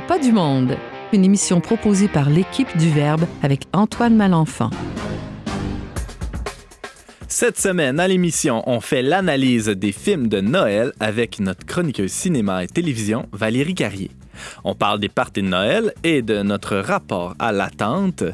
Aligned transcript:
pas 0.00 0.18
du 0.18 0.32
monde, 0.32 0.76
une 1.12 1.24
émission 1.24 1.60
proposée 1.60 2.08
par 2.08 2.28
l'équipe 2.30 2.76
du 2.76 2.90
Verbe 2.90 3.24
avec 3.42 3.62
Antoine 3.72 4.14
Malenfant. 4.14 4.70
Cette 7.26 7.58
semaine, 7.58 8.00
à 8.00 8.08
l'émission, 8.08 8.62
on 8.66 8.80
fait 8.80 9.02
l'analyse 9.02 9.68
des 9.68 9.92
films 9.92 10.28
de 10.28 10.40
Noël 10.40 10.92
avec 11.00 11.40
notre 11.40 11.64
chroniqueuse 11.66 12.12
cinéma 12.12 12.64
et 12.64 12.68
télévision, 12.68 13.28
Valérie 13.32 13.74
Carrier. 13.74 14.10
On 14.64 14.74
parle 14.74 15.00
des 15.00 15.08
parties 15.08 15.42
de 15.42 15.48
Noël 15.48 15.92
et 16.04 16.22
de 16.22 16.42
notre 16.42 16.76
rapport 16.76 17.34
à 17.38 17.52
l'attente 17.52 18.24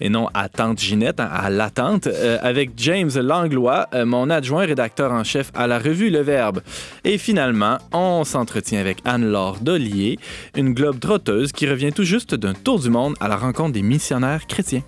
et 0.00 0.08
non 0.08 0.28
à 0.34 0.48
Tante 0.48 0.80
Ginette, 0.80 1.20
hein, 1.20 1.28
à 1.32 1.50
l'attente, 1.50 2.06
euh, 2.06 2.38
avec 2.42 2.70
James 2.76 3.10
Langlois, 3.14 3.88
euh, 3.94 4.04
mon 4.04 4.30
adjoint 4.30 4.66
rédacteur 4.66 5.12
en 5.12 5.24
chef 5.24 5.50
à 5.54 5.66
la 5.66 5.78
revue 5.78 6.10
Le 6.10 6.20
Verbe. 6.20 6.60
Et 7.04 7.18
finalement, 7.18 7.78
on 7.92 8.24
s'entretient 8.24 8.80
avec 8.80 8.98
Anne-Laure 9.04 9.58
Dollier, 9.60 10.18
une 10.54 10.74
globe 10.74 11.00
trotteuse 11.00 11.52
qui 11.52 11.68
revient 11.68 11.92
tout 11.92 12.04
juste 12.04 12.34
d'un 12.34 12.54
tour 12.54 12.80
du 12.80 12.90
monde 12.90 13.14
à 13.20 13.28
la 13.28 13.36
rencontre 13.36 13.72
des 13.72 13.82
missionnaires 13.82 14.46
chrétiens. 14.46 14.82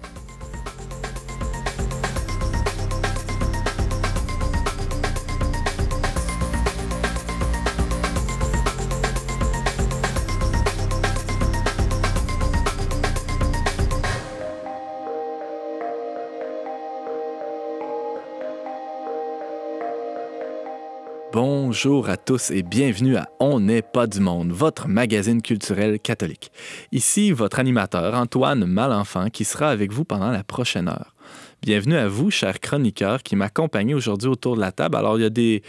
Bonjour 21.81 22.09
à 22.09 22.17
tous 22.17 22.51
et 22.51 22.65
bienvenue 22.65 23.15
à 23.15 23.29
On 23.39 23.61
n'est 23.61 23.83
pas 23.83 24.09
du 24.09 24.19
monde, 24.19 24.51
votre 24.51 24.89
magazine 24.89 25.41
culturel 25.41 26.01
catholique. 26.01 26.51
Ici 26.91 27.31
votre 27.31 27.61
animateur 27.61 28.15
Antoine 28.15 28.65
Malenfant 28.65 29.31
qui 29.31 29.45
sera 29.45 29.71
avec 29.71 29.93
vous 29.93 30.05
pendant 30.05 30.33
la 30.33 30.43
prochaine 30.43 30.89
heure. 30.89 31.15
Bienvenue 31.63 31.95
à 31.95 32.09
vous, 32.09 32.33
chers 32.33 32.59
chroniqueurs, 32.59 33.23
qui 33.23 33.37
m'accompagnent 33.37 33.95
aujourd'hui 33.95 34.29
autour 34.29 34.57
de 34.57 34.61
la 34.61 34.73
table. 34.73 34.97
Alors, 34.97 35.21
il 35.21 35.23
y 35.23 35.25
a 35.25 35.31
des, 35.31 35.63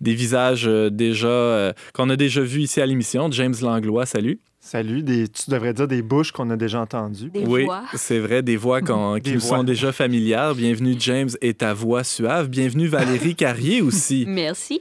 des 0.00 0.14
visages 0.14 0.68
euh, 0.68 0.88
déjà 0.88 1.26
euh, 1.26 1.72
qu'on 1.94 2.10
a 2.10 2.16
déjà 2.16 2.42
vus 2.42 2.62
ici 2.62 2.80
à 2.80 2.86
l'émission. 2.86 3.28
James 3.32 3.54
Langlois, 3.60 4.06
salut. 4.06 4.38
Salut, 4.60 5.02
des, 5.02 5.26
tu 5.26 5.50
devrais 5.50 5.72
dire 5.72 5.88
des 5.88 6.02
bouches 6.02 6.30
qu'on 6.30 6.50
a 6.50 6.56
déjà 6.56 6.80
entendues. 6.80 7.30
Des 7.30 7.44
oui, 7.44 7.66
c'est 7.94 8.20
vrai, 8.20 8.42
des 8.42 8.56
voix 8.56 8.80
qui 8.82 8.86
Des 9.20 9.34
nous 9.34 9.40
voix. 9.40 9.58
sont 9.58 9.64
déjà 9.64 9.90
familières. 9.90 10.54
Bienvenue, 10.54 10.94
James, 10.98 11.30
et 11.40 11.54
ta 11.54 11.74
voix 11.74 12.04
suave. 12.04 12.48
Bienvenue, 12.48 12.86
Valérie 12.86 13.34
Carrier 13.34 13.82
aussi. 13.82 14.24
Merci. 14.28 14.80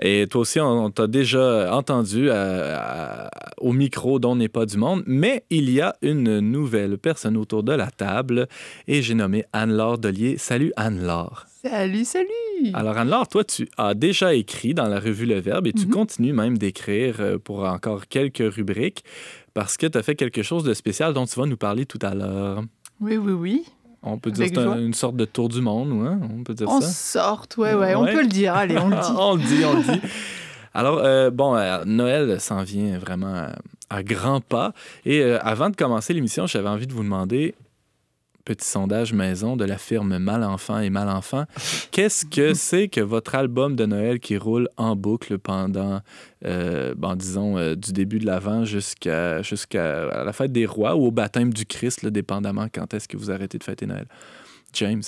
Et 0.00 0.26
toi 0.28 0.42
aussi, 0.42 0.60
on, 0.60 0.84
on 0.86 0.90
t'a 0.90 1.06
déjà 1.06 1.74
entendu 1.74 2.30
à- 2.30 3.26
à- 3.26 3.30
au 3.58 3.72
micro 3.72 4.18
dont 4.18 4.36
n'est 4.36 4.48
pas 4.48 4.66
du 4.66 4.76
monde, 4.76 5.02
mais 5.06 5.44
il 5.50 5.70
y 5.70 5.80
a 5.80 5.94
une 6.02 6.40
nouvelle 6.40 6.98
personne 6.98 7.36
autour 7.36 7.62
de 7.62 7.72
la 7.72 7.90
table 7.90 8.46
et 8.86 9.00
j'ai 9.02 9.14
nommé 9.14 9.44
Anne-Laure 9.52 9.98
Dollier. 9.98 10.36
Salut 10.38 10.72
Anne-Laure. 10.76 11.46
Salut, 11.62 12.04
salut! 12.04 12.26
Alors 12.74 12.96
Anne-Laure, 12.98 13.26
toi, 13.28 13.42
tu 13.44 13.68
as 13.78 13.94
déjà 13.94 14.34
écrit 14.34 14.74
dans 14.74 14.86
la 14.88 15.00
revue 15.00 15.26
Le 15.26 15.40
Verbe 15.40 15.66
et 15.66 15.72
tu 15.72 15.86
Mhm. 15.86 15.90
continues 15.92 16.32
même 16.32 16.58
d'écrire 16.58 17.16
euh, 17.20 17.38
pour 17.38 17.64
encore 17.64 18.06
quelques 18.08 18.44
rubriques 18.54 19.02
parce 19.54 19.76
que 19.76 19.86
tu 19.86 19.96
as 19.98 20.02
fait 20.02 20.14
quelque 20.14 20.42
chose 20.42 20.62
de 20.64 20.74
spécial 20.74 21.14
dont 21.14 21.24
tu 21.26 21.40
vas 21.40 21.46
nous 21.46 21.56
parler 21.56 21.86
tout 21.86 21.98
à 22.02 22.14
l'heure. 22.14 22.62
Oui, 23.00 23.16
oui, 23.16 23.32
oui. 23.32 23.64
On 24.08 24.18
peut 24.18 24.30
dire 24.30 24.50
que 24.50 24.54
c'est 24.54 24.80
une 24.82 24.94
sorte 24.94 25.16
de 25.16 25.24
tour 25.24 25.48
du 25.48 25.60
monde, 25.60 25.90
ou, 25.90 26.00
hein? 26.06 26.18
on 26.38 26.42
peut 26.44 26.54
dire 26.54 26.68
On 26.68 26.80
ça. 26.80 26.88
sorte, 26.88 27.56
ouais, 27.56 27.74
ouais, 27.74 27.94
on 27.96 28.02
Ouais. 28.04 28.12
peut 28.14 28.22
le 28.22 28.28
dire. 28.28 28.54
Allez, 28.54 28.78
on 28.78 28.88
le 28.88 28.96
dit. 28.96 29.12
on 29.18 29.34
le 29.34 29.42
dit, 29.42 29.64
on 29.64 29.74
le 29.76 29.82
dit. 29.82 30.00
Alors, 30.74 30.98
euh, 31.02 31.30
bon, 31.30 31.56
euh, 31.56 31.82
Noël 31.86 32.40
s'en 32.40 32.62
vient 32.62 32.98
vraiment 32.98 33.34
à, 33.34 33.48
à 33.90 34.02
grands 34.02 34.40
pas. 34.40 34.72
Et 35.04 35.20
euh, 35.22 35.38
avant 35.42 35.70
de 35.70 35.76
commencer 35.76 36.12
l'émission, 36.14 36.46
j'avais 36.46 36.68
envie 36.68 36.86
de 36.86 36.92
vous 36.92 37.02
demander, 37.02 37.54
petit 38.46 38.66
sondage 38.66 39.12
maison 39.12 39.56
de 39.56 39.64
la 39.66 39.76
firme 39.76 40.16
Malenfant 40.18 40.78
et 40.78 40.88
Malenfant, 40.88 41.44
qu'est-ce 41.90 42.24
que 42.24 42.54
c'est 42.54 42.88
que 42.88 43.02
votre 43.02 43.34
album 43.34 43.76
de 43.76 43.84
Noël 43.84 44.20
qui 44.20 44.38
roule 44.38 44.68
en 44.78 44.96
boucle 44.96 45.38
pendant, 45.38 46.00
euh, 46.46 46.94
bon, 46.96 47.14
disons, 47.14 47.58
euh, 47.58 47.74
du 47.74 47.92
début 47.92 48.20
de 48.20 48.24
l'Avent 48.26 48.64
jusqu'à 48.64 49.42
jusqu'à 49.42 50.24
la 50.24 50.32
fête 50.32 50.52
des 50.52 50.64
rois 50.64 50.94
ou 50.96 51.06
au 51.06 51.10
baptême 51.10 51.52
du 51.52 51.66
Christ, 51.66 52.02
là, 52.02 52.10
dépendamment 52.10 52.68
quand 52.72 52.94
est-ce 52.94 53.08
que 53.08 53.16
vous 53.16 53.30
arrêtez 53.30 53.58
de 53.58 53.64
fêter 53.64 53.84
Noël? 53.84 54.06
James? 54.72 55.02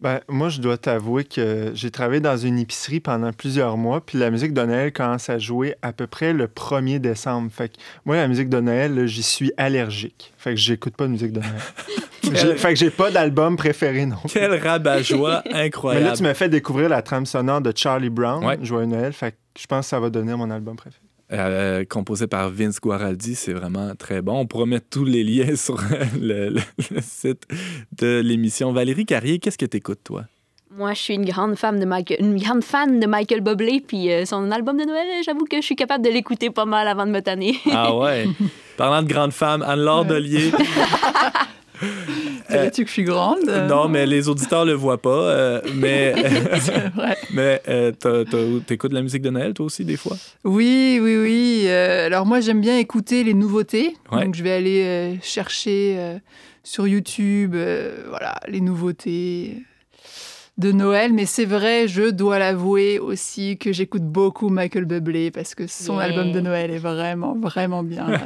Ben, 0.00 0.20
moi, 0.28 0.48
je 0.48 0.60
dois 0.60 0.78
t'avouer 0.78 1.24
que 1.24 1.72
j'ai 1.74 1.90
travaillé 1.90 2.20
dans 2.20 2.36
une 2.36 2.56
épicerie 2.58 3.00
pendant 3.00 3.32
plusieurs 3.32 3.76
mois, 3.76 4.00
puis 4.00 4.16
la 4.16 4.30
musique 4.30 4.52
de 4.54 4.62
Noël 4.62 4.92
commence 4.92 5.28
à 5.28 5.38
jouer 5.38 5.74
à 5.82 5.92
peu 5.92 6.06
près 6.06 6.32
le 6.32 6.46
1er 6.46 7.00
décembre. 7.00 7.50
Fait 7.52 7.68
que 7.70 7.74
moi, 8.04 8.14
la 8.16 8.28
musique 8.28 8.48
de 8.48 8.60
Noël, 8.60 9.06
j'y 9.08 9.24
suis 9.24 9.50
allergique. 9.56 10.32
Fait 10.38 10.50
que 10.50 10.56
j'écoute 10.60 10.94
pas 10.96 11.06
de 11.06 11.10
musique 11.10 11.32
de 11.32 11.40
Noël. 11.40 11.52
Fait 12.58 12.74
que 12.74 12.78
j'ai 12.78 12.90
pas 12.90 13.10
d'album 13.10 13.56
préféré 13.56 14.04
non 14.04 14.16
plus. 14.16 14.34
Quel 14.34 14.54
rabat-joie 14.54 15.42
Mais 15.52 15.62
incroyable! 15.66 16.06
là, 16.06 16.12
tu 16.12 16.22
m'as 16.22 16.34
fait 16.34 16.48
découvrir 16.50 16.90
la 16.90 17.00
trame 17.00 17.24
sonore 17.24 17.62
de 17.62 17.72
Charlie 17.74 18.10
Brown, 18.10 18.44
Ouais. 18.44 18.58
Joyeux 18.60 18.86
Noël. 18.86 19.12
Fait 19.14 19.32
que 19.32 19.36
je 19.58 19.66
pense 19.66 19.86
que 19.86 19.90
ça 19.90 19.98
va 20.00 20.10
devenir 20.10 20.36
mon 20.36 20.50
album 20.50 20.76
préféré. 20.76 21.00
Euh, 21.30 21.84
composé 21.84 22.26
par 22.26 22.48
Vince 22.48 22.80
Guaraldi, 22.80 23.34
c'est 23.34 23.52
vraiment 23.52 23.94
très 23.94 24.22
bon. 24.22 24.38
On 24.40 24.46
pourra 24.46 24.64
mettre 24.64 24.86
tous 24.90 25.04
les 25.04 25.22
liens 25.24 25.54
sur 25.56 25.78
le, 26.18 26.48
le- 26.48 26.60
le 26.90 27.00
site 27.02 27.42
de 27.98 28.20
l'émission. 28.24 28.72
Valérie 28.72 29.04
Carrier, 29.04 29.38
qu'est-ce 29.38 29.58
que 29.58 29.66
t'écoutes, 29.66 30.00
toi? 30.04 30.24
Moi, 30.70 30.92
je 30.94 30.98
suis 31.00 31.14
une 31.14 31.24
grande 31.24 31.56
fan 31.56 31.78
de 31.80 31.84
Michael, 31.84 32.18
une 32.20 32.38
grande 32.40 32.62
fan 32.62 33.00
de 33.00 33.06
Michael 33.06 33.40
Bublé, 33.40 33.82
puis 33.86 34.12
euh, 34.12 34.24
son 34.24 34.50
album 34.50 34.76
de 34.78 34.84
Noël, 34.84 35.06
j'avoue 35.24 35.44
que 35.44 35.56
je 35.56 35.62
suis 35.62 35.76
capable 35.76 36.04
de 36.04 36.10
l'écouter 36.10 36.50
pas 36.50 36.66
mal 36.66 36.86
avant 36.88 37.04
de 37.06 37.10
me 37.10 37.20
tanner. 37.20 37.56
Ah 37.72 37.94
ouais? 37.96 38.26
Parlant 38.76 39.02
de 39.02 39.08
grande 39.08 39.32
femme, 39.32 39.62
Anne-Laure 39.62 40.02
Ouais. 40.02 40.08
Dollier. 40.08 40.52
Dirais-tu 42.50 42.82
que 42.82 42.88
je 42.88 42.92
suis 42.92 43.04
grande? 43.04 43.48
Euh, 43.48 43.66
Non, 43.66 43.88
mais 43.88 44.06
les 44.06 44.28
auditeurs 44.28 44.64
le 44.64 44.72
voient 44.72 45.00
pas. 45.00 45.10
euh, 45.10 45.60
mais 45.74 46.14
C'est 46.60 46.88
vrai. 46.94 47.16
mais 47.32 47.62
euh, 47.68 47.92
t'écoutes 48.66 48.92
la 48.92 49.02
musique 49.02 49.22
de 49.22 49.30
Noël, 49.30 49.54
toi 49.54 49.66
aussi, 49.66 49.84
des 49.84 49.96
fois? 49.96 50.16
Oui, 50.44 50.98
oui, 51.02 51.16
oui. 51.16 51.62
Euh, 51.66 52.06
alors 52.06 52.26
moi, 52.26 52.40
j'aime 52.40 52.60
bien 52.60 52.78
écouter 52.78 53.22
les 53.24 53.34
nouveautés. 53.34 53.96
Ouais. 54.12 54.24
Donc 54.24 54.34
je 54.34 54.42
vais 54.42 54.52
aller 54.52 54.82
euh, 54.84 55.14
chercher 55.22 55.96
euh, 55.98 56.18
sur 56.64 56.86
YouTube, 56.86 57.54
euh, 57.54 58.04
voilà, 58.08 58.34
les 58.48 58.60
nouveautés 58.60 59.62
de 60.56 60.72
Noël. 60.72 61.12
Mais 61.12 61.26
c'est 61.26 61.44
vrai, 61.44 61.86
je 61.86 62.10
dois 62.10 62.38
l'avouer 62.38 62.98
aussi 62.98 63.58
que 63.58 63.72
j'écoute 63.72 64.02
beaucoup 64.02 64.48
Michael 64.48 64.84
Bublé 64.86 65.30
parce 65.30 65.54
que 65.54 65.66
son 65.66 65.94
Yeah. 65.98 66.04
album 66.06 66.32
de 66.32 66.40
Noël 66.40 66.70
est 66.70 66.78
vraiment, 66.78 67.34
vraiment 67.36 67.82
bien. 67.84 68.08
là. 68.08 68.20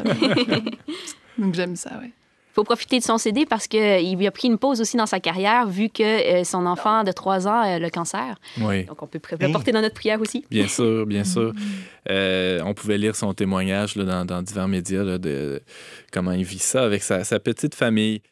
Donc 1.38 1.54
j'aime 1.54 1.76
ça, 1.76 1.90
ouais. 2.00 2.10
Faut 2.52 2.64
profiter 2.64 2.98
de 2.98 3.04
son 3.04 3.18
CD 3.18 3.46
parce 3.46 3.66
qu'il 3.66 4.16
lui 4.16 4.26
a 4.26 4.30
pris 4.30 4.48
une 4.48 4.58
pause 4.58 4.80
aussi 4.80 4.96
dans 4.96 5.06
sa 5.06 5.20
carrière, 5.20 5.66
vu 5.66 5.88
que 5.88 6.02
euh, 6.02 6.44
son 6.44 6.66
enfant 6.66 7.04
de 7.04 7.12
3 7.12 7.48
ans 7.48 7.60
a 7.60 7.78
le 7.78 7.90
cancer. 7.90 8.36
Oui. 8.60 8.84
Donc, 8.84 9.02
on 9.02 9.06
peut 9.06 9.20
le 9.40 9.52
porter 9.52 9.72
dans 9.72 9.80
notre 9.80 9.94
prière 9.94 10.20
aussi. 10.20 10.44
Bien 10.50 10.68
sûr, 10.68 11.06
bien 11.06 11.24
sûr. 11.24 11.52
Euh, 12.10 12.60
on 12.64 12.74
pouvait 12.74 12.98
lire 12.98 13.14
son 13.14 13.32
témoignage 13.32 13.94
là, 13.94 14.02
dans, 14.02 14.24
dans 14.24 14.42
divers 14.42 14.66
médias 14.66 15.04
là, 15.04 15.18
de 15.18 15.62
comment 16.12 16.32
il 16.32 16.42
vit 16.42 16.58
ça 16.58 16.82
avec 16.82 17.00
sa, 17.00 17.22
sa 17.22 17.38
petite 17.38 17.76
famille. 17.76 18.22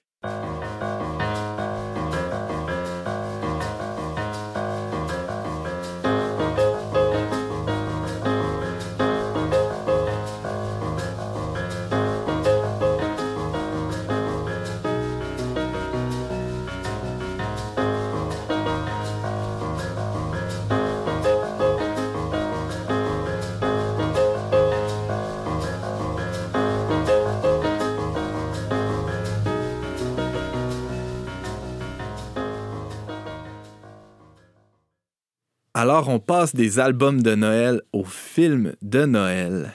Alors, 35.82 36.10
on 36.10 36.18
passe 36.18 36.54
des 36.54 36.78
albums 36.78 37.22
de 37.22 37.34
Noël 37.34 37.80
aux 37.94 38.04
films 38.04 38.74
de 38.82 39.06
Noël. 39.06 39.72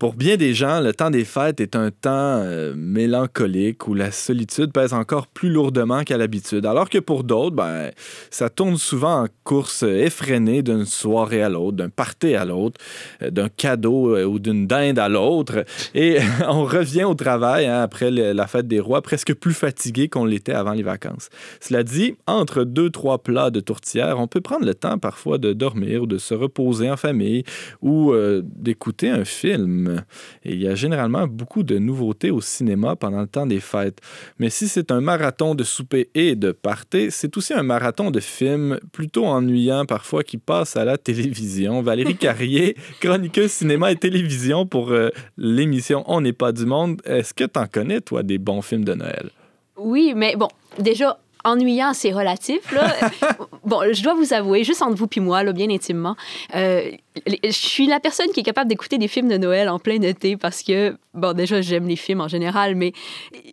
Pour 0.00 0.14
bien 0.14 0.38
des 0.38 0.54
gens, 0.54 0.80
le 0.80 0.94
temps 0.94 1.10
des 1.10 1.26
fêtes 1.26 1.60
est 1.60 1.76
un 1.76 1.90
temps 1.90 2.40
euh, 2.40 2.72
mélancolique 2.74 3.86
où 3.86 3.92
la 3.92 4.10
solitude 4.10 4.72
pèse 4.72 4.94
encore 4.94 5.26
plus 5.26 5.50
lourdement 5.50 6.04
qu'à 6.04 6.16
l'habitude, 6.16 6.64
alors 6.64 6.88
que 6.88 6.96
pour 6.96 7.22
d'autres, 7.22 7.54
ben, 7.54 7.90
ça 8.30 8.48
tourne 8.48 8.78
souvent 8.78 9.24
en 9.24 9.26
course 9.44 9.82
effrénée 9.82 10.62
d'une 10.62 10.86
soirée 10.86 11.42
à 11.42 11.50
l'autre, 11.50 11.76
d'un 11.76 11.90
party 11.90 12.34
à 12.34 12.46
l'autre, 12.46 12.80
euh, 13.20 13.30
d'un 13.30 13.50
cadeau 13.50 14.16
euh, 14.16 14.24
ou 14.24 14.38
d'une 14.38 14.66
dinde 14.66 14.98
à 14.98 15.10
l'autre, 15.10 15.66
et 15.94 16.16
on 16.48 16.64
revient 16.64 17.04
au 17.04 17.14
travail 17.14 17.66
hein, 17.66 17.82
après 17.82 18.10
la 18.10 18.46
fête 18.46 18.66
des 18.66 18.80
rois 18.80 19.02
presque 19.02 19.34
plus 19.34 19.52
fatigué 19.52 20.08
qu'on 20.08 20.24
l'était 20.24 20.54
avant 20.54 20.72
les 20.72 20.82
vacances. 20.82 21.28
Cela 21.60 21.82
dit, 21.82 22.14
entre 22.26 22.64
deux, 22.64 22.88
trois 22.88 23.22
plats 23.22 23.50
de 23.50 23.60
tourtière, 23.60 24.18
on 24.18 24.28
peut 24.28 24.40
prendre 24.40 24.64
le 24.64 24.74
temps 24.74 24.96
parfois 24.96 25.36
de 25.36 25.52
dormir 25.52 26.04
ou 26.04 26.06
de 26.06 26.16
se 26.16 26.32
reposer 26.32 26.90
en 26.90 26.96
famille 26.96 27.44
ou 27.82 28.14
d'écouter 28.42 29.10
un 29.10 29.26
film. 29.26 29.89
Films. 29.90 30.04
Et 30.44 30.52
il 30.52 30.62
y 30.62 30.68
a 30.68 30.74
généralement 30.74 31.26
beaucoup 31.26 31.62
de 31.62 31.78
nouveautés 31.78 32.30
au 32.30 32.40
cinéma 32.40 32.96
pendant 32.96 33.20
le 33.20 33.26
temps 33.26 33.46
des 33.46 33.60
fêtes. 33.60 34.00
Mais 34.38 34.50
si 34.50 34.68
c'est 34.68 34.90
un 34.90 35.00
marathon 35.00 35.54
de 35.54 35.64
souper 35.64 36.10
et 36.14 36.34
de 36.34 36.52
party, 36.52 37.10
c'est 37.10 37.36
aussi 37.36 37.52
un 37.52 37.62
marathon 37.62 38.10
de 38.10 38.20
films 38.20 38.78
plutôt 38.92 39.26
ennuyant 39.26 39.84
parfois 39.86 40.22
qui 40.22 40.38
passe 40.38 40.76
à 40.76 40.84
la 40.84 40.96
télévision. 40.98 41.82
Valérie 41.90 42.16
Carrier, 42.16 42.76
chroniqueuse 43.00 43.50
cinéma 43.50 43.92
et 43.92 43.96
télévision 43.96 44.66
pour 44.66 44.90
euh, 44.90 45.10
l'émission 45.36 46.04
On 46.06 46.20
n'est 46.20 46.32
pas 46.32 46.52
du 46.52 46.66
monde. 46.66 47.00
Est-ce 47.04 47.34
que 47.34 47.44
tu 47.44 47.58
en 47.58 47.66
connais, 47.66 48.00
toi, 48.00 48.22
des 48.22 48.38
bons 48.38 48.62
films 48.62 48.84
de 48.84 48.94
Noël? 48.94 49.30
Oui, 49.76 50.12
mais 50.14 50.36
bon, 50.36 50.48
déjà, 50.78 51.18
ennuyant, 51.44 51.92
c'est 51.94 52.12
relatif. 52.12 52.72
Là. 52.72 52.94
bon, 53.64 53.80
je 53.92 54.02
dois 54.02 54.14
vous 54.14 54.32
avouer, 54.32 54.64
juste 54.64 54.82
entre 54.82 54.96
vous 54.96 55.08
et 55.16 55.20
moi, 55.20 55.42
là, 55.42 55.52
bien 55.52 55.70
intimement, 55.70 56.16
euh, 56.54 56.90
je 57.26 57.50
suis 57.50 57.86
la 57.86 58.00
personne 58.00 58.28
qui 58.32 58.40
est 58.40 58.44
capable 58.44 58.68
d'écouter 58.68 58.98
des 58.98 59.08
films 59.08 59.28
de 59.28 59.36
Noël 59.36 59.68
en 59.68 59.78
plein 59.78 60.00
été 60.00 60.36
parce 60.36 60.62
que, 60.62 60.96
bon, 61.14 61.34
déjà, 61.34 61.60
j'aime 61.60 61.88
les 61.88 61.96
films 61.96 62.20
en 62.20 62.28
général, 62.28 62.74
mais 62.74 62.92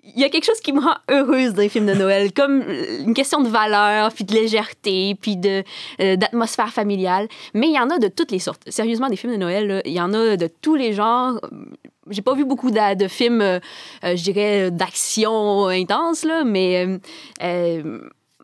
il 0.03 0.19
y 0.19 0.23
a 0.23 0.29
quelque 0.29 0.45
chose 0.45 0.59
qui 0.59 0.73
me 0.73 0.79
rend 0.79 0.95
heureuse 1.09 1.53
dans 1.53 1.61
les 1.61 1.69
films 1.69 1.87
de 1.87 1.93
Noël, 1.93 2.31
comme 2.35 2.63
une 3.05 3.13
question 3.13 3.41
de 3.41 3.49
valeur, 3.49 4.13
puis 4.13 4.23
de 4.23 4.33
légèreté, 4.33 5.15
puis 5.19 5.37
de, 5.37 5.63
euh, 6.01 6.15
d'atmosphère 6.15 6.69
familiale. 6.69 7.27
Mais 7.53 7.67
il 7.67 7.73
y 7.73 7.79
en 7.79 7.89
a 7.89 7.97
de 7.97 8.07
toutes 8.07 8.31
les 8.31 8.39
sortes. 8.39 8.61
Sérieusement, 8.67 9.09
des 9.09 9.15
films 9.15 9.33
de 9.33 9.39
Noël, 9.39 9.81
il 9.85 9.93
y 9.93 10.01
en 10.01 10.13
a 10.13 10.37
de 10.37 10.47
tous 10.61 10.75
les 10.75 10.93
genres. 10.93 11.39
J'ai 12.09 12.21
pas 12.21 12.33
vu 12.33 12.45
beaucoup 12.45 12.71
de, 12.71 13.07
films, 13.07 13.41
euh, 13.41 13.59
je 14.03 14.23
dirais, 14.23 14.71
d'action 14.71 15.67
intense, 15.67 16.23
là, 16.23 16.43
mais 16.43 16.99
euh, 17.43 17.99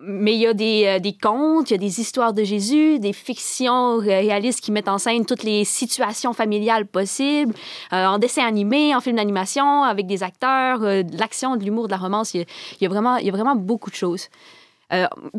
mais 0.05 0.33
il 0.33 0.39
y 0.41 0.47
a 0.47 0.53
des, 0.53 0.83
euh, 0.85 0.99
des, 0.99 1.13
contes, 1.13 1.69
il 1.69 1.73
y 1.73 1.75
a 1.75 1.79
des 1.79 2.01
histoires 2.01 2.33
de 2.33 2.43
Jésus, 2.43 2.99
des 2.99 3.13
fictions 3.13 3.97
réalistes 3.99 4.59
qui 4.59 4.73
mettent 4.73 4.89
en 4.89 4.97
scène 4.97 5.25
toutes 5.25 5.43
les 5.43 5.63
situations 5.63 6.33
familiales 6.33 6.85
possibles, 6.85 7.53
en 7.91 8.17
dessin 8.17 8.45
animé, 8.45 8.93
en 8.93 8.99
film 8.99 9.15
d'animation, 9.15 9.83
avec 9.83 10.05
des 10.05 10.21
acteurs, 10.21 10.79
de 10.79 11.17
l'action, 11.17 11.55
de 11.55 11.63
l'humour, 11.63 11.87
de 11.87 11.91
la 11.91 11.97
romance. 11.97 12.33
Y, 12.33 12.45
il 12.81 12.83
y 12.83 12.87
a 12.87 13.31
vraiment 13.31 13.55
beaucoup 13.55 13.91
de 13.91 13.95
choses. 13.95 14.27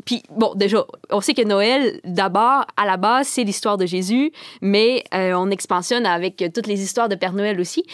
Puis, 0.05 0.23
bon, 0.31 0.55
déjà, 0.55 0.85
on 1.11 1.21
sait 1.21 1.35
que 1.35 1.43
Noël, 1.43 2.01
d'abord, 2.05 2.67
à 2.77 2.87
la 2.87 2.97
base, 2.97 3.29
c'est 3.29 3.45
l'histoire 3.45 3.79
de 3.79 3.87
Jésus, 3.87 4.33
mais 4.61 5.05
on 5.13 5.51
expansionne 5.51 6.07
avec 6.07 6.45
toutes 6.55 6.67
les 6.67 6.83
histoires 6.83 7.09
de 7.09 7.15
Père 7.15 7.33
Noël 7.33 7.61
aussi. 7.61 7.85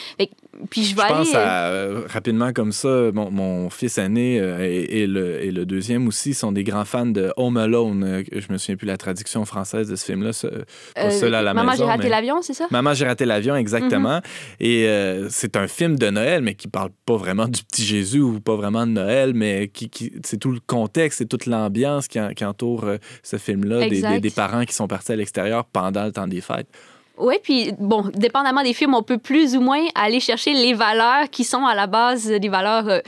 Puis 0.68 0.84
je 0.84 0.96
vais 0.96 1.02
je 1.02 1.08
pense 1.08 1.34
aller, 1.34 1.44
à, 1.44 1.66
euh, 1.68 2.02
rapidement 2.06 2.52
comme 2.52 2.72
ça, 2.72 3.10
mon, 3.12 3.30
mon 3.30 3.70
fils 3.70 3.98
aîné 3.98 4.40
euh, 4.40 4.58
et, 4.60 5.02
et, 5.02 5.06
le, 5.06 5.42
et, 5.42 5.50
le, 5.50 5.64
deuxième 5.64 6.06
aussi 6.08 6.34
sont 6.34 6.52
des 6.52 6.64
grands 6.64 6.84
fans 6.84 7.06
de 7.06 7.32
Home 7.36 7.56
Alone. 7.56 8.04
Euh, 8.04 8.22
je 8.32 8.52
me 8.52 8.58
souviens 8.58 8.76
plus 8.76 8.86
la 8.86 8.96
traduction 8.96 9.44
française 9.44 9.88
de 9.88 9.96
ce 9.96 10.04
film-là. 10.04 10.32
Seul 10.32 11.34
à 11.34 11.42
la 11.42 11.54
Maman, 11.54 11.72
j'ai 11.76 11.84
raté 11.84 12.08
l'avion, 12.08 12.42
c'est 12.42 12.54
ça? 12.54 12.66
Maman, 12.70 12.94
j'ai 12.94 13.06
raté 13.06 13.24
l'avion, 13.24 13.56
exactement. 13.56 14.18
Mm 14.18 14.22
-hmm. 14.22 14.66
Et 14.66 14.88
euh, 14.88 15.28
c'est 15.30 15.56
un 15.56 15.68
film 15.68 15.96
de 15.96 16.10
Noël, 16.10 16.42
mais 16.42 16.54
qui 16.54 16.68
parle 16.68 16.90
pas 17.06 17.16
vraiment 17.16 17.48
du 17.48 17.62
petit 17.62 17.84
Jésus 17.84 18.20
ou 18.20 18.40
pas 18.40 18.56
vraiment 18.56 18.86
de 18.86 18.92
Noël, 18.92 19.32
mais 19.34 19.68
qui, 19.68 19.88
qui 19.88 20.12
c'est 20.24 20.38
tout 20.38 20.52
le 20.52 20.60
contexte 20.66 21.20
et 21.20 21.26
toute 21.26 21.46
l'ambiance 21.46 22.08
qui, 22.08 22.18
qui, 22.36 22.44
entoure 22.44 22.84
ce 23.22 23.36
film-là, 23.36 23.88
des, 23.88 24.02
des, 24.02 24.20
des 24.20 24.30
parents 24.30 24.64
qui 24.64 24.74
sont 24.74 24.88
partis 24.88 25.12
à 25.12 25.16
l'extérieur 25.16 25.64
pendant 25.64 26.04
le 26.04 26.12
temps 26.12 26.28
des 26.28 26.40
fêtes. 26.40 26.68
Oui, 27.20 27.36
puis 27.42 27.72
bon, 27.78 28.04
dépendamment 28.14 28.62
des 28.62 28.72
films, 28.72 28.94
on 28.94 29.02
peut 29.02 29.18
plus 29.18 29.56
ou 29.56 29.60
moins 29.60 29.84
aller 29.94 30.20
chercher 30.20 30.52
les 30.54 30.74
valeurs 30.74 31.28
qui 31.30 31.44
sont 31.44 31.64
à 31.66 31.74
la 31.74 31.86
base 31.86 32.26
des 32.26 32.48
valeurs 32.48 32.88
euh, 32.88 33.00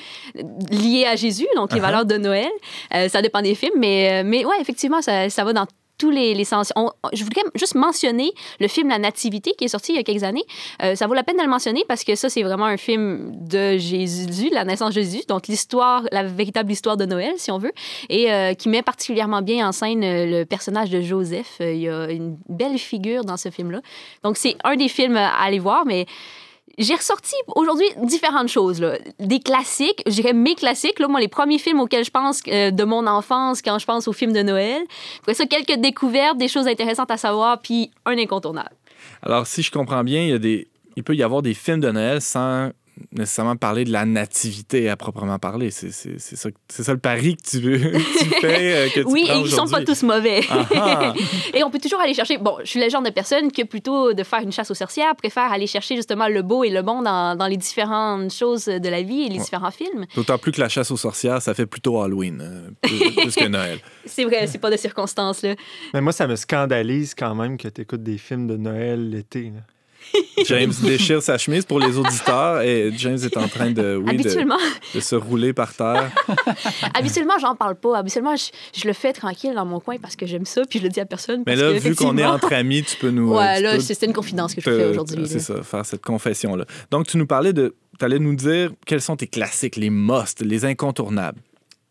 liées 0.71 1.07
à 1.07 1.17
Jésus, 1.17 1.47
donc 1.57 1.73
les 1.73 1.79
uh 1.79 1.81
-huh. 1.81 1.87
valeurs 1.87 2.05
de 2.05 2.17
Noël. 2.19 2.51
Euh, 2.95 3.09
ça 3.09 3.23
dépend 3.23 3.43
des 3.43 3.55
films, 3.55 3.79
mais, 3.79 3.99
euh, 4.13 4.23
mais 4.25 4.45
ouais, 4.45 4.57
effectivement, 4.61 5.03
ça, 5.03 5.29
ça 5.31 5.45
va 5.45 5.53
dans 5.53 5.67
les, 6.11 6.45
sens. 6.45 6.73
Je 7.13 7.25
voudrais 7.25 7.43
juste 7.55 7.75
mentionner 7.75 8.33
le 8.61 8.69
film 8.69 8.89
La 8.89 8.99
Nativité 8.99 9.53
qui 9.57 9.65
est 9.65 9.69
sorti 9.69 9.93
il 9.93 9.97
y 9.97 9.99
a 9.99 10.03
quelques 10.03 10.25
années. 10.25 10.45
Euh, 10.83 10.95
ça 10.95 11.07
vaut 11.07 11.15
la 11.15 11.23
peine 11.23 11.37
de 11.37 11.43
le 11.43 11.49
mentionner 11.49 11.85
parce 11.87 12.05
que 12.05 12.15
ça, 12.15 12.29
c'est 12.29 12.43
vraiment 12.43 12.67
un 12.67 12.77
film 12.77 13.33
de 13.47 13.77
Jésus, 13.79 14.51
la 14.53 14.65
naissance 14.65 14.95
de 14.95 15.01
Jésus, 15.01 15.23
donc 15.29 15.49
l'histoire, 15.49 16.03
la 16.13 16.25
véritable 16.25 16.73
histoire 16.73 16.97
de 16.97 17.05
Noël, 17.05 17.35
si 17.37 17.51
on 17.51 17.59
veut, 17.59 17.73
et 18.09 18.33
euh, 18.33 18.55
qui 18.55 18.69
met 18.69 18.83
particulièrement 18.83 19.43
bien 19.43 19.69
en 19.69 19.73
scène 19.73 20.03
euh, 20.05 20.41
le 20.41 20.45
personnage 20.45 20.91
de 20.91 21.01
Joseph. 21.01 21.57
Il 21.61 21.79
y 21.79 21.89
a 21.89 22.11
une 22.11 22.37
belle 22.49 22.79
figure 22.79 23.25
dans 23.25 23.37
ce 23.37 23.51
film-là. 23.51 23.81
Donc, 24.23 24.37
c'est 24.37 24.57
un 24.65 24.77
des 24.77 24.89
films 24.89 25.17
à 25.17 25.31
aller 25.43 25.59
voir, 25.59 25.85
mais 25.87 26.07
j'ai 26.79 26.95
ressorti 26.95 27.35
aujourd'hui 27.55 27.87
différentes 28.03 28.49
choses. 28.49 28.81
Là. 28.81 28.99
Des 29.19 29.41
classiques, 29.41 30.03
je 30.07 30.13
dirais 30.13 30.33
mes 30.33 30.55
classiques. 30.55 30.99
Là, 30.99 31.09
moi, 31.09 31.21
les 31.21 31.29
premiers 31.29 31.59
films 31.59 31.81
auxquels 31.81 32.05
je 32.05 32.11
pense 32.11 32.41
euh, 32.49 32.71
de 32.71 32.85
mon 32.85 33.07
enfance 33.07 33.63
quand 33.63 33.79
je 33.79 33.87
pense 33.87 34.09
aux 34.09 34.13
films 34.13 34.33
de 34.33 34.43
Noël. 34.43 34.83
Après 35.21 35.35
ça, 35.35 35.47
quelques 35.47 35.81
découvertes, 35.81 36.39
des 36.39 36.49
choses 36.49 36.67
intéressantes 36.67 37.11
à 37.11 37.17
savoir, 37.17 37.61
puis 37.61 37.91
un 38.07 38.19
incontournable. 38.19 38.75
Alors, 39.23 39.47
si 39.47 39.63
je 39.63 39.71
comprends 39.71 40.05
bien, 40.05 40.23
il, 40.23 40.29
y 40.31 40.33
a 40.33 40.39
des... 40.39 40.69
il 40.97 41.05
peut 41.05 41.15
y 41.15 41.23
avoir 41.23 41.43
des 41.43 41.55
films 41.55 41.81
de 41.81 41.91
Noël 41.91 42.21
sans 42.21 42.71
nécessairement 43.13 43.57
parler 43.57 43.85
de 43.85 43.93
la 43.93 44.05
nativité 44.05 44.89
à 44.89 44.97
proprement 44.97 45.39
parler. 45.39 45.71
C'est 45.71 45.91
ça, 45.91 46.51
ça 46.69 46.93
le 46.93 46.99
pari 46.99 47.37
que 47.37 47.43
tu, 47.43 47.61
tu 48.19 48.25
fais. 48.41 48.75
Euh, 48.75 48.89
que 48.89 49.01
tu 49.01 49.07
oui, 49.07 49.27
et 49.29 49.33
ils 49.35 49.43
ne 49.43 49.49
sont 49.49 49.67
pas 49.67 49.85
tous 49.85 50.03
mauvais. 50.03 50.41
et 51.55 51.63
on 51.65 51.71
peut 51.71 51.79
toujours 51.79 52.01
aller 52.01 52.15
chercher. 52.15 52.39
Bon, 52.39 52.59
je 52.61 52.67
suis 52.67 52.81
le 52.81 52.89
genre 52.89 53.03
de 53.03 53.11
personne 53.11 53.51
qui, 53.51 53.65
plutôt 53.65 54.13
de 54.13 54.23
faire 54.23 54.41
une 54.41 54.53
chasse 54.53 54.71
aux 54.71 54.75
sorcières, 54.75 55.15
préfère 55.17 55.53
aller 55.53 55.67
chercher 55.67 55.97
justement 55.97 56.29
le 56.29 56.43
beau 56.43 56.65
et 56.65 56.71
le 56.71 56.83
bon 56.83 57.03
dans, 57.03 57.37
dans 57.37 57.47
les 57.47 57.57
différentes 57.57 58.33
choses 58.33 58.67
de 58.67 58.89
la 58.89 59.03
vie 59.03 59.23
et 59.23 59.29
les 59.29 59.37
ouais. 59.37 59.45
différents 59.45 59.71
films. 59.71 60.07
D'autant 60.15 60.39
plus 60.39 60.53
que 60.53 60.61
la 60.61 60.69
chasse 60.69 60.91
aux 60.91 60.97
sorcières, 60.97 61.41
ça 61.41 61.55
fait 61.55 61.67
plutôt 61.67 62.01
Halloween, 62.01 62.41
euh, 62.41 62.71
plus, 62.83 63.13
plus, 63.13 63.35
que 63.35 63.49
Noël. 63.49 63.79
C'est 64.05 64.25
vrai, 64.25 64.47
c'est 64.47 64.59
pas 64.59 64.71
de 64.71 64.77
circonstances. 64.77 65.43
Là. 65.43 65.55
Mais 65.95 66.01
moi, 66.01 66.13
ça 66.13 66.27
me 66.27 66.37
scandalise 66.37 67.15
quand 67.15 67.35
même 67.35 67.57
que 67.57 67.69
tu 67.69 67.83
écoutes 67.83 68.03
des 68.03 68.19
films 68.19 68.47
de 68.47 68.57
Noël 68.57 69.11
l'été. 69.11 69.53
James 70.47 70.73
déchire 70.83 71.23
sa 71.23 71.39
chemise 71.39 71.65
pour 71.65 71.79
les 71.79 71.97
auditeurs 71.97 72.61
et 72.63 72.93
James 72.97 73.19
est 73.23 73.37
en 73.37 73.49
train 73.49 73.71
de, 73.71 73.97
oui, 73.97 74.17
de, 74.17 74.95
de, 74.95 75.01
se 75.01 75.15
rouler 75.15 75.53
par 75.53 75.75
terre. 75.75 76.11
Habituellement, 76.95 77.39
j'en 77.41 77.55
parle 77.55 77.77
pas. 77.77 77.99
Habituellement, 77.99 78.37
je, 78.37 78.51
je, 78.79 78.87
le 78.87 78.93
fais 78.93 79.13
tranquille 79.13 79.55
dans 79.55 79.65
mon 79.65 79.81
coin 79.81 79.97
parce 79.99 80.17
que 80.17 80.27
j'aime 80.27 80.45
ça 80.45 80.63
puis 80.69 80.79
je 80.79 80.85
le 80.85 80.91
dis 80.91 81.01
à 81.01 81.07
personne. 81.07 81.43
Mais 81.47 81.57
là, 81.57 81.73
que, 81.73 81.79
vu 81.79 81.95
qu'on 81.95 82.17
est 82.19 82.25
entre 82.25 82.53
amis, 82.53 82.83
tu 82.83 82.97
peux 82.97 83.11
nous. 83.11 83.35
Ouais, 83.35 83.61
là, 83.61 83.81
c'est 83.81 84.03
une 84.03 84.13
confidence 84.13 84.55
que 84.55 84.61
je 84.61 84.71
fais 84.71 84.87
aujourd'hui. 84.87 85.27
C'est 85.27 85.41
ça, 85.41 85.63
faire 85.63 85.87
cette 85.87 86.03
confession-là. 86.03 86.65
Donc, 86.91 87.07
tu 87.07 87.17
nous 87.17 87.27
parlais 87.27 87.53
de. 87.53 87.75
Tu 87.99 88.05
allais 88.05 88.19
nous 88.19 88.35
dire 88.35 88.73
quels 88.87 89.03
sont 89.03 89.17
tes 89.17 89.27
classiques, 89.27 89.77
les 89.77 89.91
musts, 89.91 90.41
les 90.41 90.65
incontournables. 90.65 91.39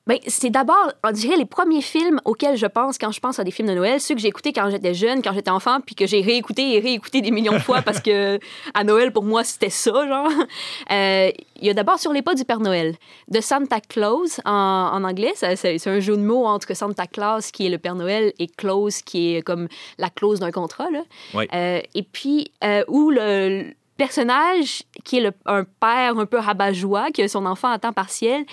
Ben, 0.07 0.18
c'est 0.27 0.50
d'abord, 0.50 0.92
on 1.03 1.12
dirait, 1.12 1.38
les 1.38 1.45
premiers 1.45 1.81
films 1.81 2.19
auxquels 2.25 2.57
je 2.57 2.65
pense 2.65 2.98
quand 2.98 3.12
je 3.12 3.19
pense 3.19 3.38
à 3.38 3.44
des 3.44 3.51
films 3.51 3.68
de 3.68 3.75
Noël, 3.75 4.01
ceux 4.01 4.15
que 4.15 4.21
j'ai 4.21 4.30
écoutés 4.30 4.51
quand 4.51 4.69
j'étais 4.71 4.95
jeune, 4.95 5.21
quand 5.21 5.33
j'étais 5.33 5.51
enfant, 5.51 5.80
puis 5.86 5.94
que 5.94 6.07
j'ai 6.07 6.21
réécouté 6.21 6.75
et 6.75 6.80
réécouté 6.80 7.21
des 7.21 7.30
millions 7.30 7.53
de 7.53 7.59
fois 7.59 7.81
parce 7.86 8.00
que 8.00 8.39
à 8.74 8.84
Noël, 8.84 9.12
pour 9.12 9.24
moi, 9.24 9.43
c'était 9.43 9.70
ça, 9.70 10.08
genre. 10.08 10.29
Euh, 10.91 11.31
il 11.62 11.67
y 11.67 11.70
a 11.70 11.74
d'abord 11.75 12.00
Sur 12.00 12.12
les 12.12 12.24
pas 12.24 12.34
du 12.34 12.43
Père 12.43 12.60
Noël, 12.60 12.96
de 13.27 13.39
Santa 13.39 13.79
Claus 13.79 14.41
en, 14.46 14.51
en 14.93 15.03
anglais. 15.03 15.34
C'est 15.36 15.88
un 15.88 16.00
jeu 16.00 16.17
de 16.17 16.22
mots 16.24 16.46
entre 16.46 16.75
Santa 16.75 17.05
Claus, 17.05 17.51
qui 17.51 17.67
est 17.67 17.70
le 17.70 17.77
Père 17.77 17.96
Noël, 17.96 18.34
et 18.39 18.48
Claus, 18.48 19.03
qui 19.03 19.36
est 19.36 19.41
comme 19.43 19.67
la 20.00 20.10
clause 20.10 20.39
d'un 20.39 20.51
contrat, 20.51 20.89
là. 20.89 21.03
Oui. 21.36 21.48
Euh, 21.53 21.81
et 21.93 22.03
puis, 22.03 22.51
euh, 22.63 22.84
où 22.88 23.12
le 23.12 23.74
personnage 24.01 24.81
qui 25.03 25.20
est 25.20 25.31
un 25.46 25.63
père 25.63 26.17
un 26.17 26.25
peu 26.25 26.39
rabat-joie, 26.39 27.12
qui 27.12 27.22
a 27.22 27.27
son 27.27 27.46
enfant 27.46 27.70
à 27.70 27.77
temps 27.77 27.93
partiel, 27.93 28.46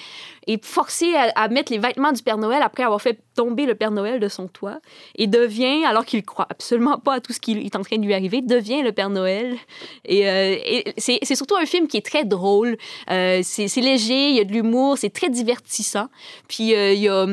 est 0.47 0.63
forcé 0.63 1.15
à, 1.15 1.49
mettre 1.49 1.73
les 1.73 1.79
vêtements 1.79 2.13
du 2.13 2.23
Père 2.23 2.37
Noël 2.37 2.61
après 2.63 2.83
avoir 2.83 3.01
fait 3.01 3.19
tomber 3.35 3.65
le 3.65 3.75
Père 3.75 3.91
Noël 3.91 4.21
de 4.21 4.29
son 4.29 4.47
toit 4.47 4.79
et 5.17 5.27
devient, 5.27 5.87
alors 5.87 6.05
qu'il 6.05 6.23
croit 6.23 6.47
absolument 6.51 6.99
pas 6.99 7.15
à 7.15 7.21
tout 7.21 7.33
ce 7.33 7.41
qui 7.41 7.53
est 7.53 7.77
en 7.77 7.83
train 7.83 7.97
de 7.97 8.05
lui 8.05 8.13
arriver, 8.13 8.43
devient 8.43 8.83
le 8.83 8.93
Père 8.93 9.09
Noël. 9.09 9.57
Et, 10.05 10.29
euh, 10.29 10.57
c'est 10.99 11.35
surtout 11.35 11.57
un 11.57 11.65
film 11.65 11.89
qui 11.89 11.97
est 11.97 12.05
très 12.05 12.27
drôle. 12.27 12.77
Euh, 13.11 13.41
c'est 13.43 13.75
léger, 13.81 14.29
il 14.29 14.37
y 14.37 14.41
a 14.41 14.45
de 14.45 14.53
l'humour, 14.53 14.99
c'est 14.99 15.11
très 15.11 15.31
divertissant. 15.31 16.09
Puis 16.47 16.75
euh, 16.75 16.93
il 16.93 17.01
y 17.01 17.09
a 17.09 17.27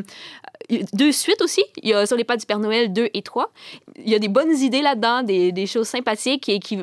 deux 0.93 1.12
suites 1.12 1.41
aussi. 1.41 1.63
Il 1.84 1.89
y 1.89 1.93
a 1.93 2.05
Sur 2.05 2.15
les 2.15 2.24
pas 2.24 2.38
du 2.38 2.45
Père 2.45 2.60
Noël 2.60 2.93
2 2.93 3.10
et 3.13 3.22
3. 3.24 3.51
Il 3.98 4.10
y 4.10 4.15
a 4.15 4.19
des 4.19 4.29
bonnes 4.29 4.55
idées 4.55 4.81
là-dedans, 4.81 5.22
des, 5.24 5.51
des, 5.51 5.67
choses 5.67 5.88
sympathiques 5.88 6.48
et 6.48 6.60
qui 6.60 6.79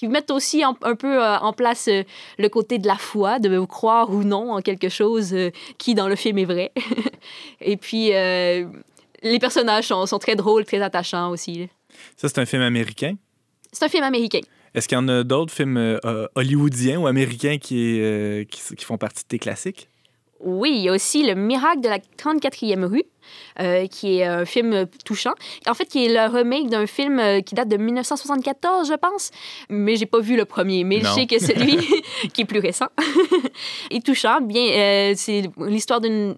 qui 0.00 0.08
mettent 0.08 0.30
aussi 0.30 0.64
en, 0.64 0.74
un 0.80 0.96
peu 0.96 1.22
euh, 1.22 1.36
en 1.40 1.52
place 1.52 1.86
euh, 1.88 2.04
le 2.38 2.48
côté 2.48 2.78
de 2.78 2.86
la 2.86 2.96
foi, 2.96 3.38
de 3.38 3.62
croire 3.66 4.08
ou 4.08 4.24
non 4.24 4.50
en 4.50 4.62
quelque 4.62 4.88
chose 4.88 5.34
euh, 5.34 5.50
qui, 5.76 5.94
dans 5.94 6.08
le 6.08 6.16
film, 6.16 6.38
est 6.38 6.46
vrai. 6.46 6.72
Et 7.60 7.76
puis, 7.76 8.08
les 8.08 9.38
personnages 9.38 9.88
sont, 9.88 10.06
sont, 10.06 10.18
très 10.18 10.36
drôles, 10.36 10.64
très 10.64 10.80
attachants 10.80 11.28
aussi. 11.28 11.68
Ça, 12.16 12.28
c'est 12.28 12.38
un 12.38 12.46
film 12.46 12.62
américain? 12.62 13.16
C'est 13.72 13.84
un 13.84 13.88
film 13.90 14.04
américain. 14.04 14.40
Est-ce 14.74 14.88
qu'il 14.88 14.96
y 14.96 14.98
en 14.98 15.08
a 15.08 15.22
d'autres 15.22 15.52
films 15.52 16.00
hollywoodiens 16.34 16.98
ou 16.98 17.06
américains 17.06 17.58
qui, 17.58 18.00
qui, 18.50 18.74
qui, 18.76 18.84
font 18.86 18.96
partie 18.96 19.24
de 19.24 19.28
tes 19.28 19.38
classiques? 19.38 19.90
Oui, 20.40 20.72
il 20.76 20.82
y 20.84 20.88
a 20.88 20.92
aussi 20.92 21.26
Le 21.26 21.34
miracle 21.34 21.82
de 21.82 21.88
la 21.90 21.98
34e 21.98 22.84
rue, 22.84 23.04
euh, 23.60 23.86
qui 23.86 24.18
est 24.18 24.24
un 24.24 24.44
film 24.44 24.86
touchant. 25.04 25.34
En 25.66 25.74
fait, 25.74 25.86
qui 25.86 26.06
est 26.06 26.08
le 26.08 26.32
remake 26.32 26.68
d'un 26.68 26.86
film 26.86 27.42
qui 27.42 27.54
date 27.54 27.68
de 27.68 27.76
1974, 27.76 28.88
je 28.88 28.94
pense. 28.94 29.30
Mais 29.68 29.96
j'ai 29.96 30.06
pas 30.06 30.20
vu 30.20 30.36
le 30.36 30.44
premier, 30.44 30.84
mais 30.84 30.98
non. 30.98 31.10
je 31.10 31.14
sais 31.14 31.26
que 31.26 31.38
celui 31.38 31.76
qui 32.32 32.42
est 32.42 32.44
plus 32.44 32.60
récent 32.60 32.88
est 33.90 34.04
touchant. 34.04 34.40
Bien, 34.40 34.62
euh, 34.62 35.12
c'est 35.16 35.44
l'histoire 35.58 36.00
d'une 36.00 36.34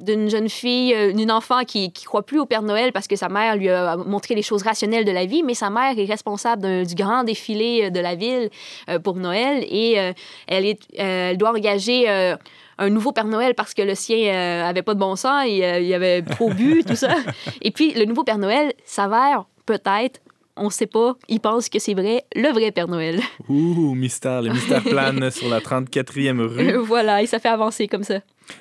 d'une 0.00 0.28
jeune 0.28 0.48
fille, 0.48 0.92
euh, 0.94 1.12
d'une 1.12 1.30
enfant 1.30 1.64
qui 1.64 1.92
qui 1.92 2.04
croit 2.04 2.24
plus 2.24 2.40
au 2.40 2.46
Père 2.46 2.62
Noël 2.62 2.92
parce 2.92 3.06
que 3.06 3.16
sa 3.16 3.28
mère 3.28 3.56
lui 3.56 3.68
a 3.68 3.96
montré 3.96 4.34
les 4.34 4.42
choses 4.42 4.62
rationnelles 4.62 5.04
de 5.04 5.12
la 5.12 5.24
vie, 5.24 5.42
mais 5.42 5.54
sa 5.54 5.70
mère 5.70 5.98
est 5.98 6.04
responsable 6.04 6.86
du 6.86 6.94
grand 6.94 7.24
défilé 7.24 7.84
euh, 7.84 7.90
de 7.90 8.00
la 8.00 8.14
ville 8.14 8.50
euh, 8.88 8.98
pour 8.98 9.16
Noël 9.16 9.64
et 9.68 10.00
euh, 10.00 10.12
elle, 10.46 10.66
est, 10.66 10.80
euh, 10.98 11.30
elle 11.30 11.36
doit 11.36 11.50
engager 11.50 12.08
euh, 12.08 12.36
un 12.78 12.90
nouveau 12.90 13.12
Père 13.12 13.26
Noël 13.26 13.54
parce 13.54 13.74
que 13.74 13.82
le 13.82 13.94
sien 13.94 14.16
euh, 14.16 14.68
avait 14.68 14.82
pas 14.82 14.94
de 14.94 15.00
bon 15.00 15.16
sens 15.16 15.44
et 15.46 15.64
euh, 15.64 15.80
il 15.80 15.92
avait 15.94 16.22
trop 16.22 16.50
bu, 16.50 16.84
tout 16.84 16.96
ça. 16.96 17.14
Et 17.62 17.70
puis, 17.70 17.92
le 17.94 18.04
nouveau 18.04 18.24
Père 18.24 18.38
Noël 18.38 18.72
s'avère 18.84 19.46
peut-être, 19.66 20.20
on 20.56 20.70
sait 20.70 20.86
pas, 20.86 21.16
il 21.28 21.40
pense 21.40 21.68
que 21.68 21.78
c'est 21.78 21.94
vrai, 21.94 22.24
le 22.34 22.48
vrai 22.52 22.70
Père 22.70 22.88
Noël. 22.88 23.20
Ouh, 23.48 23.94
mystère. 23.94 24.42
Le 24.42 24.50
mystère 24.52 24.82
plane 24.84 25.30
sur 25.30 25.48
la 25.48 25.60
34e 25.60 26.40
rue. 26.40 26.72
voilà, 26.78 27.22
et 27.22 27.26
ça 27.26 27.38
fait 27.38 27.48
avancer 27.48 27.88
comme 27.88 28.04
ça. 28.04 28.20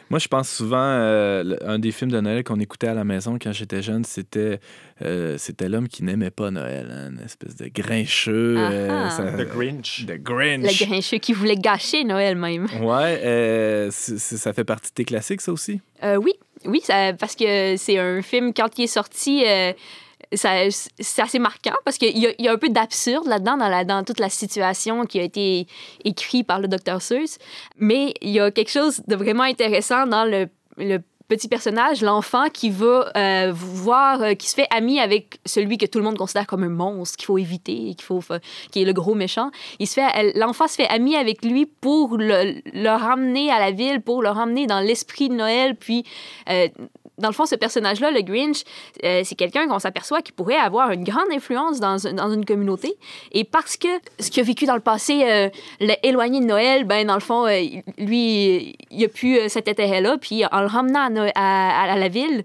Moi, 0.10 0.18
je 0.18 0.30
pense 0.30 0.50
souvent, 0.50 0.78
euh, 0.80 1.44
le- 1.44 1.68
un 1.70 1.78
des 1.78 1.92
films 1.92 2.10
de 2.12 2.20
Noël 2.22 2.44
qu'on 2.46 2.60
écoutait 2.62 2.88
à 2.88 2.94
la 2.94 3.04
maison 3.04 3.38
quand 3.42 3.52
j'étais 3.52 3.82
jeune, 3.82 4.06
c'était 4.06 4.60
euh, 5.04 5.36
c'était 5.38 5.68
L'homme 5.68 5.90
qui 5.90 6.04
n'aimait 6.06 6.30
pas 6.32 6.52
Noël. 6.52 6.88
hein, 6.90 7.12
une 7.12 7.20
espèce 7.26 7.58
de 7.58 7.68
grincheux. 7.68 8.56
euh, 8.58 8.88
Ah 8.90 9.08
ah. 9.08 9.10
ça- 9.10 9.24
The 9.34 9.46
Grinch. 9.50 10.06
The 10.08 10.12
Le 10.12 10.18
Grinch. 10.20 10.88
grincheux 10.88 11.18
qui 11.18 11.34
voulait 11.34 11.58
gâcher 11.58 12.06
Noël 12.06 12.38
même. 12.38 12.68
Ouais, 12.82 13.20
euh, 13.26 13.90
c'est- 13.92 14.18
c'est- 14.20 14.38
ça 14.38 14.54
fait 14.54 14.64
partie 14.64 14.90
de 14.90 14.94
tes 14.96 15.04
classiques, 15.06 15.42
ça 15.42 15.52
aussi? 15.52 15.82
Euh, 16.04 16.16
oui, 16.16 16.32
oui, 16.66 16.80
ça, 16.82 17.12
parce 17.14 17.36
que 17.36 17.76
c'est 17.76 18.00
un 18.00 18.22
film, 18.22 18.54
quand 18.54 18.78
il 18.80 18.84
est 18.86 18.88
sorti, 18.88 19.44
euh, 19.46 19.74
c'est 20.36 21.22
assez 21.22 21.40
marquant 21.40 21.76
parce 21.86 21.98
qu'il 21.98 22.18
y, 22.18 22.36
y 22.40 22.48
a 22.48 22.52
un 22.52 22.58
peu 22.58 22.70
d'absurde 22.70 23.28
là-dedans, 23.28 23.58
dans, 23.86 24.04
toute 24.04 24.20
la 24.20 24.30
situation 24.30 25.06
qui 25.06 25.20
a 25.20 25.24
été 25.24 25.68
écrite 26.04 26.48
par 26.48 26.60
le 26.60 26.68
docteur 26.68 27.02
Seuss. 27.02 27.38
Mais 27.78 28.14
il 28.22 28.30
y 28.30 28.40
a 28.40 28.52
quelque 28.52 28.72
chose 28.72 29.02
de 29.08 29.16
vraiment 29.16 29.44
intéressant 29.44 30.08
dans 30.08 30.26
le, 30.26 30.48
petit 31.30 31.48
personnage, 31.48 32.02
l'enfant 32.02 32.50
qui 32.54 32.70
va 32.70 33.10
euh, 33.16 33.52
voir, 33.56 34.22
euh, 34.22 34.34
qui 34.34 34.48
se 34.48 34.56
fait 34.56 34.68
ami 34.70 35.00
avec 35.00 35.40
celui 35.46 35.78
que 35.78 35.86
tout 35.86 35.98
le 35.98 36.04
monde 36.04 36.18
considère 36.18 36.46
comme 36.46 36.64
un 36.64 36.70
monstre 36.70 37.18
qu'il 37.18 37.26
faut 37.26 37.38
éviter, 37.38 37.96
qu'il 37.96 38.04
faut, 38.04 38.22
fa- 38.22 38.40
qui 38.72 38.82
est 38.82 38.86
le 38.86 38.94
gros 38.94 39.16
méchant. 39.16 39.50
Il 39.80 39.88
se 39.88 39.96
fait, 39.96 40.34
l'enfant 40.36 40.68
se 40.68 40.76
fait 40.76 40.88
ami 40.90 41.16
avec 41.16 41.44
lui 41.44 41.66
pour 41.66 42.18
le, 42.18 42.88
ramener 42.88 43.50
à 43.50 43.60
la 43.60 43.72
ville, 43.72 44.02
pour 44.02 44.22
le 44.22 44.30
ramener 44.30 44.68
dans 44.68 44.82
l'esprit 44.82 45.30
de 45.30 45.34
Noël. 45.34 45.76
Puis, 45.76 46.04
euh, 46.50 46.68
dans 47.18 47.28
le 47.30 47.34
fond, 47.34 47.46
ce 47.46 47.56
personnage-là, 47.56 48.12
le 48.12 48.22
Grinch, 48.22 48.64
euh, 49.04 49.22
c'est 49.24 49.36
quelqu'un 49.36 49.68
qu'on 49.68 49.80
s'aperçoit 49.80 50.22
qui 50.22 50.32
pourrait 50.32 50.56
avoir 50.56 50.92
une 50.92 51.04
grande 51.04 51.32
influence 51.32 51.80
dans, 51.80 51.98
dans 52.14 52.32
une 52.32 52.44
communauté. 52.46 52.96
Et 53.32 53.44
parce 53.44 53.78
que 53.78 53.88
ce 54.20 54.32
qu'il 54.32 54.42
a 54.42 54.46
vécu 54.46 54.66
dans 54.66 54.74
le 54.76 54.82
passé 54.82 55.22
euh, 55.24 55.50
l'a 55.80 55.96
éloigné 56.04 56.40
de 56.40 56.46
Noël, 56.46 56.86
ben 56.86 57.06
dans 57.06 57.14
le 57.14 57.20
fond, 57.20 57.46
euh, 57.46 57.62
lui, 58.00 58.76
il 58.92 59.00
n'a 59.02 59.08
plus 59.08 59.38
euh, 59.38 59.48
cet 59.48 59.68
intérêt-là. 59.68 60.18
Puis 60.20 60.44
en 60.52 60.62
le 60.62 60.68
ramenant 60.68 61.02
à, 61.06 61.10
No- 61.10 61.32
à- 61.36 61.92
à 61.94 61.98
la 61.98 62.08
ville, 62.08 62.44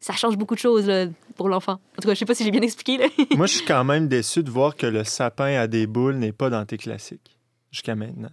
ça 0.00 0.12
change 0.14 0.36
beaucoup 0.36 0.54
de 0.54 0.60
choses 0.60 0.86
là, 0.86 1.06
pour 1.36 1.48
l'enfant. 1.48 1.72
En 1.98 2.02
tout 2.02 2.08
cas, 2.08 2.14
je 2.14 2.18
sais 2.18 2.24
pas 2.26 2.34
si 2.34 2.44
j'ai 2.44 2.50
bien 2.50 2.62
expliqué. 2.62 2.98
Là. 2.98 3.06
Moi, 3.36 3.46
je 3.46 3.54
suis 3.56 3.64
quand 3.64 3.84
même 3.84 4.08
déçu 4.08 4.42
de 4.42 4.50
voir 4.50 4.76
que 4.76 4.86
le 4.86 5.04
sapin 5.04 5.58
à 5.58 5.66
des 5.66 5.86
boules 5.86 6.16
n'est 6.16 6.32
pas 6.32 6.48
dans 6.50 6.64
tes 6.66 6.76
classiques 6.76 7.36
jusqu'à 7.70 7.94
maintenant. 7.94 8.30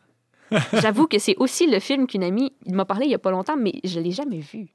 J'avoue 0.74 1.08
que 1.08 1.20
c'est 1.20 1.36
aussi 1.38 1.68
le 1.68 1.80
film 1.82 2.08
qu'une 2.08 2.24
amie 2.24 2.54
m'a 2.68 2.86
parlé 2.86 3.06
il 3.06 3.12
y 3.12 3.16
a 3.16 3.20
pas 3.20 3.32
longtemps, 3.32 3.58
mais 3.58 3.74
je 3.84 4.00
l'ai 4.00 4.12
jamais 4.12 4.40
vu. 4.40 4.68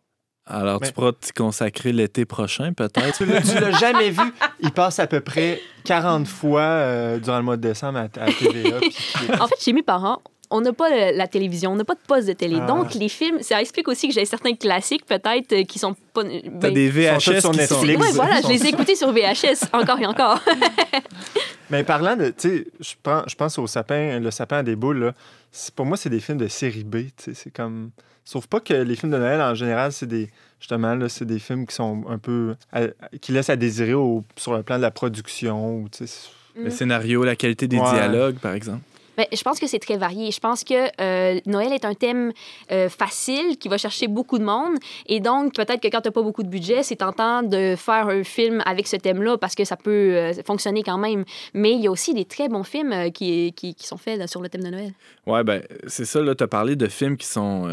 Alors, 0.47 0.81
Mais- 0.81 0.89
tu 0.89 0.93
pourras 0.93 1.13
t'y 1.13 1.33
consacrer 1.33 1.93
l'été 1.93 2.25
prochain, 2.25 2.73
peut-être? 2.73 3.17
Tu 3.19 3.25
l'as 3.61 3.71
jamais 3.79 4.11
vu. 4.11 4.23
Il 4.61 4.73
passe 4.73 4.99
à 4.99 5.07
peu 5.07 5.21
près 5.21 5.61
40 5.85 6.27
fois 6.27 6.61
euh, 6.63 7.19
durant 7.19 7.39
le 7.39 7.45
mois 7.45 7.57
de 7.57 7.63
décembre 7.63 7.99
à, 8.01 8.03
à 8.03 8.27
TVA. 8.33 8.79
puis 8.81 9.41
En 9.41 9.47
fait, 9.47 9.55
chez 9.61 9.73
mes 9.73 9.83
parents, 9.85 10.21
on 10.51 10.61
n'a 10.61 10.73
pas 10.73 10.91
le- 10.91 11.17
la 11.17 11.29
télévision, 11.29 11.73
on 11.73 11.77
n'a 11.77 11.85
pas 11.85 11.95
de 11.95 12.01
poste 12.07 12.27
de 12.27 12.33
télé. 12.33 12.59
Ah. 12.61 12.67
Donc, 12.67 12.93
les 12.95 13.09
films, 13.09 13.41
ça 13.41 13.61
explique 13.61 13.87
aussi 13.89 14.09
que 14.09 14.15
j'ai 14.15 14.25
certains 14.25 14.55
classiques, 14.55 15.07
peut-être, 15.07 15.53
euh, 15.53 15.63
qui 15.65 15.79
sont 15.79 15.95
pas. 16.13 16.25
T'as 16.25 16.31
ben, 16.51 16.75
des 16.75 16.91
sont 16.91 17.19
tous 17.19 17.31
VHS 17.31 17.41
sur. 17.41 17.53
Netflix. 17.55 18.01
Ouais, 18.03 18.13
voilà, 18.13 18.41
je 18.43 18.49
les 18.49 18.55
ai 18.57 18.59
sont- 18.59 18.67
écoutés 18.67 18.97
sur 18.97 19.13
VHS 19.13 19.69
encore 19.73 19.99
et 20.01 20.07
encore. 20.07 20.41
Mais 21.71 21.85
parlant 21.85 22.17
de, 22.17 22.27
tu 22.31 22.35
sais, 22.49 22.67
je 22.81 22.95
pense, 23.03 23.25
je 23.29 23.35
pense 23.35 23.59
au 23.59 23.67
sapin, 23.67 24.19
le 24.21 24.31
sapin 24.31 24.59
à 24.59 24.63
des 24.63 24.77
boules, 24.77 24.99
là. 24.99 25.13
Pour 25.77 25.87
moi, 25.87 25.97
c'est 25.97 26.11
des 26.11 26.21
films 26.21 26.39
de 26.39 26.49
série 26.49 26.85
B, 26.85 26.97
tu 27.17 27.25
sais, 27.25 27.35
c'est 27.35 27.51
comme... 27.51 27.91
Sauf 28.25 28.47
pas 28.47 28.61
que 28.61 28.73
les 28.75 28.95
films 28.97 29.13
de 29.13 29.19
Noël, 29.19 29.41
en 29.41 29.55
général, 29.55 29.93
c'est 29.93 30.07
des, 30.07 30.31
justement, 30.61 30.95
là, 30.95 31.09
c'est 31.09 31.25
des 31.25 31.39
films 31.39 31.67
qui 31.67 31.75
sont 31.75 32.05
un 32.09 32.19
peu, 32.19 32.55
à- 32.73 32.83
qui 33.21 33.33
laissent 33.33 33.51
à 33.51 33.57
désirer 33.57 33.95
au- 33.95 34.25
sur 34.37 34.57
le 34.57 34.63
plan 34.63 34.77
de 34.77 34.83
la 34.83 34.91
production, 34.91 35.77
ou, 35.79 35.89
sais, 35.93 36.05
Le 36.55 36.71
scénario, 36.71 37.25
la 37.25 37.35
qualité 37.35 37.67
des 37.67 37.79
Ouais. 37.79 37.91
dialogues, 37.93 38.37
par 38.37 38.53
exemple. 38.53 38.81
Ben, 39.17 39.27
je 39.33 39.43
pense 39.43 39.59
que 39.61 39.67
c'est 39.67 39.79
très 39.79 39.97
varié. 39.99 40.31
Je 40.31 40.41
pense 40.41 40.65
que 40.65 40.75
euh, 41.01 41.39
Noël 41.47 41.73
est 41.73 41.85
un 41.85 41.95
thème 41.95 42.33
euh, 42.71 42.89
facile 42.89 43.59
qui 43.59 43.69
va 43.69 43.77
chercher 43.77 44.09
beaucoup 44.09 44.39
de 44.39 44.45
monde. 44.45 44.75
Et 45.07 45.21
donc, 45.21 45.55
peut-être 45.55 45.81
que 45.81 45.89
quand 45.89 46.01
tu 46.01 46.09
n'as 46.09 46.13
pas 46.13 46.23
beaucoup 46.23 46.43
de 46.43 46.49
budget, 46.49 46.83
c'est 46.83 46.97
tentant 46.97 47.43
de 47.43 47.75
faire 47.77 48.09
un 48.09 48.25
film 48.25 48.63
avec 48.65 48.87
ce 48.87 48.97
thème-là 48.97 49.37
parce 49.39 49.55
que 49.55 49.65
ça 49.65 49.77
peut 49.77 49.91
euh, 50.17 50.33
fonctionner 50.47 50.83
quand 50.83 50.97
même. 50.99 51.25
Mais 51.53 51.73
il 51.73 51.81
y 51.83 51.87
a 51.89 51.91
aussi 51.91 52.15
des 52.15 52.25
très 52.25 52.49
bons 52.49 52.65
films 52.65 53.11
qui, 53.13 53.53
qui, 53.53 53.75
qui 53.75 53.87
sont 53.87 53.99
faits 53.99 54.19
là, 54.19 54.27
sur 54.27 54.41
le 54.41 54.49
thème 54.49 54.63
de 54.63 54.71
Noël. 54.71 54.93
Ouais, 55.27 55.45
ben, 55.45 55.63
c'est 55.87 56.05
ça, 56.07 56.21
là, 56.21 56.35
tu 56.35 56.45
as 56.45 56.49
parlé 56.49 56.75
de 56.77 56.87
films 56.89 57.17
qui 57.17 57.27
sont. 57.27 57.69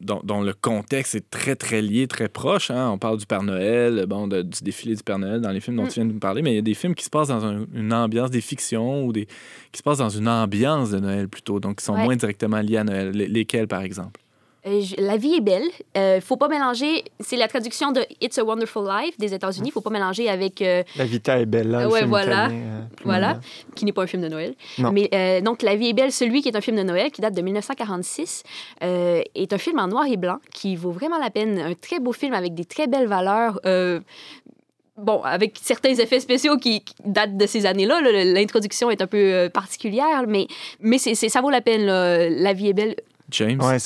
dont, 0.00 0.20
dont 0.24 0.40
le 0.40 0.54
contexte 0.54 1.14
est 1.14 1.28
très, 1.30 1.54
très 1.54 1.82
lié, 1.82 2.06
très 2.08 2.28
proche. 2.28 2.70
Hein? 2.70 2.90
On 2.90 2.98
parle 2.98 3.18
du 3.18 3.26
Père 3.26 3.42
Noël, 3.42 4.06
bon, 4.06 4.26
de- 4.26 4.42
du 4.42 4.62
défilé 4.62 4.94
du 4.94 5.02
Père 5.02 5.18
Noël 5.18 5.40
dans 5.40 5.50
les 5.50 5.60
films 5.60 5.76
dont 5.76 5.84
Mm. 5.84 5.88
tu 5.88 5.94
viens 5.94 6.06
de 6.06 6.12
nous 6.12 6.18
parler, 6.18 6.42
mais 6.42 6.52
il 6.52 6.56
y 6.56 6.58
a 6.58 6.62
des 6.62 6.74
films 6.74 6.94
qui 6.94 7.04
se 7.04 7.10
passent 7.10 7.28
dans 7.28 7.44
un- 7.44 7.66
une 7.74 7.92
ambiance, 7.92 8.30
des 8.30 8.40
fictions 8.40 9.04
ou 9.04 9.12
des. 9.12 9.26
qui 9.70 9.78
se 9.78 9.82
passent 9.82 9.98
dans 9.98 10.08
une 10.08 10.28
ambiance 10.28 10.77
de 10.86 10.98
Noël 10.98 11.28
plutôt, 11.28 11.60
donc 11.60 11.76
qui 11.78 11.84
sont 11.84 11.94
Ouais. 11.94 12.04
moins 12.04 12.16
directement 12.16 12.60
liés 12.60 12.78
à 12.78 12.84
Noël. 12.84 13.10
Les- 13.10 13.28
lesquels, 13.28 13.66
par 13.68 13.82
exemple? 13.82 14.20
Euh, 14.66 14.80
je- 14.80 14.96
La 15.00 15.16
vie 15.16 15.34
est 15.34 15.40
belle. 15.40 15.62
Euh, 15.96 16.20
faut 16.20 16.36
pas 16.36 16.48
mélanger. 16.48 17.04
C'est 17.20 17.36
la 17.36 17.46
traduction 17.46 17.92
de 17.92 18.00
It's 18.20 18.36
a 18.38 18.44
Wonderful 18.44 18.84
Life 18.88 19.16
des 19.16 19.32
États-Unis. 19.32 19.70
Faut 19.70 19.80
pas 19.80 19.88
mélanger 19.90 20.28
avec 20.28 20.60
euh, 20.60 20.82
La 20.96 21.04
Vita 21.04 21.38
est 21.38 21.46
belle, 21.46 21.70
là, 21.70 21.82
le 21.84 21.88
Ouais, 21.88 22.04
voilà. 22.04 22.46
italien, 22.46 22.60
euh, 22.64 22.80
Voilà. 23.04 23.40
qui 23.76 23.84
n'est 23.84 23.92
pas 23.92 24.02
un 24.02 24.06
film 24.08 24.20
de 24.22 24.28
Noël. 24.28 24.54
Non. 24.78 24.90
Mais 24.90 25.08
euh, 25.14 25.40
donc, 25.40 25.62
La 25.62 25.76
vie 25.76 25.88
est 25.90 25.92
belle, 25.94 26.10
celui 26.12 26.42
qui 26.42 26.48
est 26.48 26.56
un 26.56 26.60
film 26.60 26.76
de 26.76 26.82
Noël, 26.82 27.12
qui 27.12 27.20
date 27.20 27.34
de 27.34 27.40
1946, 27.40 28.42
euh, 28.82 29.22
est 29.36 29.52
un 29.52 29.58
film 29.58 29.78
en 29.78 29.86
noir 29.86 30.06
et 30.06 30.16
blanc 30.16 30.38
qui 30.52 30.74
vaut 30.74 30.90
vraiment 30.90 31.18
la 31.18 31.30
peine. 31.30 31.56
Un 31.58 31.74
très 31.74 32.00
beau 32.00 32.12
film 32.12 32.34
avec 32.34 32.52
des 32.54 32.64
très 32.64 32.88
belles 32.88 33.06
valeurs. 33.08 33.60
Bon, 34.98 35.22
avec 35.22 35.56
certains 35.62 35.94
effets 35.94 36.20
spéciaux 36.20 36.56
qui, 36.56 36.82
qui 36.82 36.94
datent 37.04 37.36
de 37.36 37.46
ces 37.46 37.66
années-là, 37.66 38.00
là, 38.00 38.24
l'introduction 38.24 38.90
est 38.90 39.00
un 39.00 39.06
peu 39.06 39.16
euh, 39.16 39.48
particulière, 39.48 40.24
mais, 40.26 40.48
mais 40.80 40.98
c'est, 40.98 41.14
ça 41.14 41.40
vaut 41.40 41.50
la 41.50 41.60
peine. 41.60 41.86
là. 41.86 42.28
La 42.28 42.52
vie 42.52 42.68
est 42.68 42.72
belle. 42.72 42.96
James? 43.30 43.60
Ouais, 43.62 43.76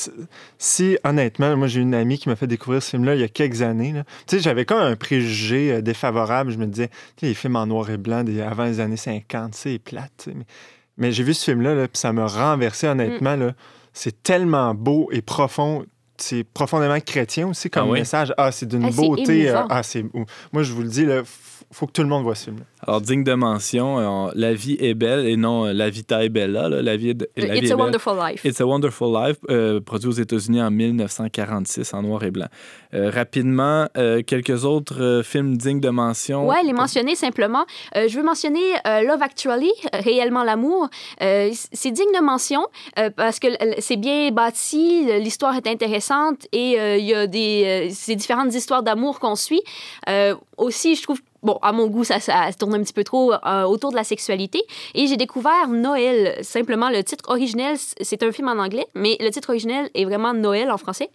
si, 0.59 0.99
honnêtement, 1.05 1.57
moi, 1.57 1.67
j'ai 1.67 1.81
une 1.81 1.95
amie 1.95 2.17
qui 2.19 2.29
m'a 2.29 2.37
fait 2.37 2.47
découvrir 2.47 2.83
ce 2.83 2.91
film-là 2.91 3.15
il 3.17 3.21
y 3.21 3.25
a 3.25 3.29
quelques 3.29 3.61
années. 3.63 3.93
Tu 4.27 4.37
sais, 4.37 4.43
j'avais 4.43 4.65
comme 4.65 4.79
un 4.79 4.97
préjugé 4.97 5.73
euh, 5.73 5.81
défavorable. 5.83 6.53
Je 6.53 6.59
me 6.59 6.67
disais, 6.67 6.89
tu 6.89 6.95
sais, 7.21 7.27
les 7.27 7.35
films 7.35 7.57
en 7.57 7.67
noir 7.67 7.91
et 7.91 7.97
blanc 7.97 8.23
des, 8.25 8.41
avant 8.41 8.65
les 8.65 8.81
années 8.81 8.97
50, 8.97 9.55
c'est 9.55 9.79
plate. 9.79 10.29
Mais, 10.35 10.45
mais 10.97 11.13
j'ai 11.13 11.25
vu 11.25 11.35
ce 11.35 11.45
film-là, 11.45 11.75
là, 11.75 11.89
puis 11.89 11.99
ça 11.99 12.13
m'a 12.13 12.27
renversé, 12.27 12.87
honnêtement. 12.87 13.37
là. 13.37 13.53
C'est 13.93 14.23
tellement 14.23 14.75
beau 14.75 15.09
et 15.13 15.21
profond. 15.21 15.85
C'est 16.17 16.45
profondément 16.45 16.99
chrétien 17.01 17.49
aussi 17.49 17.69
comme 17.71 17.89
Ah 17.89 17.91
oui? 17.93 17.99
message. 18.01 18.33
Ah, 18.37 18.53
c'est 18.53 18.67
d'une 18.67 18.85
Ah, 18.85 18.89
c'est 18.93 18.97
beauté. 18.97 19.51
euh, 19.51 19.63
ah, 19.69 19.83
c'est. 19.83 20.05
Moi, 20.53 20.63
je 20.63 20.73
vous 20.73 20.83
le 20.83 20.89
dis, 20.89 21.03
il 21.03 21.11
faut 21.73 21.87
que 21.87 21.93
tout 21.93 22.03
le 22.03 22.09
monde 22.09 22.23
voit 22.23 22.35
ce 22.35 22.45
film-là. 22.47 22.65
Alors, 22.87 23.01
digne 23.01 23.23
de 23.25 23.35
mention, 23.35 23.99
euh, 23.99 24.31
La 24.35 24.55
vie 24.55 24.77
est 24.81 24.95
belle 24.95 25.27
et 25.27 25.37
non 25.37 25.65
La 25.65 25.89
vita 25.91 26.25
est 26.25 26.29
bella. 26.29 26.69
là. 26.69 26.83
La 26.83 26.97
vie 26.97 27.11
est, 27.11 27.29
la 27.37 27.55
vie 27.55 27.59
It's 27.61 27.71
est 27.71 27.73
a 27.73 27.77
belle. 27.77 27.85
Wonderful 27.85 28.15
Life. 28.19 28.45
It's 28.45 28.61
a 28.61 28.67
Wonderful 28.67 29.13
Life, 29.15 29.37
euh, 29.51 29.81
produit 29.81 30.09
aux 30.09 30.13
États-Unis 30.13 30.61
en 30.63 30.71
1946 30.71 31.95
en 31.95 32.03
noir 32.03 32.23
et 32.25 32.31
blanc. 32.31 32.47
Euh, 32.95 33.11
rapidement, 33.11 33.87
euh, 33.97 34.23
quelques 34.23 34.65
autres 34.65 35.01
euh, 35.03 35.23
films 35.23 35.57
dignes 35.57 35.81
de 35.81 35.89
mention. 35.91 36.47
Ouais, 36.49 36.63
les 36.65 36.73
mentionner 36.73 37.15
simplement. 37.15 37.65
Euh, 37.97 38.09
je 38.09 38.17
veux 38.19 38.25
mentionner 38.25 38.61
euh, 38.87 39.03
Love 39.03 39.23
Actually, 39.23 39.73
réellement 39.93 40.45
l'amour. 40.45 40.89
Euh, 41.23 41.51
c'est 41.73 41.91
digne 41.91 42.13
de 42.19 42.23
mention 42.23 42.67
euh, 42.99 43.11
parce 43.15 43.39
que 43.39 43.49
c'est 43.79 43.97
bien 43.97 44.31
bâti, 44.31 45.07
l'histoire 45.21 45.55
est 45.57 45.67
intéressante 45.67 46.47
et 46.53 46.79
euh, 46.81 46.97
il 46.97 47.05
y 47.07 47.15
a 47.15 47.27
des 47.27 47.89
euh, 47.89 47.93
ces 47.95 48.17
différentes 48.17 48.55
histoires 48.55 48.83
d'amour 48.83 49.21
qu'on 49.21 49.37
suit. 49.37 49.63
Euh, 50.09 50.35
aussi, 50.57 50.97
je 50.97 51.03
trouve 51.03 51.21
Bon, 51.43 51.59
à 51.63 51.73
mon 51.73 51.89
goût, 51.89 52.05
ça, 52.05 52.21
ça 52.21 52.49
tourne 52.59 52.75
un 52.75 52.83
petit 52.83 52.93
peu 52.93 53.05
trop 53.05 53.33
euh, 53.33 53.65
autour 53.65 53.91
de 53.91 53.97
la 53.97 54.05
sexualité. 54.05 54.63
Et 54.95 55.07
j'ai 55.07 55.17
découvert 55.17 55.69
Noël. 55.69 56.39
Simplement, 56.43 56.89
le 56.89 57.03
titre 57.03 57.25
originel, 57.29 57.77
c'est 58.01 58.23
un 58.23 58.31
film 58.31 58.49
en 58.49 58.59
anglais, 58.63 58.87
mais 58.95 59.17
le 59.21 59.31
titre 59.31 59.51
originel 59.51 59.91
est 59.95 60.05
vraiment 60.05 60.35
Noël 60.35 60.71
en 60.71 60.79
français, 60.79 61.11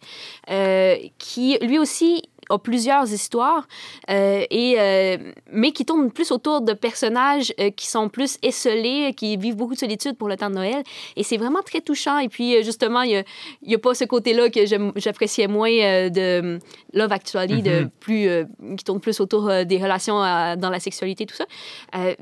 euh, 0.50 0.96
qui 1.18 1.58
lui 1.62 1.80
aussi 1.80 2.24
a 2.50 2.58
plusieurs 2.58 3.12
histoires, 3.12 3.68
euh, 4.10 4.46
et, 4.50 4.76
euh, 4.78 5.18
mais 5.52 5.72
qui 5.72 5.86
tournent 5.86 6.12
plus 6.12 6.32
autour 6.32 6.62
de 6.62 6.74
personnages 6.74 7.54
euh, 7.60 7.70
qui 7.72 7.88
sont 7.88 8.10
plus 8.10 8.38
esselés, 8.42 9.14
qui 9.16 9.38
vivent 9.38 9.56
beaucoup 9.56 9.74
de 9.74 9.80
solitude 9.80 10.18
pour 10.18 10.28
le 10.28 10.38
temps 10.38 10.50
de 10.50 10.56
Noël. 10.56 10.84
Et 11.16 11.24
c'est 11.24 11.38
vraiment 11.38 11.62
très 11.62 11.82
touchant. 11.82 12.20
Et 12.20 12.30
puis, 12.30 12.64
justement, 12.64 13.02
il 13.02 13.24
n'y 13.66 13.76
a, 13.76 13.80
pas 13.80 13.94
ce 13.94 14.06
côté-là 14.06 14.50
que 14.50 14.66
j'appréciais 14.96 15.48
moins 15.48 15.70
de 15.70 16.60
Love 16.94 17.12
Actually, 17.12 17.62
de 17.62 17.82
Mhm. 17.82 17.90
plus, 18.00 18.30
qui 18.78 18.84
tourne 18.84 19.00
plus 19.00 19.20
autour 19.20 19.52
des 19.66 19.78
relations 19.78 20.16
dans 20.16 20.70
la 20.70 20.80
sexualité, 20.80 21.26
tout 21.26 21.36
ça. 21.36 21.46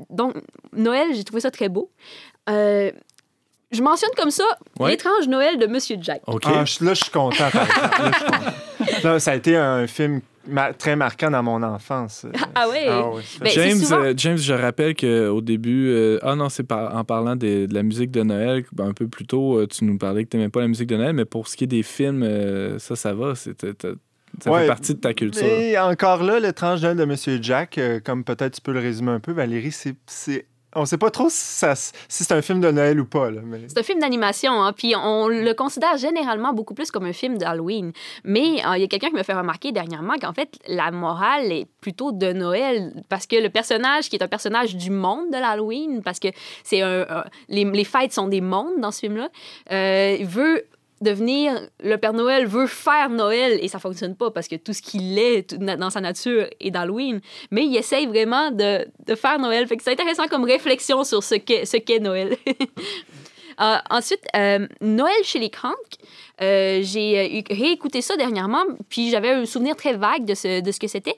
Donc, 0.10 0.36
Noël, 0.74 1.08
j'ai 1.14 1.24
trouvé 1.24 1.42
ça 1.42 1.52
très 1.52 1.70
beau. 1.70 1.90
Euh, 2.48 2.92
je 3.76 3.84
mentionne 3.84 4.10
comme 4.18 4.32
ça 4.32 4.44
Ouais. 4.80 4.92
l'étrange 4.92 5.28
Noël 5.28 5.58
de 5.60 5.68
Monsieur 5.68 5.98
Jack. 6.02 6.22
OK. 6.28 6.44
Ah, 6.46 6.64
là, 6.82 6.94
je 6.94 7.02
suis 7.04 7.12
content, 7.12 7.50
par 7.52 7.64
exemple. 7.66 8.02
Là, 8.02 8.12
je 8.12 8.18
suis 8.18 8.26
content. 8.26 9.10
Là, 9.10 9.20
ça 9.20 9.32
a 9.32 9.36
été 9.36 9.56
un 9.56 9.88
film 9.88 10.22
ma- 10.48 10.74
très 10.74 10.96
marquant 10.96 11.30
dans 11.32 11.44
mon 11.44 11.62
enfance. 11.64 12.26
Ah 12.58 12.70
ouais? 12.70 12.86
Ah 12.88 13.04
Ben, 13.42 13.50
James, 13.50 13.78
souvent- 13.80 14.02
euh, 14.02 14.14
James, 14.16 14.38
je 14.38 14.54
rappelle 14.54 14.96
qu'au 14.96 15.42
début, 15.42 15.90
euh, 15.90 16.20
ah 16.24 16.36
non, 16.36 16.48
c'est 16.50 16.64
par- 16.64 16.96
en 16.96 17.04
parlant 17.04 17.36
de, 17.36 17.68
la 17.70 17.84
musique 17.84 18.12
de 18.12 18.24
Noël, 18.24 18.64
ben, 18.72 18.88
un 18.88 18.94
peu 18.94 19.08
plus 19.08 19.26
tôt, 19.28 19.58
euh, 19.60 19.68
tu 19.68 19.84
nous 19.86 19.98
parlais 19.98 20.24
que 20.24 20.30
tu 20.30 20.38
n'aimais 20.38 20.50
pas 20.50 20.62
la 20.62 20.68
musique 20.70 20.88
de 20.88 20.96
Noël, 20.96 21.14
mais 21.14 21.26
pour 21.26 21.48
ce 21.50 21.58
qui 21.58 21.66
est 21.66 21.68
des 21.68 21.84
films, 21.84 22.24
euh, 22.24 22.80
ça, 22.80 22.96
ça 22.96 23.14
va. 23.14 23.36
c'est- 23.36 23.60
ça 24.42 24.52
Ouais, 24.52 24.62
fait 24.62 24.68
partie 24.68 24.94
de 24.96 25.00
ta 25.00 25.14
culture. 25.14 25.44
Et 25.46 25.78
encore 25.80 26.22
là, 26.24 26.40
l'étrange 26.40 26.82
Noël 26.82 26.98
de 26.98 27.06
Monsieur 27.06 27.40
Jack, 27.42 27.78
euh, 27.78 28.00
comme 28.04 28.24
peut-être 28.24 28.56
tu 28.56 28.62
peux 28.62 28.72
le 28.74 28.80
résumer 28.80 29.12
un 29.12 29.20
peu, 29.20 29.32
Valérie, 29.32 29.72
c'est. 29.72 30.46
On 30.76 30.86
sait 30.86 30.98
pas 30.98 31.10
trop 31.10 31.30
si, 31.30 31.38
ça 31.38 31.74
c'est 31.76 32.32
un 32.32 32.42
film 32.42 32.60
de 32.60 32.70
Noël 32.72 33.00
ou 33.00 33.06
pas. 33.06 33.30
Mais... 33.32 33.62
C'est 33.68 33.80
un 33.80 33.84
film 33.84 34.00
d'animation, 34.00 34.62
hein, 34.62 34.74
puis 34.74 34.94
on 34.96 35.28
le 35.28 35.54
considère 35.54 35.98
généralement 35.98 36.54
beaucoup 36.54 36.74
plus 36.74 36.92
comme 36.92 37.06
un 37.06 37.14
film 37.14 37.38
d'Halloween. 37.38 37.92
Mais 38.24 38.66
euh, 38.66 38.76
il 38.76 38.82
y 38.82 38.84
a 38.84 38.88
quelqu'un 38.88 39.10
qui 39.10 39.16
m'a 39.16 39.24
fait 39.24 39.34
remarquer 39.34 39.72
dernièrement 39.72 40.16
qu'en 40.22 40.34
fait, 40.34 40.50
la 40.68 40.92
morale 40.92 41.52
est 41.52 41.68
plutôt 41.82 42.12
de 42.12 42.34
Noël, 42.34 43.04
parce 43.10 43.28
que 43.28 43.36
le 43.36 43.50
personnage, 43.50 44.10
qui 44.10 44.16
est 44.16 44.24
un 44.24 44.28
personnage 44.28 44.76
du 44.76 44.92
monde 44.92 45.30
de 45.32 45.38
l'Halloween, 45.38 46.02
parce 46.04 46.20
que 46.20 46.28
c'est 46.64 46.82
les 47.50 47.84
fêtes 47.84 48.14
sont 48.14 48.28
des 48.28 48.42
mondes 48.42 48.80
dans 48.80 48.92
ce 48.92 49.02
film-là, 49.02 49.30
euh, 49.72 50.18
veut 50.24 50.66
devenir 51.06 51.70
le 51.84 51.96
Père 51.96 52.14
Noël 52.14 52.46
veut 52.46 52.68
faire 52.68 53.10
Noël 53.10 53.60
et 53.62 53.68
ça 53.68 53.80
fonctionne 53.80 54.16
pas 54.16 54.32
parce 54.32 54.48
que 54.48 54.56
tout 54.56 54.74
ce 54.74 54.82
qu'il 54.82 55.18
est 55.18 55.56
dans 55.56 55.90
sa 55.90 56.02
nature 56.02 56.48
est 56.60 56.72
d'Halloween. 56.72 57.22
Mais 57.52 57.66
il 57.66 57.76
essaye 57.78 58.06
vraiment 58.08 58.52
de, 58.52 58.86
de 59.08 59.16
faire 59.16 59.40
Noël. 59.40 59.68
Que 59.68 59.76
c'est 59.82 59.92
intéressant 59.94 60.28
comme 60.28 60.44
réflexion 60.44 61.04
sur 61.04 61.24
ce 61.24 61.36
ce 61.36 61.78
qu'est 61.78 62.00
Noël 62.00 62.36
Euh, 63.62 63.78
ensuite, 63.90 64.22
euh, 64.36 64.68
Noël 64.82 65.14
chez 65.24 65.40
les 65.40 65.50
Cranks. 65.50 65.74
Euh, 66.42 66.82
j'ai 66.84 67.18
euh, 67.20 67.40
eu- 67.40 67.54
réécouté 67.54 68.02
ça 68.02 68.18
dernièrement, 68.18 68.64
puis 68.90 69.10
j'avais 69.10 69.30
un 69.30 69.46
souvenir 69.46 69.76
très 69.78 69.94
vague 69.94 70.26
de 70.26 70.34
ce, 70.34 70.60
de 70.62 70.72
ce 70.72 70.80
que 70.80 70.88
c'était. 70.88 71.16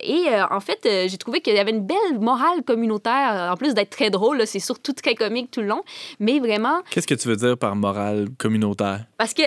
Et 0.00 0.26
en 0.50 0.60
fait, 0.60 0.80
j'ai 1.08 1.16
trouvé 1.16 1.40
qu'il 1.40 1.54
y 1.54 1.58
avait 1.58 1.70
une 1.70 1.86
belle 1.86 2.18
morale 2.20 2.62
communautaire, 2.62 3.48
en 3.52 3.56
plus 3.56 3.72
d'être 3.72 3.90
très 3.90 4.10
drôle, 4.10 4.46
c'est 4.46 4.58
surtout 4.60 4.92
très 4.92 5.14
comique 5.14 5.50
tout 5.50 5.60
le 5.60 5.68
long, 5.68 5.82
mais 6.20 6.38
vraiment, 6.38 6.82
Qu'est-ce 6.90 7.06
que 7.06 7.14
tu 7.14 7.28
veux 7.28 7.36
dire 7.36 7.56
par 7.56 7.74
morale 7.76 8.26
communautaire? 8.38 9.06
parce 9.16 9.32
que, 9.32 9.42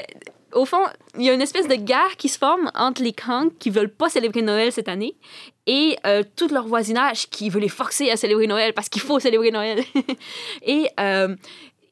au 0.54 0.66
fond, 0.66 0.82
il 1.18 1.26
y 1.26 1.30
a 1.30 1.34
une 1.34 1.42
espèce 1.42 1.68
de 1.68 1.76
guerre 1.76 2.16
qui 2.18 2.30
se 2.30 2.38
forme 2.40 2.72
entre 2.76 3.04
les 3.04 3.14
Cranks 3.14 3.52
qui 3.60 3.70
veulent 3.70 3.94
pas 3.94 4.10
célébrer 4.10 4.42
Noël 4.42 4.72
cette 4.72 4.88
année 4.88 5.16
et 5.68 5.98
euh, 6.08 6.24
tout 6.36 6.48
leur 6.48 6.66
voisinage 6.66 7.30
qui 7.30 7.50
veut 7.50 7.60
les 7.60 7.68
forcer 7.70 8.10
à 8.10 8.16
célébrer 8.18 8.48
Noël 8.48 8.74
parce 8.74 8.88
qu'il 8.90 9.02
faut 9.02 9.20
célébrer 9.20 9.52
Noël. 9.52 9.84
et, 10.66 10.88
euh, 11.00 11.36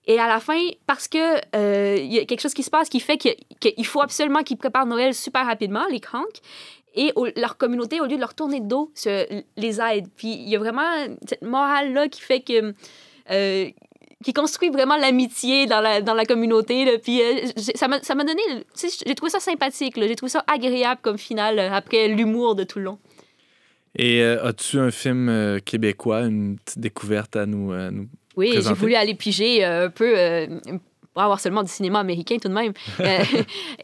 et 0.06 0.20
à 0.20 0.28
la 0.28 0.40
fin, 0.40 0.60
parce 0.86 1.08
que 1.08 1.18
euh, 1.56 1.98
y 1.98 2.20
a 2.20 2.26
quelque 2.26 2.42
chose 2.42 2.54
qui 2.54 2.64
se 2.64 2.70
passe 2.70 2.90
qui 2.90 3.00
fait 3.00 3.18
qu'il 3.18 3.86
faut 3.86 4.02
absolument 4.02 4.44
qu'ils 4.44 4.58
préparent 4.58 4.86
Noël 4.86 5.14
super 5.14 5.46
rapidement, 5.46 5.86
les 5.90 6.00
Cranks. 6.00 6.40
Et 6.96 7.12
leur 7.38 7.58
communauté, 7.58 8.00
au 8.02 8.06
lieu 8.06 8.16
de 8.18 8.20
leur 8.20 8.36
tourner 8.36 8.60
de 8.60 8.68
dos, 8.68 8.92
se- 8.94 9.44
les 9.58 9.82
aide. 9.82 10.08
Puis 10.16 10.28
il 10.34 10.48
y 10.50 10.56
a 10.56 10.60
vraiment 10.60 10.88
cette 11.28 11.42
morale-là 11.42 12.08
qui 12.08 12.22
fait 12.22 12.42
que. 12.42 12.74
euh, 13.32 13.70
qui 14.24 14.32
construit 14.32 14.70
vraiment 14.70 14.96
l'amitié 14.96 15.66
dans 15.66 15.82
la, 15.82 16.02
dans 16.02 16.14
la 16.14 16.24
communauté. 16.24 16.86
Là. 16.86 16.92
Puis 16.98 17.22
euh, 17.22 17.46
ça 17.76 17.88
m'a 17.90 18.24
donné. 18.24 18.42
J'ai 19.06 19.16
trouvé 19.16 19.30
ça 19.30 19.42
sympathique. 19.42 19.96
J'ai 19.98 20.16
trouvé 20.16 20.30
ça 20.30 20.46
agréable 20.48 21.02
comme 21.02 21.18
finale 21.18 21.60
euh, 21.60 21.72
après 21.74 22.08
l'humour 22.08 22.56
de 22.56 22.64
tout 22.64 22.80
le 22.80 22.86
long. 22.86 23.00
Et 23.98 24.22
euh, 24.22 24.42
as-tu 24.46 24.80
un 24.80 24.92
film 24.92 25.60
québécois, 25.66 26.22
une 26.22 26.58
petite 26.58 26.80
découverte 26.80 27.36
à 27.36 27.46
nous, 27.46 27.74
à 27.74 27.92
nous 27.92 28.08
Oui, 28.36 28.52
j'ai 28.62 28.74
voulu 28.74 28.96
aller 28.96 29.14
piger 29.16 29.64
euh, 29.66 29.88
un 29.88 29.90
peu. 29.90 30.14
euh, 30.18 30.48
pour 31.14 31.22
avoir 31.22 31.40
seulement 31.40 31.62
du 31.62 31.70
cinéma 31.72 32.00
américain 32.00 32.38
tout 32.42 32.50
de 32.50 32.54
même. 32.54 32.74
Euh, 33.00 33.24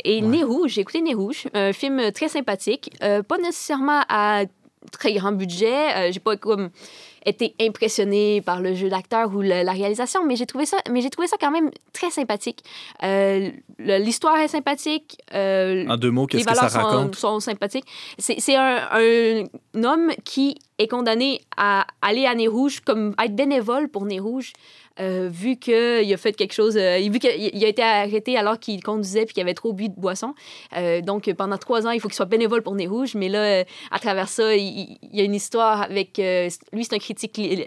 et 0.04 0.22
Nez 0.22 0.44
Rouge, 0.44 0.72
j'ai 0.72 0.82
écouté 0.82 1.02
Nez 1.02 1.14
Rouge, 1.14 1.48
un 1.54 1.74
film 1.74 2.12
très 2.12 2.28
sympathique, 2.28 2.90
euh, 3.04 3.22
pas 3.22 3.38
nécessairement 3.38 4.02
à 4.10 4.46
très 4.92 5.14
grand 5.14 5.32
budget. 5.34 5.96
euh, 5.96 6.12
j'ai 6.12 6.20
pas 6.20 6.38
comme 6.38 6.70
été 7.26 7.56
impressionnée 7.62 8.42
par 8.42 8.62
le 8.62 8.74
jeu 8.74 8.90
d'acteur 8.90 9.34
ou 9.36 9.42
le- 9.42 9.64
la 9.64 9.72
réalisation, 9.72 10.26
mais 10.26 10.36
j'ai 10.36 10.46
trouvé 10.46 10.66
ça, 10.66 10.78
mais 10.92 11.02
j'ai 11.02 11.10
trouvé 11.10 11.28
ça 11.28 11.38
quand 11.40 11.52
même 11.52 11.70
très 11.94 12.10
sympathique. 12.10 12.64
Euh, 13.04 13.50
L'histoire 13.80 14.38
est 14.38 14.48
sympathique. 14.50 15.18
euh, 15.34 15.86
En 15.88 15.98
deux 15.98 16.12
mots, 16.12 16.28
les 16.32 16.40
qu'est-ce 16.40 16.46
que 16.48 16.56
ça 16.56 16.68
valeurs 16.68 16.72
sont, 16.92 16.98
raconte? 16.98 17.16
sont 17.16 17.40
sympathiques. 17.40 17.86
C'est 18.18 18.40
c'est 18.40 18.56
un, 18.56 18.88
un 18.92 19.84
homme 19.84 20.12
qui 20.26 20.56
est 20.78 20.88
condamné 20.88 21.42
à 21.58 21.86
aller 22.02 22.26
à 22.26 22.36
Nez 22.36 22.48
Rouge, 22.48 22.80
comme 22.82 23.14
à 23.18 23.26
être 23.26 23.36
bénévole 23.36 23.90
pour 23.90 24.06
Nez 24.06 24.20
Rouge, 24.20 24.54
euh, 25.00 25.30
vu 25.32 25.58
qu'il 25.58 26.14
a 26.14 26.18
fait 26.18 26.34
quelque 26.34 26.54
chose, 26.54 26.76
euh, 26.78 26.98
vu 27.12 27.20
qu'il 27.20 27.32
il 27.54 27.64
a 27.64 27.68
été 27.68 27.82
arrêté 27.82 28.38
alors 28.38 28.60
qu'il 28.60 28.82
conduisait 28.84 29.26
puis 29.26 29.34
qu'il 29.34 29.44
avait 29.44 29.54
trop 29.54 29.74
bu 29.74 29.90
de 29.90 29.96
boisson. 29.96 30.34
Euh, 30.76 31.02
donc, 31.02 31.32
pendant 31.34 31.58
trois 31.58 31.88
ans, 31.88 31.92
il 31.92 32.00
faut 32.00 32.08
qu'il 32.08 32.16
soit 32.16 32.26
bénévole 32.26 32.62
pour 32.62 32.76
Nez 32.76 32.88
Rouge. 32.88 33.16
Mais 33.16 33.30
là, 33.30 33.40
euh, 33.44 33.64
à 33.92 34.00
travers 34.00 34.28
ça, 34.28 34.56
il, 34.56 34.98
il 35.02 35.18
y 35.18 35.22
a 35.22 35.24
une 35.24 35.36
histoire 35.36 35.82
avec... 35.84 36.18
lui, 36.18 36.84
c'est 36.84 36.94
un 36.96 37.00
critique 37.00 37.38
li- 37.38 37.64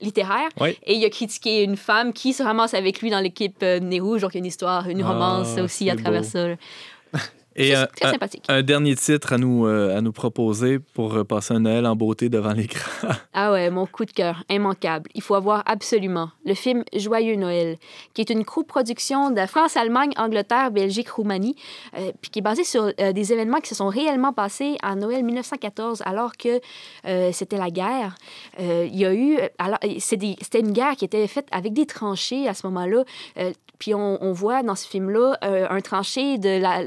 littéraire. 0.00 0.48
Oui. 0.60 0.76
Et 0.86 0.94
il 0.94 1.04
a 1.04 1.10
critiqué 1.10 1.64
une 1.64 1.76
femme 1.76 2.12
qui 2.12 2.32
se 2.32 2.42
ramasse 2.42 2.74
avec 2.74 3.00
lui 3.00 3.10
dans 3.10 3.20
l'équipe 3.20 3.62
Nez 3.62 4.00
Rouge. 4.00 4.20
Donc, 4.22 4.32
il 4.34 4.36
y 4.36 4.38
a 4.38 4.40
une 4.40 4.46
histoire, 4.46 4.88
une 4.88 5.02
Ah, 5.02 5.08
romance 5.12 5.58
aussi 5.58 5.90
à 5.90 5.96
travers 5.96 6.22
beau. 6.22 6.26
ça. 6.28 6.48
Et 7.58 7.74
un, 7.74 7.86
très 7.86 8.12
sympathique. 8.12 8.44
un 8.48 8.62
dernier 8.62 8.94
titre 8.94 9.32
à 9.32 9.38
nous, 9.38 9.66
euh, 9.66 9.96
à 9.96 10.00
nous 10.00 10.12
proposer 10.12 10.78
pour 10.78 11.14
euh, 11.14 11.24
passer 11.24 11.54
un 11.54 11.60
Noël 11.60 11.86
en 11.86 11.96
beauté 11.96 12.28
devant 12.28 12.52
l'écran. 12.52 12.88
Ah 13.34 13.52
ouais, 13.52 13.70
mon 13.70 13.86
coup 13.86 14.04
de 14.04 14.10
cœur, 14.10 14.42
immanquable. 14.50 15.08
Il 15.14 15.22
faut 15.22 15.36
avoir 15.36 15.62
absolument 15.66 16.30
le 16.44 16.54
film 16.54 16.82
Joyeux 16.92 17.36
Noël, 17.36 17.76
qui 18.12 18.20
est 18.20 18.30
une 18.30 18.44
coproduction 18.44 19.30
de 19.30 19.46
France, 19.46 19.76
Allemagne, 19.76 20.10
Angleterre, 20.16 20.72
Belgique, 20.72 21.08
Roumanie, 21.08 21.54
euh, 21.96 22.10
puis 22.20 22.32
qui 22.32 22.40
est 22.40 22.42
basé 22.42 22.64
sur 22.64 22.90
euh, 22.98 23.12
des 23.12 23.32
événements 23.32 23.60
qui 23.60 23.68
se 23.68 23.76
sont 23.76 23.86
réellement 23.86 24.32
passés 24.32 24.76
en 24.82 24.96
Noël 24.96 25.22
1914, 25.22 26.02
alors 26.04 26.36
que 26.36 26.60
c'était 27.32 27.58
la 27.58 27.70
guerre. 27.70 28.16
Il 28.58 28.96
y 28.96 29.04
a 29.04 29.14
eu, 29.14 29.38
alors 29.58 29.78
c'était 29.98 30.60
une 30.60 30.72
guerre 30.72 30.96
qui 30.96 31.04
était 31.04 31.26
faite 31.26 31.46
avec 31.52 31.72
des 31.72 31.86
tranchées 31.86 32.48
à 32.48 32.54
ce 32.54 32.66
moment-là. 32.66 33.04
Puis 33.78 33.94
on, 33.94 34.22
on 34.22 34.32
voit 34.32 34.62
dans 34.62 34.74
ce 34.74 34.86
film-là 34.86 35.38
un 35.42 35.80
tranché 35.80 36.38
de 36.38 36.60
la 36.60 36.82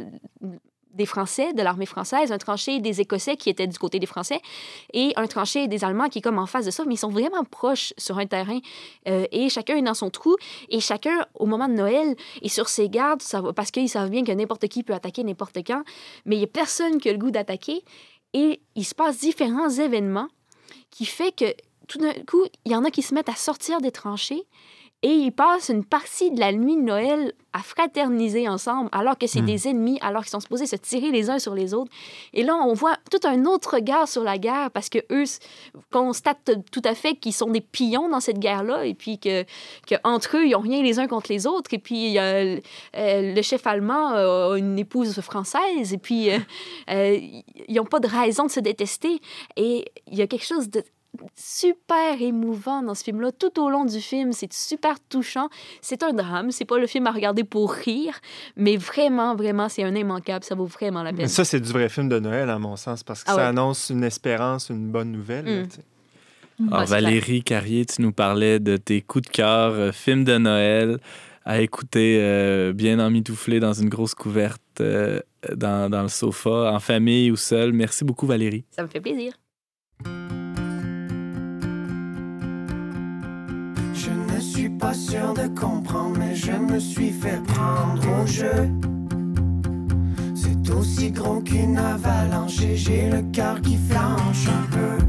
des 0.93 1.05
Français, 1.05 1.53
de 1.53 1.61
l'armée 1.61 1.85
française, 1.85 2.31
un 2.31 2.37
tranché 2.37 2.79
des 2.79 3.01
Écossais 3.01 3.37
qui 3.37 3.49
étaient 3.49 3.67
du 3.67 3.77
côté 3.77 3.99
des 3.99 4.05
Français 4.05 4.41
et 4.93 5.13
un 5.15 5.27
tranché 5.27 5.67
des 5.67 5.83
Allemands 5.83 6.09
qui 6.09 6.19
est 6.19 6.21
comme 6.21 6.39
en 6.39 6.45
face 6.45 6.65
de 6.65 6.71
ça, 6.71 6.83
mais 6.85 6.95
ils 6.95 6.97
sont 6.97 7.09
vraiment 7.09 7.43
proches 7.43 7.93
sur 7.97 8.17
un 8.17 8.25
terrain 8.25 8.59
euh, 9.07 9.25
et 9.31 9.49
chacun 9.49 9.75
est 9.75 9.81
dans 9.81 9.93
son 9.93 10.09
trou. 10.09 10.35
Et 10.69 10.79
chacun, 10.79 11.25
au 11.35 11.45
moment 11.45 11.67
de 11.67 11.73
Noël, 11.73 12.15
est 12.41 12.49
sur 12.49 12.69
ses 12.69 12.89
gardes 12.89 13.21
ça 13.21 13.41
parce 13.55 13.71
qu'ils 13.71 13.89
savent 13.89 14.09
bien 14.09 14.23
que 14.23 14.31
n'importe 14.31 14.67
qui 14.67 14.83
peut 14.83 14.93
attaquer 14.93 15.23
n'importe 15.23 15.57
quand, 15.65 15.83
mais 16.25 16.35
il 16.35 16.39
n'y 16.39 16.45
a 16.45 16.47
personne 16.47 16.99
qui 16.99 17.09
a 17.09 17.13
le 17.13 17.19
goût 17.19 17.31
d'attaquer. 17.31 17.83
Et 18.33 18.61
il 18.75 18.85
se 18.85 18.95
passe 18.95 19.19
différents 19.19 19.69
événements 19.69 20.27
qui 20.89 21.05
fait 21.05 21.33
que 21.35 21.53
tout 21.87 21.99
d'un 21.99 22.13
coup, 22.25 22.45
il 22.65 22.71
y 22.71 22.75
en 22.75 22.85
a 22.85 22.91
qui 22.91 23.01
se 23.01 23.13
mettent 23.13 23.29
à 23.29 23.35
sortir 23.35 23.81
des 23.81 23.91
tranchées 23.91 24.43
et 25.03 25.09
ils 25.09 25.31
passent 25.31 25.69
une 25.69 25.83
partie 25.83 26.31
de 26.31 26.39
la 26.39 26.51
nuit 26.51 26.75
de 26.75 26.81
Noël 26.81 27.33
à 27.53 27.59
fraterniser 27.59 28.47
ensemble, 28.47 28.89
alors 28.93 29.17
que 29.17 29.27
c'est 29.27 29.41
Hmm. 29.41 29.45
des 29.45 29.67
ennemis, 29.67 29.97
alors 30.01 30.21
qu'ils 30.21 30.29
sont 30.29 30.39
supposés 30.39 30.67
se 30.67 30.77
tirer 30.77 31.11
les 31.11 31.29
uns 31.29 31.39
sur 31.39 31.53
les 31.53 31.73
autres. 31.73 31.91
Et 32.33 32.43
là, 32.43 32.55
on 32.55 32.73
voit 32.73 32.95
tout 33.09 33.27
un 33.27 33.45
autre 33.45 33.75
regard 33.75 34.07
sur 34.07 34.23
la 34.23 34.37
guerre 34.37 34.71
parce 34.71 34.89
que 34.89 34.99
eux 35.11 35.25
constatent 35.91 36.51
tout 36.71 36.81
à 36.85 36.95
fait 36.95 37.15
qu'ils 37.15 37.33
sont 37.33 37.49
des 37.49 37.59
pions 37.59 38.07
dans 38.09 38.21
cette 38.21 38.39
guerre-là 38.39 38.85
et 38.85 38.93
puis 38.93 39.19
que, 39.19 39.43
que 39.87 39.95
entre 40.03 40.37
eux, 40.37 40.45
ils 40.45 40.51
n'ont 40.51 40.59
rien 40.59 40.81
les 40.81 40.99
uns 40.99 41.07
contre 41.07 41.31
les 41.31 41.45
autres. 41.45 41.73
Et 41.73 41.79
puis, 41.79 42.17
euh, 42.17 42.57
le 42.93 43.41
chef 43.41 43.67
allemand 43.67 44.11
euh, 44.11 44.53
a 44.53 44.57
une 44.57 44.79
épouse 44.79 45.19
française 45.19 45.93
et 45.93 45.97
puis 45.97 46.29
euh, 46.31 46.39
ils 46.87 47.75
n'ont 47.75 47.85
pas 47.85 47.99
de 47.99 48.07
raison 48.07 48.45
de 48.45 48.51
se 48.51 48.59
détester. 48.61 49.19
Et 49.57 49.91
il 50.07 50.17
y 50.17 50.21
a 50.21 50.27
quelque 50.27 50.45
chose 50.45 50.69
de 50.69 50.83
super 51.35 52.21
émouvant 52.21 52.81
dans 52.83 52.93
ce 52.95 53.03
film-là. 53.03 53.31
Tout 53.31 53.59
au 53.61 53.69
long 53.69 53.85
du 53.85 53.99
film, 53.99 54.31
c'est 54.31 54.51
super 54.53 54.95
touchant. 55.09 55.49
C'est 55.81 56.03
un 56.03 56.13
drame. 56.13 56.51
C'est 56.51 56.65
pas 56.65 56.77
le 56.77 56.87
film 56.87 57.07
à 57.07 57.11
regarder 57.11 57.43
pour 57.43 57.71
rire, 57.73 58.19
mais 58.55 58.77
vraiment, 58.77 59.35
vraiment, 59.35 59.69
c'est 59.69 59.83
un 59.83 59.95
immanquable. 59.95 60.43
Ça 60.43 60.55
vaut 60.55 60.65
vraiment 60.65 61.03
la 61.03 61.11
Mais 61.11 61.19
peine. 61.19 61.27
ça, 61.27 61.43
c'est 61.45 61.59
du 61.59 61.71
vrai 61.71 61.89
film 61.89 62.09
de 62.09 62.19
Noël, 62.19 62.49
à 62.49 62.59
mon 62.59 62.75
sens, 62.75 63.03
parce 63.03 63.23
que 63.23 63.29
Ah 63.31 63.35
ça 63.35 63.41
ouais. 63.41 63.47
annonce 63.47 63.89
une 63.89 64.03
espérance, 64.03 64.69
une 64.69 64.89
bonne 64.89 65.11
nouvelle. 65.11 65.45
Mm. 65.45 66.67
Alors, 66.67 66.81
c'est 66.81 66.97
clair. 66.97 67.01
Valérie 67.01 67.43
Carrier, 67.43 67.85
tu 67.85 68.01
nous 68.01 68.11
parlais 68.11 68.59
de 68.59 68.77
tes 68.77 69.01
coups 69.01 69.25
de 69.27 69.31
cœur, 69.31 69.71
euh, 69.73 69.91
films 69.91 70.23
de 70.23 70.37
Noël, 70.37 70.99
à 71.43 71.59
écouter 71.61 72.19
euh, 72.21 72.71
bien 72.71 72.99
emmitouflé 72.99 73.59
dans 73.59 73.73
une 73.73 73.89
grosse 73.89 74.13
couverte, 74.13 74.61
euh, 74.79 75.19
dans, 75.55 75.89
dans 75.89 76.03
le 76.03 76.07
sofa, 76.07 76.71
en 76.71 76.79
famille 76.79 77.31
ou 77.31 77.35
seul. 77.35 77.73
Merci 77.73 78.03
beaucoup, 78.05 78.27
Valérie. 78.27 78.63
Ça 78.69 78.83
me 78.83 78.87
fait 78.87 79.01
plaisir. 79.01 79.33
sûr 84.93 85.33
de 85.33 85.47
comprendre, 85.59 86.17
mais 86.19 86.35
je 86.35 86.51
me 86.51 86.79
suis 86.79 87.11
fait 87.11 87.41
prendre 87.43 88.01
au 88.21 88.27
jeu. 88.27 88.69
C'est 90.35 90.69
aussi 90.71 91.11
grand 91.11 91.41
qu'une 91.41 91.77
avalanche 91.77 92.61
et 92.61 92.75
j'ai 92.75 93.09
le 93.09 93.21
cœur 93.31 93.61
qui 93.61 93.77
flanche 93.77 94.47
un 94.47 94.65
peu. 94.75 95.03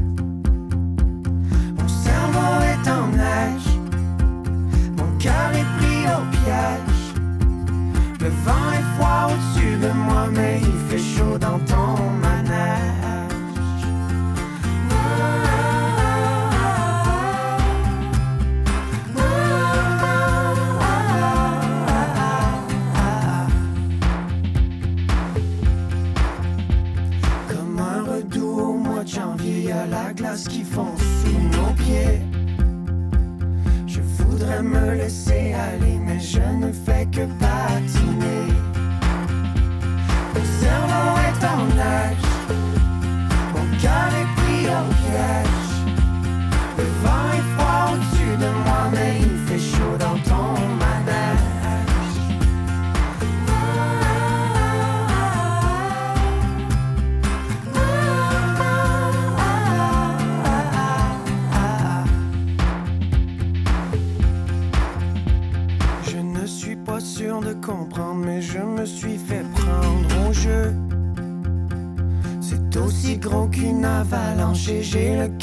Mon 1.77 1.87
cerveau 1.87 2.51
est 2.71 2.89
en 2.89 3.07
neige, 3.07 3.69
mon 4.97 5.17
cœur 5.17 5.51
est 5.53 5.69
pris 5.77 6.05
au 6.15 6.23
piège. 6.31 7.03
Le 8.21 8.29
vent 8.45 8.71
est 8.77 8.87
froid 8.95 9.31
au-dessus 9.31 9.75
de 9.77 9.91
moi, 10.05 10.27
mais 10.33 10.61
il 10.61 10.79
fait 10.89 11.03
chaud 11.03 11.37
dans 11.37 11.59
ton 11.59 12.12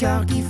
cœur 0.01 0.25
qui 0.25 0.40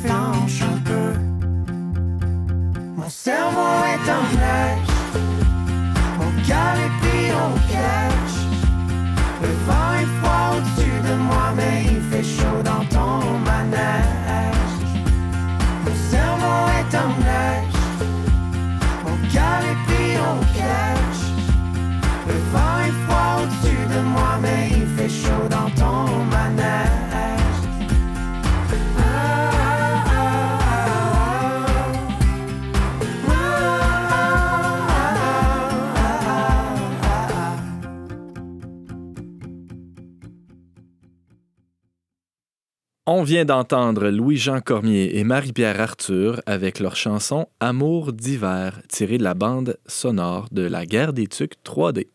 On 43.22 43.24
vient 43.24 43.46
d'entendre 43.46 44.10
Louis-Jean 44.10 44.62
Cormier 44.62 45.20
et 45.20 45.24
Marie-Pierre 45.24 45.80
Arthur 45.80 46.42
avec 46.48 46.80
leur 46.80 46.96
chanson 46.96 47.46
Amour 47.60 48.14
d'hiver, 48.14 48.82
tirée 48.90 49.20
de 49.20 49.24
la 49.24 49.36
bande 49.36 49.78
sonore 49.86 50.48
de 50.52 50.64
La 50.64 50.88
guerre 50.88 51.14
des 51.14 51.28
Tucs 51.28 51.54
3D. 51.64 52.08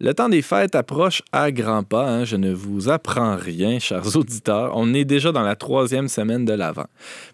Le 0.00 0.14
temps 0.14 0.28
des 0.28 0.42
fêtes 0.42 0.74
approche 0.74 1.22
à 1.30 1.52
grands 1.52 1.84
pas. 1.84 2.08
hein. 2.08 2.24
Je 2.24 2.34
ne 2.34 2.52
vous 2.52 2.88
apprends 2.88 3.36
rien, 3.36 3.78
chers 3.78 4.16
auditeurs. 4.16 4.72
On 4.74 4.92
est 4.94 5.04
déjà 5.04 5.30
dans 5.30 5.42
la 5.42 5.54
troisième 5.54 6.08
semaine 6.08 6.44
de 6.44 6.54
l'Avent. 6.54 6.88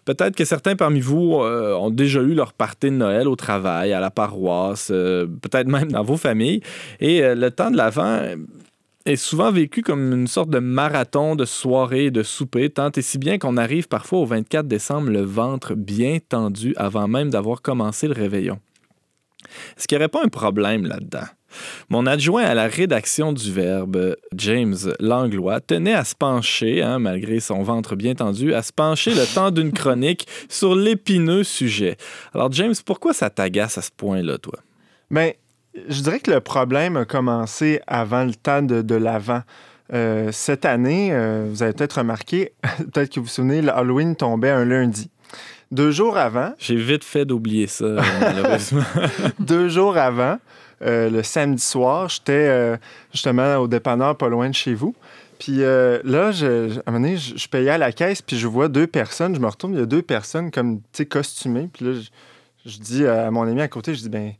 Peut-être 0.05 0.35
que 0.35 0.45
certains 0.45 0.75
parmi 0.75 0.99
vous 0.99 1.39
euh, 1.41 1.73
ont 1.73 1.89
déjà 1.89 2.21
eu 2.21 2.35
leur 2.35 2.53
partie 2.53 2.91
de 2.91 2.95
Noël 2.95 3.27
au 3.27 3.35
travail, 3.35 3.91
à 3.91 3.99
la 3.99 4.11
paroisse, 4.11 4.89
euh, 4.91 5.25
peut-être 5.25 5.67
même 5.67 5.91
dans 5.91 6.03
vos 6.03 6.17
familles. 6.17 6.61
Et 6.99 7.23
euh, 7.23 7.33
le 7.33 7.49
temps 7.49 7.71
de 7.71 7.77
l'Avent 7.77 8.35
est 9.05 9.15
souvent 9.15 9.51
vécu 9.51 9.81
comme 9.81 10.13
une 10.13 10.27
sorte 10.27 10.49
de 10.49 10.59
marathon 10.59 11.35
de 11.35 11.45
soirées 11.45 12.05
et 12.05 12.11
de 12.11 12.23
soupers, 12.23 12.69
tant 12.69 12.91
et 12.91 13.01
si 13.01 13.17
bien 13.17 13.37
qu'on 13.37 13.57
arrive 13.57 13.87
parfois 13.87 14.19
au 14.19 14.25
24 14.25 14.67
décembre 14.67 15.09
le 15.09 15.21
ventre 15.21 15.73
bien 15.73 16.17
tendu 16.27 16.73
avant 16.77 17.07
même 17.07 17.29
d'avoir 17.29 17.61
commencé 17.61 18.07
le 18.07 18.13
réveillon. 18.13 18.59
Est-ce 19.77 19.87
qu'il 19.87 19.99
n'y 19.99 20.07
pas 20.07 20.23
un 20.23 20.29
problème 20.29 20.85
là-dedans? 20.85 21.25
Mon 21.89 22.05
adjoint 22.05 22.43
à 22.43 22.53
la 22.53 22.67
rédaction 22.67 23.33
du 23.33 23.51
Verbe, 23.51 24.15
James 24.35 24.77
Langlois, 24.99 25.61
tenait 25.61 25.93
à 25.93 26.03
se 26.03 26.13
pencher, 26.13 26.83
hein, 26.83 26.99
malgré 26.99 27.39
son 27.39 27.63
ventre 27.63 27.95
bien 27.95 28.13
tendu, 28.13 28.53
à 28.53 28.61
se 28.61 28.71
pencher 28.71 29.15
le 29.15 29.25
temps 29.33 29.49
d'une 29.49 29.71
chronique 29.71 30.27
sur 30.47 30.75
l'épineux 30.75 31.43
sujet. 31.43 31.97
Alors, 32.33 32.51
James, 32.51 32.75
pourquoi 32.85 33.13
ça 33.13 33.29
t'agace 33.29 33.77
à 33.77 33.81
ce 33.81 33.89
point-là, 33.95 34.37
toi? 34.37 34.59
Ben, 35.09 35.33
je 35.87 36.01
dirais 36.01 36.19
que 36.19 36.31
le 36.31 36.39
problème 36.41 36.97
a 36.97 37.05
commencé 37.05 37.79
avant 37.87 38.23
le 38.25 38.33
temps 38.35 38.61
de, 38.61 38.81
de 38.81 38.95
l'avant. 38.95 39.41
Euh, 39.93 40.29
cette 40.31 40.65
année, 40.65 41.09
euh, 41.11 41.47
vous 41.49 41.63
avez 41.63 41.73
peut-être 41.73 41.99
remarqué, 41.99 42.53
peut-être 42.93 43.09
que 43.13 43.19
vous 43.19 43.25
vous 43.25 43.31
souvenez, 43.31 43.61
le 43.61 43.71
Halloween 43.71 44.15
tombait 44.15 44.51
un 44.51 44.65
lundi. 44.65 45.09
Deux 45.71 45.91
jours 45.91 46.17
avant, 46.17 46.53
J'ai 46.57 46.75
vite 46.75 47.03
fait 47.03 47.25
d'oublier 47.25 47.67
ça, 47.67 47.85
euh, 47.85 48.01
malheureusement. 48.21 48.83
deux 49.39 49.69
jours 49.69 49.97
avant, 49.97 50.37
euh, 50.81 51.09
le 51.09 51.21
samedi 51.23 51.61
soir, 51.63 52.09
j'étais 52.09 52.77
justement 53.13 53.57
au 53.57 53.67
dépanneur 53.67 54.15
pas 54.17 54.29
loin 54.29 54.49
de 54.49 54.55
chez 54.55 54.73
vous. 54.73 54.95
Puis 55.37 55.61
euh, 55.63 55.99
là, 56.03 56.31
je, 56.31 56.69
je- 56.69 56.79
à 56.79 56.83
un 56.87 56.91
moment 56.91 57.05
donné, 57.05 57.17
je, 57.17 57.37
je 57.37 57.47
payais 57.47 57.69
à 57.69 57.77
la 57.77 57.91
caisse, 57.91 58.21
puis 58.21 58.37
je 58.37 58.47
vois 58.47 58.67
deux 58.67 58.87
personnes. 58.87 59.33
Je 59.35 59.39
me 59.39 59.47
retourne, 59.47 59.73
il 59.73 59.79
y 59.79 59.83
a 59.83 59.85
deux 59.85 60.01
personnes 60.01 60.51
comme, 60.51 60.77
tu 60.79 60.83
sais, 60.93 61.05
costumées. 61.05 61.69
Puis 61.71 61.85
là, 61.85 61.93
je, 61.93 62.69
je 62.71 62.77
dis 62.79 63.05
à 63.07 63.29
mon 63.31 63.43
ami 63.43 63.61
à 63.61 63.67
côté, 63.67 63.93
je 63.95 64.01
dis, 64.01 64.09
ben, 64.09 64.33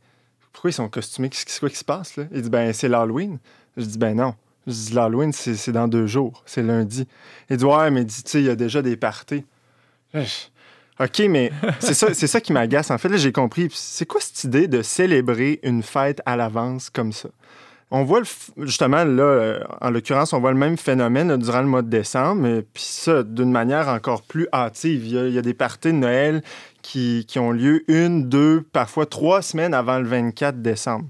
pourquoi 0.52 0.70
ils 0.70 0.74
sont 0.74 0.88
costumés? 0.88 1.28
Qu'est-ce 1.30 1.44
qui- 1.66 1.76
se 1.76 1.84
passe, 1.84 2.16
là? 2.16 2.24
Il 2.32 2.42
dit, 2.42 2.50
ben, 2.50 2.72
c'est 2.72 2.88
l'Halloween. 2.88 3.38
Je 3.76 3.84
dis, 3.84 3.98
ben 3.98 4.14
non. 4.16 4.34
Je 4.66 4.72
dis, 4.72 4.92
l'Halloween, 4.92 5.32
c'est 5.32 5.72
dans 5.72 5.88
deux 5.88 6.06
jours. 6.06 6.42
C'est 6.46 6.62
lundi. 6.62 7.06
Il 7.48 7.56
dit, 7.56 7.64
ouais, 7.64 7.90
mais 7.90 8.04
dit, 8.04 8.22
tu 8.22 8.30
sais, 8.30 8.40
il 8.40 8.46
y 8.46 8.50
a 8.50 8.56
déjà 8.56 8.82
des 8.82 8.96
parties. 8.96 9.44
OK, 10.98 11.18
mais 11.28 11.50
c'est 11.80 11.94
ça, 11.94 12.12
c'est 12.12 12.26
ça 12.26 12.40
qui 12.40 12.52
m'agace. 12.52 12.90
En 12.90 12.98
fait, 12.98 13.08
là, 13.08 13.16
j'ai 13.16 13.32
compris. 13.32 13.68
C'est 13.72 14.06
quoi 14.06 14.20
cette 14.20 14.44
idée 14.44 14.68
de 14.68 14.82
célébrer 14.82 15.60
une 15.62 15.82
fête 15.82 16.20
à 16.26 16.36
l'avance 16.36 16.90
comme 16.90 17.12
ça? 17.12 17.30
On 17.92 18.04
voit 18.04 18.20
le 18.20 18.26
justement, 18.66 19.02
là, 19.04 19.22
euh, 19.22 19.60
en 19.80 19.90
l'occurrence, 19.90 20.32
on 20.32 20.38
voit 20.40 20.52
le 20.52 20.58
même 20.58 20.76
phénomène 20.76 21.28
là, 21.28 21.36
durant 21.36 21.60
le 21.60 21.66
mois 21.66 21.82
de 21.82 21.88
décembre, 21.90 22.42
mais 22.42 22.62
puis 22.62 22.84
ça, 22.84 23.22
d'une 23.24 23.50
manière 23.50 23.88
encore 23.88 24.22
plus 24.22 24.46
hâtive. 24.52 25.04
Il 25.06 25.12
y 25.12 25.18
a, 25.18 25.26
il 25.26 25.34
y 25.34 25.38
a 25.38 25.42
des 25.42 25.54
parties 25.54 25.88
de 25.88 25.96
Noël 25.98 26.42
qui, 26.82 27.24
qui 27.26 27.38
ont 27.40 27.50
lieu 27.50 27.82
une, 27.88 28.28
deux, 28.28 28.62
parfois 28.72 29.06
trois 29.06 29.42
semaines 29.42 29.74
avant 29.74 29.98
le 29.98 30.06
24 30.06 30.62
décembre. 30.62 31.06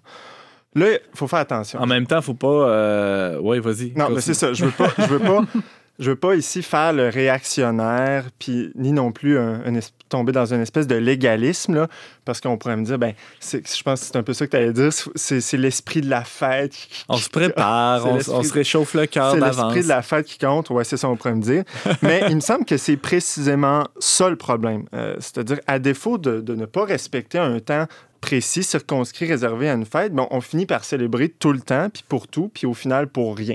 Là, 0.75 0.87
il 0.93 0.99
faut 1.15 1.27
faire 1.27 1.41
attention. 1.41 1.81
en 1.81 1.87
même 1.87 2.07
temps, 2.07 2.23
faut 2.23 2.33
pas. 2.35 2.47
euh, 2.47 3.39
Ouais, 3.41 3.59
vas-y. 3.61 3.89
Non, 3.97 4.07
continue. 4.07 4.15
mais 4.15 4.21
c'est 4.23 4.35
ça. 4.35 4.53
Je 4.53 4.65
veux 4.67 4.71
pas, 4.71 4.89
je 4.99 5.03
veux 5.05 5.19
pas, 5.19 5.43
je 6.01 6.11
veux 6.11 6.17
pas 6.17 6.35
ici 6.35 6.63
faire 6.63 6.93
le 6.93 7.09
réactionnaire, 7.09 8.25
puis 8.39 8.73
ni 8.75 8.91
non 8.93 9.13
plus 9.13 9.39
un- 9.39 9.63
un 9.65 9.75
es- 9.77 9.81
tomber 10.09 10.33
dans 10.33 10.53
une 10.53 10.61
espèce 10.61 10.87
de 10.89 10.97
légalisme, 10.97 11.75
là, 11.75 11.89
parce 12.25 12.41
qu'on 12.41 12.57
pourrait 12.59 12.77
me 12.77 12.85
dire, 12.85 12.99
ben, 12.99 13.13
c'est- 13.39 13.77
je 13.77 13.83
pense 13.83 14.01
que 14.01 14.07
c'est 14.07 14.17
un 14.17 14.23
peu 14.25 14.33
ça 14.33 14.47
que 14.47 14.51
tu 14.51 14.57
allais 14.57 14.73
dire, 14.73 14.91
c'est 15.15 15.41
c'est 15.41 15.57
l'esprit 15.57 16.01
de 16.01 16.11
la 16.11 16.25
fête. 16.25 16.73
qui- 16.73 17.05
On 17.09 17.17
se 17.17 17.29
prépare, 17.29 18.03
C'est 18.23 18.31
on, 18.31 18.43
se 18.43 18.53
réchauffe 18.53 18.95
le 18.95 19.07
cœur 19.07 19.35
C'est 19.35 19.41
d'avance. 19.41 19.57
l'esprit 19.75 19.83
de 19.83 19.89
la 19.89 20.03
fête 20.03 20.27
qui 20.27 20.39
compte, 20.39 20.71
ouais, 20.71 20.85
c'est 20.85 20.97
ça, 20.97 21.09
on 21.09 21.17
pourrait 21.17 21.35
me 21.37 21.43
dire. 21.43 21.63
Mais 22.03 22.23
il 22.29 22.35
me 22.37 22.41
semble 22.41 22.65
que 22.65 22.77
c'est 22.77 22.97
précisément 22.97 23.87
ça 23.99 24.29
le 24.31 24.37
problème. 24.37 24.85
Euh, 24.95 25.15
C'est-à-dire, 25.21 25.61
à 25.67 25.79
défaut 25.79 26.19
de, 26.19 26.41
de 26.41 26.55
ne 26.55 26.65
pas 26.67 26.85
respecter 26.85 27.39
un 27.39 27.59
temps 27.61 27.87
précis, 28.21 28.63
circonscrit, 28.65 29.27
réservé 29.27 29.69
à 29.71 29.75
une 29.75 29.87
fête, 29.87 30.13
bon, 30.13 30.27
on 30.31 30.41
finit 30.41 30.67
par 30.67 30.85
célébrer 30.85 31.29
tout 31.29 31.53
le 31.53 31.61
temps, 31.61 31.89
puis 31.93 32.03
pour 32.07 32.27
tout, 32.29 32.51
puis 32.53 32.67
au 32.67 32.75
final 32.75 33.07
pour 33.09 33.37
rien. 33.37 33.55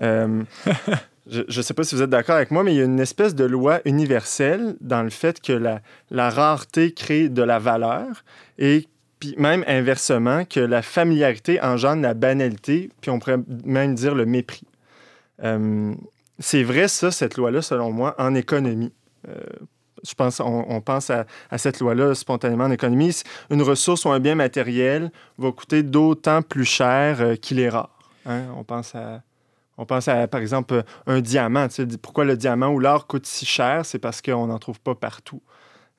Euh, 0.00 0.42
je 1.28 1.42
ne 1.56 1.62
sais 1.62 1.74
pas 1.74 1.84
si 1.84 1.94
vous 1.94 2.02
êtes 2.02 2.10
d'accord 2.10 2.36
avec 2.36 2.50
moi, 2.50 2.64
mais 2.64 2.74
il 2.74 2.78
y 2.78 2.80
a 2.80 2.84
une 2.84 3.00
espèce 3.00 3.34
de 3.34 3.44
loi 3.44 3.80
universelle 3.84 4.76
dans 4.80 5.02
le 5.02 5.10
fait 5.10 5.40
que 5.40 5.52
la, 5.52 6.30
rareté 6.30 6.92
crée 6.92 7.28
de 7.28 7.42
la 7.42 7.58
valeur 7.58 8.24
et 8.58 8.88
puis 9.20 9.36
même 9.38 9.64
inversement, 9.68 10.44
que 10.44 10.58
la 10.58 10.82
familiarité 10.82 11.60
engendre 11.62 12.02
la 12.02 12.14
banalité, 12.14 12.90
puis 13.00 13.10
on 13.12 13.20
pourrait 13.20 13.38
même 13.64 13.94
dire 13.94 14.16
le 14.16 14.26
mépris. 14.26 14.66
Euh, 15.44 15.94
c'est 16.40 16.64
vrai, 16.64 16.88
ça, 16.88 17.12
cette 17.12 17.36
loi-là, 17.36 17.62
selon 17.62 17.92
moi, 17.92 18.16
en 18.18 18.34
économie. 18.34 18.92
Euh, 19.28 19.34
je 20.04 20.14
pense, 20.14 20.40
on, 20.40 20.80
pense 20.80 21.10
à, 21.10 21.26
à 21.50 21.58
cette 21.58 21.78
loi-là 21.78 22.16
spontanément 22.16 22.64
en 22.64 22.72
économie. 22.72 23.14
Une 23.50 23.62
ressource 23.62 24.04
ou 24.04 24.10
un 24.10 24.18
bien 24.18 24.34
matériel 24.34 25.12
va 25.38 25.52
coûter 25.52 25.84
d'autant 25.84 26.42
plus 26.42 26.64
cher 26.64 27.20
euh, 27.20 27.36
qu'il 27.36 27.60
est 27.60 27.68
rare. 27.68 27.96
Hein? 28.26 28.46
On 28.56 28.64
pense 28.64 28.96
à, 28.96 29.22
on 29.78 29.86
pense 29.86 30.08
à, 30.08 30.26
par 30.28 30.40
exemple, 30.40 30.82
un 31.06 31.20
diamant. 31.20 31.68
Tu 31.68 31.74
sais, 31.74 31.86
pourquoi 32.00 32.24
le 32.24 32.36
diamant 32.36 32.68
ou 32.68 32.78
l'or 32.78 33.06
coûte 33.06 33.26
si 33.26 33.46
cher? 33.46 33.84
C'est 33.84 33.98
parce 33.98 34.22
qu'on 34.22 34.46
n'en 34.46 34.58
trouve 34.58 34.80
pas 34.80 34.94
partout. 34.94 35.42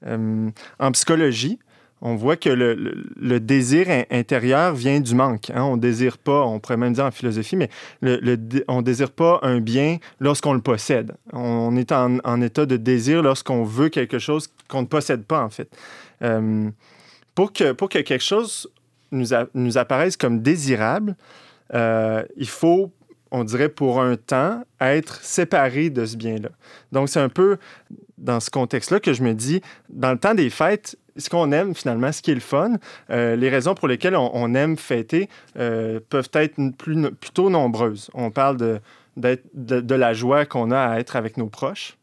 Euh, 0.05 0.49
en 0.79 0.91
psychologie, 0.91 1.59
on 2.05 2.15
voit 2.15 2.35
que 2.35 2.49
le, 2.49 3.39
désir 3.39 3.89
in- 3.89 4.03
intérieur 4.11 4.75
vient 4.75 4.99
du 4.99 5.15
manque. 5.15 5.49
hein. 5.51 5.63
On 5.63 5.77
désire 5.77 6.17
pas, 6.17 6.43
on 6.43 6.59
pourrait 6.59 6.75
même 6.75 6.91
dire 6.91 7.05
en 7.05 7.11
philosophie, 7.11 7.55
mais 7.55 7.69
on 8.67 8.81
désire 8.81 9.09
pas 9.09 9.39
un 9.41 9.61
bien 9.61 9.97
lorsqu'on 10.19 10.53
le 10.53 10.59
possède. 10.61 11.13
On 11.31 11.77
est 11.77 11.93
en, 11.93 12.41
état 12.41 12.65
de 12.65 12.75
désir 12.75 13.23
lorsqu'on 13.23 13.63
veut 13.63 13.87
quelque 13.87 14.19
chose 14.19 14.49
qu'on 14.67 14.81
ne 14.81 14.87
possède 14.87 15.23
pas, 15.23 15.41
en 15.41 15.49
fait. 15.49 15.69
Euh, 16.23 16.69
pour, 17.35 17.53
que, 17.53 17.71
pour 17.71 17.87
que 17.87 17.99
quelque 17.99 18.23
chose 18.23 18.69
nous, 19.13 19.77
apparaisse 19.77 20.17
comme 20.17 20.41
désirable, 20.41 21.15
euh, 21.73 22.23
il 22.35 22.49
faut, 22.49 22.91
on 23.33 23.43
dirait 23.43 23.67
pour 23.67 23.99
un 23.99 24.15
temps, 24.15 24.63
être 24.79 25.21
séparé 25.23 25.89
de 25.89 26.05
ce 26.05 26.15
bien-là. 26.15 26.49
Donc, 26.91 27.09
c'est 27.09 27.19
un 27.19 27.29
peu 27.29 27.57
dans 28.19 28.39
ce 28.39 28.51
contexte-là 28.51 28.99
que 28.99 29.11
je 29.11 29.23
me 29.23 29.33
dis, 29.33 29.61
dans 29.89 30.11
le 30.11 30.19
temps 30.19 30.35
des 30.35 30.51
fêtes, 30.51 30.97
ce 31.17 31.29
qu'on 31.29 31.51
aime 31.51 31.73
finalement, 31.75 32.11
ce 32.11 32.21
qui 32.21 32.31
est 32.31 32.35
le 32.35 32.39
fun, 32.39 32.73
euh, 33.09 33.35
les 33.35 33.49
raisons 33.49 33.73
pour 33.73 33.87
lesquelles 33.87 34.15
on, 34.15 34.53
aime 34.53 34.77
fêter 34.77 35.29
euh, 35.57 35.99
peuvent 36.09 36.29
être 36.33 36.55
plutôt 37.19 37.49
nombreuses. 37.49 38.09
On 38.13 38.29
parle 38.29 38.57
de, 38.57 38.79
de, 39.17 39.95
la 39.95 40.13
joie 40.13 40.45
qu'on 40.45 40.71
a 40.71 40.79
à 40.79 40.99
être 40.99 41.15
avec 41.15 41.37
nos 41.37 41.47
proches. 41.47 41.97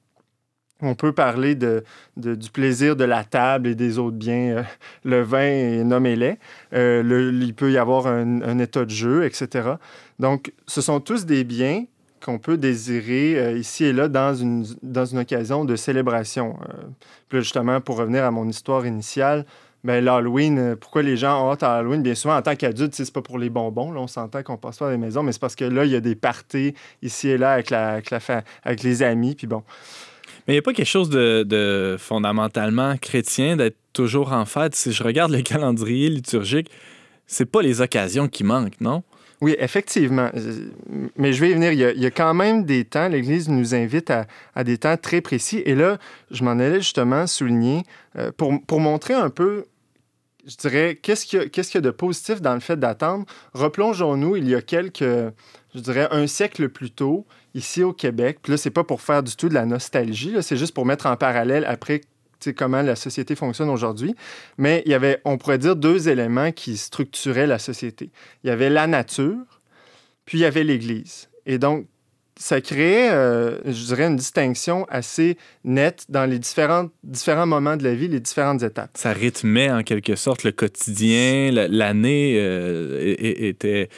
On 0.82 0.94
peut 0.94 1.12
parler 1.12 1.54
de, 1.54 1.84
du 2.16 2.50
plaisir 2.50 2.96
de 2.96 3.04
la 3.04 3.24
table 3.24 3.68
et 3.68 3.74
des 3.74 3.98
autres 3.98 4.16
biens, 4.16 4.56
euh, 4.56 4.62
le 5.04 5.22
vin 5.22 5.42
et 5.42 5.84
nommez-les. 5.84 6.38
il 6.72 7.54
peut 7.56 7.72
y 7.72 7.78
avoir 7.78 8.06
un, 8.06 8.58
état 8.58 8.84
de 8.84 8.90
jeu, 8.90 9.24
etc. 9.24 9.72
Donc, 10.18 10.52
ce 10.66 10.80
sont 10.80 11.00
tous 11.00 11.26
des 11.26 11.44
biens 11.44 11.84
qu'on 12.20 12.38
peut 12.38 12.56
désirer 12.56 13.38
euh, 13.38 13.58
ici 13.58 13.84
et 13.84 13.92
là 13.92 14.08
dans 14.08 14.34
une, 14.34 14.66
dans 14.82 15.04
une 15.04 15.18
occasion 15.18 15.64
de 15.64 15.76
célébration. 15.76 16.58
Euh, 16.62 16.72
puis 17.28 17.40
justement, 17.40 17.80
pour 17.80 17.96
revenir 17.96 18.24
à 18.24 18.30
mon 18.30 18.46
histoire 18.48 18.86
initiale, 18.86 19.46
ben, 19.82 20.04
l'Halloween, 20.04 20.58
euh, 20.58 20.76
pourquoi 20.76 21.02
les 21.02 21.16
gens 21.16 21.48
ont 21.48 21.54
à 21.54 21.78
Halloween? 21.78 22.02
Bien 22.02 22.14
souvent, 22.14 22.36
en 22.36 22.42
tant 22.42 22.54
qu'adulte, 22.54 22.94
c'est 22.94 23.10
pas 23.12 23.22
pour 23.22 23.38
les 23.38 23.48
bonbons. 23.48 23.94
On 23.96 24.06
s'entend 24.06 24.42
qu'on 24.42 24.58
passe 24.58 24.78
pas 24.78 24.88
à 24.88 24.90
des 24.90 24.98
maisons, 24.98 25.22
mais 25.22 25.32
c'est 25.32 25.40
parce 25.40 25.56
que 25.56 25.64
là, 25.64 25.86
il 25.86 25.90
y 25.90 25.96
a 25.96 26.00
des 26.00 26.14
parties 26.14 26.74
ici 27.02 27.30
et 27.30 27.38
là 27.38 27.52
avec, 27.52 27.70
la, 27.70 27.92
avec, 27.92 28.10
la 28.10 28.18
avec 28.62 28.82
les 28.82 29.02
amis. 29.02 29.34
Puis 29.34 29.46
bon. 29.46 29.62
Mais 30.50 30.54
il 30.54 30.56
n'y 30.56 30.62
a 30.62 30.62
pas 30.62 30.72
quelque 30.72 30.84
chose 30.84 31.10
de, 31.10 31.96
fondamentalement 31.96 32.96
chrétien 32.96 33.56
d'être 33.56 33.76
toujours 33.92 34.32
en 34.32 34.46
fête. 34.46 34.74
Si 34.74 34.90
je 34.90 35.04
regarde 35.04 35.30
le 35.30 35.42
calendrier 35.42 36.10
liturgique, 36.10 36.72
c'est 37.28 37.44
pas 37.44 37.62
les 37.62 37.80
occasions 37.80 38.26
qui 38.26 38.42
manquent, 38.42 38.80
non? 38.80 39.04
Oui, 39.40 39.54
effectivement. 39.60 40.28
Mais 41.16 41.32
je 41.32 41.40
vais 41.40 41.50
y 41.50 41.54
venir. 41.54 41.70
Il 41.70 42.00
y 42.02 42.04
a, 42.04 42.10
quand 42.10 42.34
même 42.34 42.64
des 42.64 42.84
temps, 42.84 43.06
l'Église 43.06 43.48
nous 43.48 43.76
invite 43.76 44.10
à, 44.10 44.64
des 44.64 44.76
temps 44.76 44.96
très 44.96 45.20
précis. 45.20 45.62
Et 45.66 45.76
là, 45.76 45.98
je 46.32 46.42
m'en 46.42 46.50
allais 46.50 46.80
justement 46.80 47.28
souligner 47.28 47.84
euh, 48.18 48.32
pour, 48.36 48.80
montrer 48.80 49.14
un 49.14 49.30
peu, 49.30 49.66
je 50.48 50.56
dirais, 50.56 50.98
qu'est-ce 51.00 51.26
qu'il 51.26 51.42
y, 51.42 51.76
a 51.76 51.80
de 51.80 51.90
positif 51.90 52.40
dans 52.40 52.54
le 52.54 52.60
fait 52.60 52.76
d'attendre. 52.76 53.24
Replongeons-nous 53.52 54.34
il 54.34 54.48
y 54.48 54.56
a 54.56 54.62
quelques, 54.62 55.04
je 55.76 55.80
dirais, 55.80 56.08
un 56.10 56.26
siècle 56.26 56.68
plus 56.70 56.90
tôt, 56.90 57.24
ici 57.54 57.82
au 57.82 57.92
Québec. 57.92 58.38
Puis 58.42 58.52
là, 58.52 58.56
c'est 58.56 58.70
pas 58.70 58.84
pour 58.84 59.00
faire 59.02 59.22
du 59.22 59.36
tout 59.36 59.48
de 59.48 59.54
la 59.54 59.66
nostalgie, 59.66 60.34
c'est 60.40 60.56
juste 60.56 60.74
pour 60.74 60.86
mettre 60.86 61.06
en 61.06 61.16
parallèle 61.16 61.64
après 61.66 62.02
comment 62.56 62.82
la 62.82 62.96
société 62.96 63.34
fonctionne 63.34 63.68
aujourd'hui. 63.68 64.14
Mais 64.56 64.82
il 64.86 64.92
y 64.92 64.94
avait, 64.94 65.20
on 65.24 65.36
pourrait 65.38 65.58
dire, 65.58 65.76
deux 65.76 66.08
éléments 66.08 66.52
qui 66.52 66.76
structuraient 66.76 67.46
la 67.46 67.58
société. 67.58 68.10
Il 68.42 68.48
y 68.48 68.50
avait 68.50 68.70
la 68.70 68.86
nature, 68.86 69.60
puis 70.24 70.38
il 70.38 70.40
y 70.40 70.44
avait 70.46 70.64
l'Église. 70.64 71.28
Et 71.46 71.58
donc, 71.58 71.86
ça 72.36 72.62
créait, 72.62 73.10
euh, 73.10 73.58
je 73.66 73.84
dirais, 73.84 74.06
une 74.06 74.16
distinction 74.16 74.86
assez 74.88 75.36
nette 75.62 76.06
dans 76.08 76.24
les 76.24 76.38
différents, 76.38 76.88
moments 77.46 77.76
de 77.76 77.84
la 77.84 77.94
vie, 77.94 78.08
les 78.08 78.20
différentes 78.20 78.62
étapes. 78.62 78.92
Ça 78.94 79.12
rythmait 79.12 79.70
en 79.70 79.82
quelque 79.82 80.16
sorte 80.16 80.44
le 80.44 80.52
quotidien, 80.52 81.50
l'année 81.52 82.36
euh, 82.38 83.14
était 83.18 83.90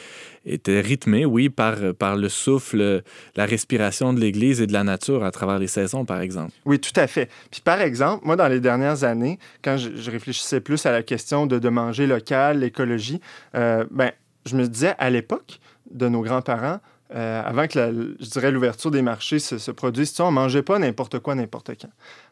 était 0.45 0.81
rythmé, 0.81 1.25
oui, 1.25 1.49
par, 1.49 1.75
le 2.15 2.29
souffle, 2.29 3.03
la 3.35 3.45
respiration 3.45 4.13
de 4.13 4.19
l'Église 4.19 4.61
et 4.61 4.67
de 4.67 4.73
la 4.73 4.83
nature 4.83 5.23
à 5.23 5.31
travers 5.31 5.59
les 5.59 5.67
saisons, 5.67 6.05
par 6.05 6.21
exemple. 6.21 6.51
Oui, 6.65 6.79
tout 6.79 6.97
à 6.99 7.07
fait. 7.07 7.29
Puis 7.51 7.61
par 7.61 7.81
exemple, 7.81 8.25
moi, 8.25 8.35
dans 8.35 8.47
les 8.47 8.59
dernières 8.59 9.03
années, 9.03 9.39
quand 9.63 9.77
je, 9.77 10.11
réfléchissais 10.11 10.59
plus 10.59 10.85
à 10.85 10.91
la 10.91 11.03
question 11.03 11.45
de, 11.45 11.59
de 11.59 11.69
manger 11.69 12.07
local, 12.07 12.59
l'écologie, 12.59 13.21
euh, 13.55 13.85
ben, 13.91 14.11
je 14.45 14.55
me 14.55 14.67
disais, 14.67 14.95
à 14.97 15.09
l'époque 15.09 15.59
de 15.91 16.07
nos 16.07 16.21
grands-parents, 16.21 16.79
euh, 17.13 17.43
avant 17.45 17.67
que, 17.67 18.15
je 18.19 18.29
dirais, 18.29 18.51
l'ouverture 18.51 18.89
des 18.89 19.01
marchés 19.01 19.37
se, 19.39 19.71
produise, 19.71 20.19
on 20.19 20.27
ne 20.27 20.31
mangeait 20.31 20.63
pas 20.63 20.79
n'importe 20.79 21.19
quoi, 21.19 21.35
n'importe 21.35 21.71
quand. 21.79 21.89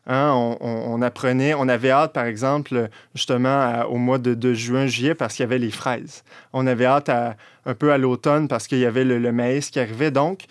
Hein, 0.07 0.31
on, 0.59 1.01
apprenait, 1.01 1.53
on 1.53 1.67
avait 1.67 1.91
hâte, 1.91 2.13
par 2.13 2.25
exemple, 2.25 2.89
justement, 3.13 3.83
au 3.83 3.97
mois 3.97 4.17
de, 4.17 4.53
juin, 4.53 4.87
juillet, 4.87 5.13
parce 5.13 5.35
qu'il 5.35 5.43
y 5.43 5.45
avait 5.45 5.59
les 5.59 5.69
fraises. 5.69 6.23
On 6.53 6.65
avait 6.65 6.85
hâte 6.85 7.09
un 7.09 7.73
peu 7.75 7.91
à 7.91 7.97
l'automne 7.97 8.47
parce 8.47 8.67
qu'il 8.67 8.79
y 8.79 8.85
avait 8.85 9.05
le, 9.05 9.31
maïs 9.31 9.69
qui 9.69 9.79
arrivait. 9.79 10.09
Donc, 10.09 10.45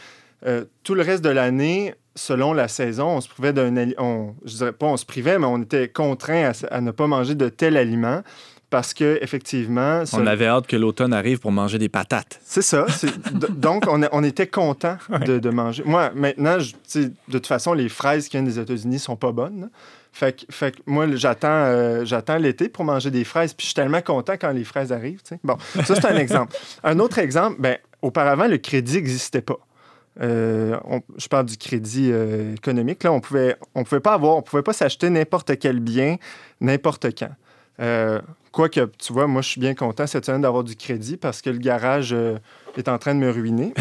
euh, 0.46 0.64
tout 0.85 0.94
le 0.94 1.02
reste 1.02 1.24
de 1.24 1.30
l'année, 1.30 1.94
selon 2.14 2.52
la 2.52 2.68
saison, 2.68 3.16
on 3.16 3.20
se 3.20 3.28
privait 3.28 3.52
d'un... 3.52 3.74
je 3.74 4.56
dirais 4.56 4.72
pas 4.72 4.87
on 4.87 4.96
se 4.96 5.04
privait, 5.06 5.38
mais 5.38 5.46
on 5.46 5.62
était 5.62 5.88
contraint 5.88 6.52
à 6.70 6.80
ne 6.80 6.90
pas 6.92 7.06
manger 7.06 7.35
de 7.35 7.48
tel 7.48 7.76
aliment 7.76 8.22
parce 8.70 8.94
que 8.94 9.18
effectivement, 9.20 10.04
on 10.12 10.26
avait 10.26 10.46
hâte 10.46 10.68
que 10.68 10.76
l'automne 10.76 11.12
arrive 11.12 11.40
pour 11.40 11.50
manger 11.50 11.78
des 11.78 11.88
patates. 11.88 12.40
C'est 12.44 12.62
ça. 12.62 12.87
donc 13.50 13.85
on, 13.88 14.00
on, 14.12 14.22
était 14.22 14.46
content 14.46 14.96
de, 15.11 15.50
manger. 15.50 15.83
Moi, 15.85 16.11
maintenant, 16.14 16.59
je, 16.61 16.74
de 17.00 17.12
toute 17.33 17.48
façon, 17.48 17.74
les 17.74 17.88
fraises 17.88 18.28
qui 18.28 18.37
viennent 18.37 18.44
des 18.44 18.61
États-Unis 18.61 19.00
sont 19.00 19.16
pas 19.16 19.33
bonnes. 19.33 19.70
Fait 20.12 20.33
que, 20.40 20.52
fait 20.52 20.74
moi, 20.87 21.06
j'attends, 21.14 21.48
euh, 21.48 22.04
j'attends 22.04 22.37
l'été 22.37 22.68
pour 22.68 22.85
manger 22.85 23.11
des 23.11 23.24
fraises, 23.24 23.54
puis 23.54 23.64
je 23.64 23.68
suis 23.70 23.74
tellement 23.74 24.02
content 24.02 24.35
quand 24.40 24.50
les 24.50 24.64
fraises 24.64 24.92
arrivent. 24.92 25.20
Bon, 25.42 25.56
ça 25.85 25.94
c'est 25.96 26.06
un 26.06 26.16
exemple. 26.16 26.56
Un 26.85 26.98
autre 27.00 27.18
exemple, 27.18 27.56
ben, 27.61 27.76
auparavant, 28.02 28.46
le 28.46 28.59
crédit 28.59 28.94
n'existait 28.94 29.42
pas. 29.42 29.59
Euh, 30.20 30.78
je 31.16 31.28
parle 31.28 31.46
du 31.46 31.56
crédit 31.56 32.11
euh, 32.12 32.54
économique. 32.54 33.02
Là, 33.04 33.12
on 33.12 33.20
pouvait, 33.20 33.56
on 33.74 33.85
pouvait 33.85 34.00
pas 34.00 34.14
avoir, 34.14 34.37
on 34.37 34.42
pouvait 34.42 34.62
pas 34.62 34.72
s'acheter 34.72 35.11
n'importe 35.11 35.59
quel 35.59 35.80
bien, 35.80 36.16
n'importe 36.61 37.16
quand. 37.18 37.30
Euh, 37.81 38.21
Quoique, 38.53 38.81
tu 38.99 39.12
vois, 39.12 39.29
moi, 39.29 39.43
je 39.43 39.49
suis 39.49 39.61
bien 39.61 39.75
content 39.75 40.09
cette 40.09 40.27
semaine 40.27 40.40
d'avoir 40.40 40.64
du 40.64 40.75
crédit 40.75 41.16
parce 41.16 41.40
que 41.40 41.51
le 41.51 41.59
garage 41.59 42.12
euh, 42.12 42.37
est 42.77 42.88
en 42.88 42.99
train 42.99 43.14
de 43.14 43.21
me 43.21 43.31
ruiner. 43.31 43.73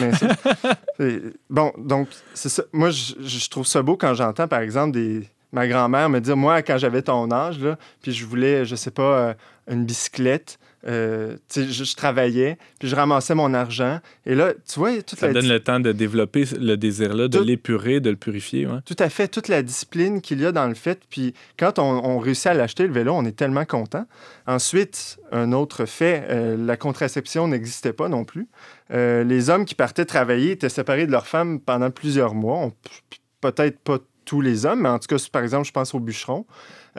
Mais 1.00 1.22
bon, 1.50 1.74
donc, 1.78 2.08
c'est 2.36 2.50
ça. 2.50 2.64
Moi, 2.72 2.92
je, 2.92 3.50
trouve 3.50 3.66
ça 3.66 3.82
beau 3.82 3.98
quand 3.98 4.14
j'entends, 4.14 4.48
par 4.48 4.60
exemple, 4.60 4.92
des, 4.92 5.28
ma 5.52 5.68
grand-mère 5.68 6.08
me 6.10 6.20
dire, 6.20 6.38
moi, 6.38 6.62
quand 6.62 6.78
j'avais 6.78 7.02
ton 7.02 7.32
âge, 7.32 7.60
là, 7.60 7.80
puis 8.04 8.12
je 8.12 8.26
voulais, 8.28 8.64
je 8.64 8.76
sais 8.76 8.92
pas, 8.92 9.02
euh, 9.02 9.34
une 9.72 9.86
bicyclette, 9.86 10.60
euh, 10.88 11.36
je, 11.54 11.96
travaillais, 11.96 12.58
puis 12.80 12.88
je 12.88 12.96
ramassais 12.96 13.36
mon 13.36 13.54
argent. 13.54 14.00
Et 14.26 14.34
là, 14.34 14.54
tu 14.54 14.80
vois, 14.80 15.02
toute 15.02 15.20
Ça 15.20 15.32
donne 15.32 15.48
le 15.48 15.60
temps 15.60 15.80
de 15.80 15.92
développer 15.92 16.46
le 16.58 16.78
désir-là, 16.78 17.28
de 17.28 17.39
l'épurer, 17.39 18.00
de 18.00 18.10
le 18.10 18.15
purifier. 18.15 18.68
Tout 18.86 18.96
à 19.00 19.10
fait, 19.10 19.28
toute 19.28 19.50
la 19.50 19.62
discipline 19.62 20.22
qu'il 20.22 20.39
y 20.39 20.46
a 20.46 20.52
dans 20.52 20.68
le 20.68 20.76
fait. 20.76 21.02
Puis 21.10 21.34
quand 21.58 21.80
on, 21.80 22.20
réussit 22.20 22.48
à 22.48 22.54
l'acheter, 22.54 22.88
le 22.88 22.94
vélo, 22.94 23.13
on 23.13 23.26
est 23.26 23.36
tellement 23.36 23.65
content. 23.65 24.06
Ensuite, 24.48 25.20
un 25.32 25.52
autre 25.52 25.86
fait, 25.86 26.26
euh, 26.30 26.56
la 26.58 26.78
contraception 26.78 27.48
n'existait 27.48 27.94
pas 27.94 28.08
non 28.08 28.24
plus. 28.24 28.48
Euh, 28.92 29.24
les 29.24 29.50
hommes 29.50 29.65
qui 29.65 29.76
partaient 29.76 30.06
travailler 30.06 30.52
étaient 30.52 30.70
séparés 30.70 31.08
de 31.08 31.12
leurs 31.12 31.28
femmes 31.28 31.60
pendant 31.60 31.92
plusieurs 31.92 32.34
mois. 32.34 32.72
Peut-être 33.42 33.80
pas 33.80 34.00
tous 34.26 34.42
les 34.42 34.65
hommes, 34.65 34.82
mais 34.82 34.89
en 34.89 35.00
tout 35.00 35.08
cas, 35.08 35.18
par 35.32 35.42
exemple, 35.42 35.68
je 35.68 35.72
pense 35.72 35.94
aux 35.96 36.00
bûcherons. 36.00 36.46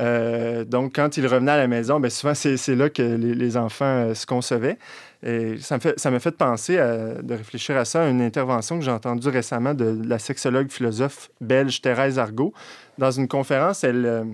Euh, 0.01 0.65
donc, 0.65 0.95
quand 0.95 1.17
ils 1.17 1.27
revenaient 1.27 1.53
à 1.53 1.57
la 1.59 1.69
maison, 1.69 2.01
bien, 2.01 2.11
souvent, 2.11 2.35
c'est 2.35 2.75
là 2.75 2.89
que 2.89 3.03
les, 3.03 3.57
enfants 3.57 3.85
euh, 3.85 4.15
se 4.15 4.27
concevaient. 4.27 4.79
Et 5.23 5.59
ça 5.59 5.77
m'a 5.77 5.81
fait, 5.81 6.21
fait 6.21 6.37
penser 6.37 6.77
de 6.77 7.35
réfléchir 7.35 7.77
à 7.77 7.85
ça, 7.85 8.05
à 8.05 8.09
une 8.09 8.23
intervention 8.23 8.79
que 8.79 8.85
j'ai 8.85 8.91
entendue 8.91 9.29
récemment 9.29 9.75
de, 9.75 10.01
la 10.07 10.19
sexologue 10.19 10.71
philosophe 10.71 11.31
belge 11.43 11.83
Thérèse 11.83 12.19
Argot. 12.19 12.55
Dans 12.97 13.11
une 13.11 13.29
conférence, 13.29 13.85
elle, 13.85 14.07
euh, 14.07 14.25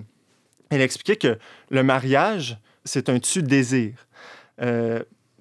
elle 0.69 0.79
expliquait 0.79 1.17
que 1.17 1.37
le 1.69 1.83
mariage, 1.83 2.57
c'est 2.85 3.09
un 3.09 3.19
tu-désir. 3.19 3.93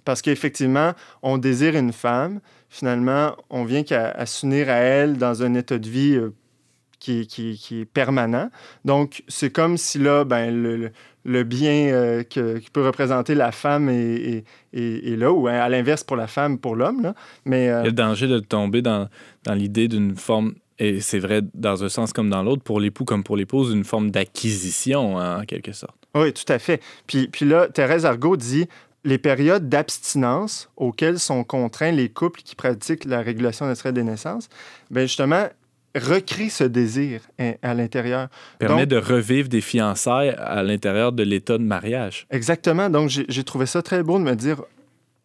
parce 0.05 0.21
qu'effectivement, 0.23 0.93
on 1.23 1.39
désire 1.39 1.77
une 1.77 1.93
femme. 1.93 2.41
Finalement, 2.69 3.37
on 3.49 3.65
vient 3.65 3.85
qu'à 3.85 4.27
s'unir 4.27 4.69
à 4.69 4.75
elle 4.79 5.17
dans 5.17 5.45
un 5.45 5.55
état 5.55 5.79
de 5.79 5.89
vie 5.89 6.21
qui, 6.99 7.59
est 7.73 7.85
permanent. 7.85 8.51
Donc, 8.85 9.23
c'est 9.29 9.51
comme 9.51 9.77
si 9.77 9.99
là, 9.99 10.25
ben, 10.25 10.91
le, 11.25 11.43
bien 11.45 11.89
euh, 11.89 12.23
qui 12.23 12.71
peut 12.73 12.85
représenter 12.85 13.35
la 13.35 13.53
femme 13.53 13.89
est, 13.89 14.45
là, 14.73 15.33
ou 15.33 15.47
à 15.47 15.69
l'inverse 15.69 16.05
pour 16.05 16.17
la 16.17 16.27
femme, 16.27 16.59
pour 16.59 16.77
l'homme. 16.77 17.13
Mais, 17.45 17.69
euh, 17.69 17.81
Il 17.81 17.85
y 17.85 17.87
a 17.87 17.91
le 17.91 17.93
danger 17.93 18.29
de 18.29 18.39
tomber 18.39 18.83
dans, 18.83 19.09
dans 19.45 19.55
l'idée 19.55 19.89
d'une 19.89 20.17
forme, 20.17 20.55
et 20.79 21.01
c'est 21.01 21.19
vrai 21.19 21.43
dans 21.55 21.85
un 21.85 21.89
sens 21.89 22.13
comme 22.13 22.31
dans 22.31 22.43
l'autre, 22.43 22.63
pour 22.63 22.81
l'époux 22.81 23.05
comme 23.05 23.25
pour 23.25 23.37
l'épouse, 23.37 23.73
une 23.73 23.85
forme 23.85 24.11
d'acquisition, 24.11 25.19
hein, 25.19 25.41
en 25.43 25.45
quelque 25.45 25.73
sorte. 25.73 25.97
Oui, 26.15 26.33
tout 26.33 26.51
à 26.51 26.59
fait. 26.59 26.83
Puis, 27.07 27.29
puis 27.29 27.45
là, 27.45 27.69
Thérèse 27.69 28.07
Argot 28.07 28.37
dit 28.37 28.67
les 29.07 29.19
périodes 29.19 29.69
d'abstinence 29.69 30.69
auxquelles 30.77 31.21
sont 31.21 31.45
contraints 31.45 31.93
les 31.93 32.09
couples 32.09 32.43
qui 32.43 32.57
pratiquent 32.57 33.05
la 33.05 33.23
régulation 33.23 33.65
naturelle 33.65 33.95
des 33.95 34.03
naissances, 34.03 34.49
bien 34.91 35.03
justement, 35.03 35.47
recrée 35.97 36.49
ce 36.49 36.65
désir 36.65 37.21
à 37.63 37.75
l'intérieur. 37.75 38.29
Permet 38.59 38.87
de 38.87 38.97
revivre 38.97 39.49
des 39.49 39.61
fiançailles 39.61 40.31
à 40.39 40.63
l'intérieur 40.63 41.13
de 41.13 41.23
l'état 41.23 41.59
de 41.59 41.65
mariage. 41.65 42.27
Exactement. 42.31 42.91
Donc, 42.91 43.11
j'ai 43.11 43.45
trouvé 43.45 43.67
ça 43.67 43.83
très 43.83 44.03
beau 44.03 44.19
de 44.19 44.25
me 44.25 44.35
dire 44.35 44.63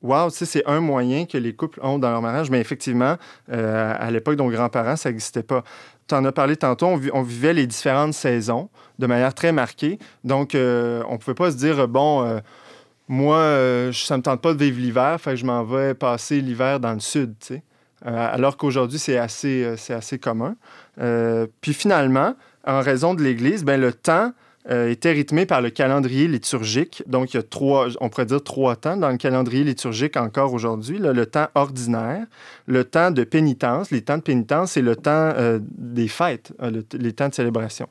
Wow, 0.01 0.31
c'est 0.31 0.67
un 0.67 0.79
moyen 0.79 1.25
que 1.25 1.38
les 1.38 1.53
couples 1.53 1.79
ont 1.84 1.99
dans 1.99 2.10
leur 2.10 2.21
mariage. 2.21 2.49
Mais 2.49 2.60
effectivement, 2.60 3.17
euh, 3.51 3.95
à 3.97 4.10
l'époque 4.10 4.36
de 4.36 4.41
nos 4.41 4.49
grands-parents, 4.49 4.95
ça 4.95 5.10
n'existait 5.10 5.43
pas. 5.43 5.63
Tu 6.07 6.15
en 6.15 6.25
as 6.25 6.31
parlé 6.31 6.55
tantôt, 6.55 6.88
on, 7.13 7.21
vivait 7.21 7.53
les 7.53 7.67
différentes 7.67 8.13
saisons 8.13 8.69
de 8.97 9.05
manière 9.05 9.34
très 9.34 9.51
marquée. 9.51 9.99
Donc, 10.23 10.55
euh, 10.55 11.03
on 11.07 11.13
ne 11.13 11.17
pouvait 11.17 11.36
pas 11.36 11.51
se 11.51 11.57
dire, 11.57 11.88
bon, 11.88 12.23
euh, 12.23 12.39
moi, 13.07 13.43
ça 13.93 14.15
ne 14.15 14.17
me 14.19 14.23
tente 14.23 14.41
pas 14.41 14.53
de 14.53 14.63
vivre 14.63 14.79
l'hiver, 14.79 15.21
fait 15.21 15.31
que 15.31 15.36
je 15.36 15.45
m'en 15.45 15.63
vais 15.63 15.93
passer 15.93 16.41
l'hiver 16.41 16.79
dans 16.79 16.93
le 16.93 16.99
sud, 16.99 17.36
tu 17.39 17.55
sais. 17.55 17.63
Euh, 18.06 18.28
alors 18.34 18.58
qu'aujourd'hui, 18.58 19.00
c'est 19.00 19.18
assez, 19.18 19.64
euh, 19.64 19.76
c'est 19.78 19.94
assez 19.94 20.20
commun. 20.20 20.56
Euh, 21.00 21.48
puis 21.62 21.74
finalement, 21.74 22.36
en 22.66 22.82
raison 22.82 23.14
de 23.14 23.24
l'Église, 23.24 23.64
ben, 23.64 23.80
le 23.80 23.94
temps 23.94 24.34
euh, 24.70 24.90
était 24.90 25.12
rythmé 25.12 25.48
par 25.48 25.60
le 25.62 25.72
calendrier 25.72 26.28
liturgique. 26.28 27.02
Donc, 27.08 27.34
il 27.34 27.38
y 27.38 27.40
a 27.40 27.44
trois, 27.44 27.88
on 28.00 28.10
pourrait 28.10 28.28
dire 28.28 28.44
trois 28.44 28.76
temps 28.76 28.96
dans 28.96 29.10
le 29.10 29.18
calendrier 29.18 29.64
liturgique 29.64 30.18
encore 30.18 30.54
aujourd'hui. 30.54 31.00
Le 31.00 31.26
temps 31.26 31.48
ordinaire, 31.56 32.28
le 32.68 32.84
temps 32.84 33.10
de 33.10 33.24
pénitence. 33.24 33.90
Les 33.90 34.04
temps 34.04 34.18
de 34.18 34.22
pénitence, 34.22 34.74
c'est 34.74 34.84
le 34.84 34.96
temps 34.96 35.34
euh, 35.36 35.58
des 35.64 36.08
fêtes, 36.08 36.54
euh, 36.62 36.84
les 36.94 37.14
temps 37.14 37.30
de 37.30 37.34
célébration. 37.34 37.88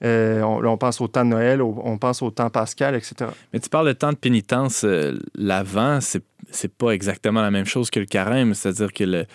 on, 0.00 0.60
on, 0.64 0.76
pense 0.76 1.00
au 1.00 1.08
temps 1.08 1.24
de 1.24 1.30
Noël, 1.30 1.60
on 1.60 1.98
pense 1.98 2.22
au 2.22 2.30
temps 2.30 2.50
pascal, 2.50 2.94
etc. 2.94 3.28
Mais 3.52 3.58
tu 3.58 3.68
parles 3.68 3.88
de 3.88 3.92
temps 3.92 4.12
de 4.12 4.16
pénitence, 4.16 4.86
l'avant, 5.34 6.00
c'est, 6.00 6.22
c'est 6.50 6.72
pas 6.72 6.90
exactement 6.90 7.42
la 7.42 7.50
même 7.50 7.66
chose 7.66 7.90
que 7.90 8.00
le 8.00 8.06
carême, 8.06 8.54
c'est-à-dire 8.54 8.92
que 8.92 9.26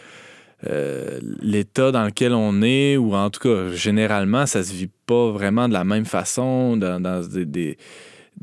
euh, 0.68 1.20
l'état 1.42 1.92
dans 1.92 2.06
lequel 2.06 2.34
on 2.34 2.62
est, 2.62 2.98
ou 2.98 3.16
en 3.16 3.30
tout 3.30 3.40
cas, 3.40 3.72
généralement, 3.72 4.46
ça 4.46 4.64
se 4.64 4.74
vit 4.74 4.90
pas 5.06 5.32
vraiment 5.32 5.68
de 5.68 5.74
la 5.74 5.84
même 5.84 6.06
façon 6.06 6.78
dans, 6.78 7.02
des, 7.02 7.78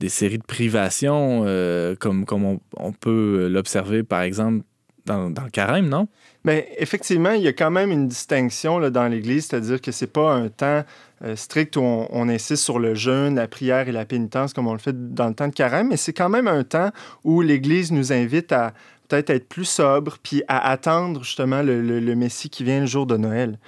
séries 0.09 0.39
de 0.39 0.45
privations, 0.45 1.45
euh, 1.47 1.95
comme, 1.95 2.25
comme 2.25 2.59
on, 2.77 2.93
peut 2.93 3.49
l'observer, 3.49 4.03
par 4.03 4.23
exemple, 4.23 4.65
dans, 5.09 5.44
le 5.44 5.51
carême, 5.51 5.88
non? 5.88 6.09
Bien, 6.44 6.62
effectivement, 6.77 7.33
il 7.33 7.42
y 7.42 7.49
a 7.49 7.53
quand 7.53 7.71
même 7.71 7.90
une 7.90 8.09
distinction 8.09 8.79
là, 8.79 8.90
dans 8.90 9.09
l'Église, 9.09 9.47
c'est-à-dire 9.47 9.81
que 9.81 9.90
c'est 9.90 10.07
pas 10.07 10.33
un 10.33 10.49
temps 10.49 10.85
euh, 11.25 11.35
strict 11.35 11.77
où 11.77 11.81
on, 11.81 12.09
on, 12.11 12.29
insiste 12.29 12.62
sur 12.62 12.79
le 12.79 12.94
jeûne, 12.94 13.35
la 13.35 13.49
prière 13.49 13.88
et 13.88 13.92
la 13.92 14.05
pénitence 14.05 14.53
comme 14.53 14.68
on 14.68 14.73
le 14.73 14.79
fait 14.79 15.14
dans 15.14 15.29
le 15.29 15.35
temps 15.35 15.49
de 15.49 15.55
carême, 15.55 15.88
mais 15.88 15.97
c'est 15.97 16.12
quand 16.12 16.29
même 16.29 16.47
un 16.47 16.62
temps 16.62 16.90
où 17.25 17.42
l'Église 17.42 17.90
nous 17.90 18.12
invite 18.12 18.53
à, 18.53 18.73
peut-être 19.09 19.31
être 19.31 19.49
plus 19.49 19.64
sobre, 19.64 20.18
puis 20.23 20.42
à 20.49 20.71
attendre 20.71 21.25
justement 21.25 21.62
le, 21.62 22.14
Messie 22.14 22.51
qui 22.51 22.64
vient 22.64 22.81
le 22.81 22.87
jour 22.87 23.07
de 23.07 23.16
Noël. 23.16 23.59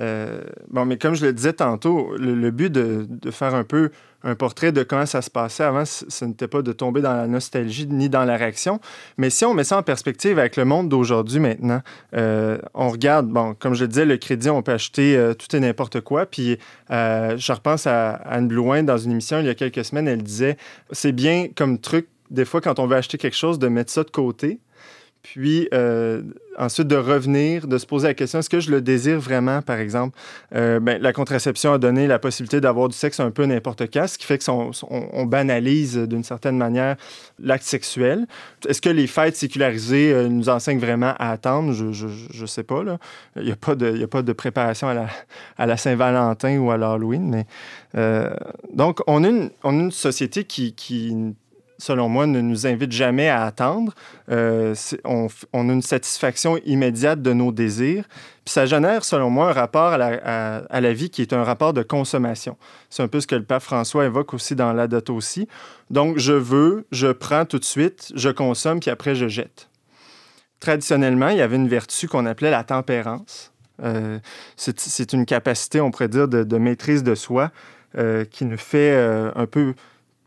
Euh, 0.00 0.40
bon, 0.68 0.84
mais 0.84 0.98
comme 0.98 1.14
je 1.14 1.24
le 1.24 1.32
disais 1.32 1.52
tantôt, 1.52 2.16
le, 2.16 2.50
but 2.50 2.70
de, 2.70 3.06
de, 3.08 3.30
faire 3.30 3.54
un 3.54 3.64
peu 3.64 3.90
un 4.22 4.34
portrait 4.34 4.72
de 4.72 4.82
comment 4.82 5.06
ça 5.06 5.22
se 5.22 5.30
passait 5.30 5.62
avant, 5.62 5.84
ce 5.84 6.24
n'était 6.24 6.48
pas 6.48 6.62
de 6.62 6.72
tomber 6.72 7.00
dans 7.00 7.14
la 7.14 7.26
nostalgie 7.26 7.86
ni 7.86 8.08
dans 8.08 8.24
la 8.24 8.36
réaction, 8.36 8.80
mais 9.16 9.30
si 9.30 9.44
on 9.44 9.54
met 9.54 9.64
ça 9.64 9.78
en 9.78 9.82
perspective 9.82 10.38
avec 10.38 10.56
le 10.56 10.64
monde 10.64 10.88
d'aujourd'hui 10.88 11.40
maintenant, 11.40 11.82
euh, 12.16 12.58
on 12.74 12.88
regarde, 12.88 13.28
bon, 13.28 13.54
comme 13.54 13.74
je 13.74 13.82
le 13.84 13.88
disais, 13.88 14.04
le 14.04 14.16
crédit, 14.16 14.50
on 14.50 14.62
peut 14.62 14.72
acheter 14.72 15.16
euh, 15.16 15.34
tout 15.34 15.54
et 15.54 15.60
n'importe 15.60 16.00
quoi, 16.00 16.26
puis 16.26 16.58
je 16.90 17.52
repense 17.52 17.86
à 17.86 18.12
Anne 18.12 18.48
Blouin 18.48 18.82
dans 18.82 18.98
une 18.98 19.12
émission 19.12 19.40
il 19.40 19.46
y 19.46 19.50
a 19.50 19.54
quelques 19.54 19.84
semaines, 19.84 20.08
elle 20.08 20.22
disait, 20.22 20.56
c'est 20.90 21.12
bien 21.12 21.48
comme 21.54 21.78
truc 21.78 22.08
des 22.30 22.44
fois, 22.44 22.60
quand 22.60 22.78
on 22.78 22.86
veut 22.86 22.96
acheter 22.96 23.18
quelque 23.18 23.36
chose, 23.36 23.58
de 23.58 23.68
mettre 23.68 23.92
ça 23.92 24.02
de 24.02 24.10
côté, 24.10 24.60
puis 25.24 25.68
euh, 25.72 26.20
ensuite 26.58 26.86
de 26.86 26.96
revenir, 26.96 27.66
de 27.66 27.78
se 27.78 27.86
poser 27.86 28.08
la 28.08 28.14
question, 28.14 28.40
est-ce 28.40 28.50
que 28.50 28.60
je 28.60 28.70
le 28.70 28.82
désire 28.82 29.18
vraiment, 29.18 29.62
par 29.62 29.78
exemple? 29.78 30.16
Euh, 30.54 30.80
ben, 30.80 31.00
la 31.00 31.14
contraception 31.14 31.72
a 31.72 31.78
donné 31.78 32.06
la 32.06 32.18
possibilité 32.18 32.60
d'avoir 32.60 32.90
du 32.90 32.94
sexe 32.96 33.20
un 33.20 33.30
peu 33.30 33.46
n'importe 33.46 33.90
quand, 33.90 34.06
ce 34.06 34.18
qui 34.18 34.26
fait 34.26 34.44
qu'on 34.44 34.70
on 34.90 35.24
banalise 35.24 35.96
d'une 35.96 36.24
certaine 36.24 36.58
manière 36.58 36.96
l'acte 37.42 37.64
sexuel. 37.64 38.26
Est-ce 38.68 38.82
que 38.82 38.90
les 38.90 39.06
fêtes 39.06 39.34
sécularisées 39.34 40.12
euh, 40.12 40.28
nous 40.28 40.50
enseignent 40.50 40.78
vraiment 40.78 41.14
à 41.18 41.30
attendre? 41.30 41.72
Je 41.72 42.42
ne 42.42 42.46
sais 42.46 42.62
pas. 42.62 42.82
Il 43.36 43.44
n'y 43.44 43.50
a, 43.50 43.56
pas 43.56 43.74
de, 43.74 44.32
préparation 44.34 44.88
à 44.88 45.66
la, 45.66 45.76
Saint-Valentin 45.78 46.58
ou 46.58 46.70
à 46.70 46.76
l'Halloween. 46.76 47.44
Donc, 48.74 49.00
on 49.06 49.24
a, 49.24 49.28
une, 49.28 49.50
une 49.64 49.90
société 49.90 50.44
qui 50.44 50.74
selon 51.78 52.08
moi, 52.08 52.26
ne 52.26 52.40
nous 52.40 52.66
invite 52.66 52.92
jamais 52.92 53.28
à 53.28 53.44
attendre. 53.44 53.94
Euh, 54.30 54.74
on, 55.04 55.28
a 55.28 55.72
une 55.72 55.82
satisfaction 55.82 56.58
immédiate 56.64 57.22
de 57.22 57.32
nos 57.32 57.52
désirs. 57.52 58.04
Puis 58.44 58.52
ça 58.52 58.66
génère, 58.66 59.04
selon 59.04 59.30
moi, 59.30 59.50
un 59.50 59.52
rapport 59.52 59.92
à 59.92 60.80
la, 60.80 60.92
vie 60.92 61.10
qui 61.10 61.22
est 61.22 61.32
un 61.32 61.44
rapport 61.44 61.72
de 61.72 61.82
consommation. 61.82 62.56
C'est 62.90 63.02
un 63.02 63.08
peu 63.08 63.20
ce 63.20 63.26
que 63.26 63.34
le 63.34 63.44
pape 63.44 63.62
François 63.62 64.04
évoque 64.04 64.34
aussi 64.34 64.54
dans 64.54 64.72
la 64.72 64.86
date 64.86 65.10
aussi. 65.10 65.48
Donc, 65.90 66.18
je 66.18 66.32
veux, 66.32 66.86
je 66.92 67.08
prends 67.08 67.44
tout 67.44 67.58
de 67.58 67.64
suite, 67.64 68.12
je 68.14 68.28
consomme, 68.28 68.80
puis 68.80 68.90
après, 68.90 69.14
je 69.14 69.28
jette. 69.28 69.68
Traditionnellement, 70.60 71.28
il 71.28 71.38
y 71.38 71.42
avait 71.42 71.56
une 71.56 71.68
vertu 71.68 72.08
qu'on 72.08 72.26
appelait 72.26 72.50
la 72.50 72.64
tempérance. 72.64 73.52
Euh, 73.82 74.18
c'est 74.56 75.12
une 75.12 75.26
capacité, 75.26 75.80
on 75.80 75.90
pourrait 75.90 76.08
dire, 76.08 76.28
de, 76.28 76.58
maîtrise 76.58 77.02
de 77.02 77.14
soi 77.14 77.50
euh, 77.96 78.24
qui 78.24 78.44
nous 78.44 78.58
fait 78.58 78.94
un 79.34 79.46
peu 79.46 79.74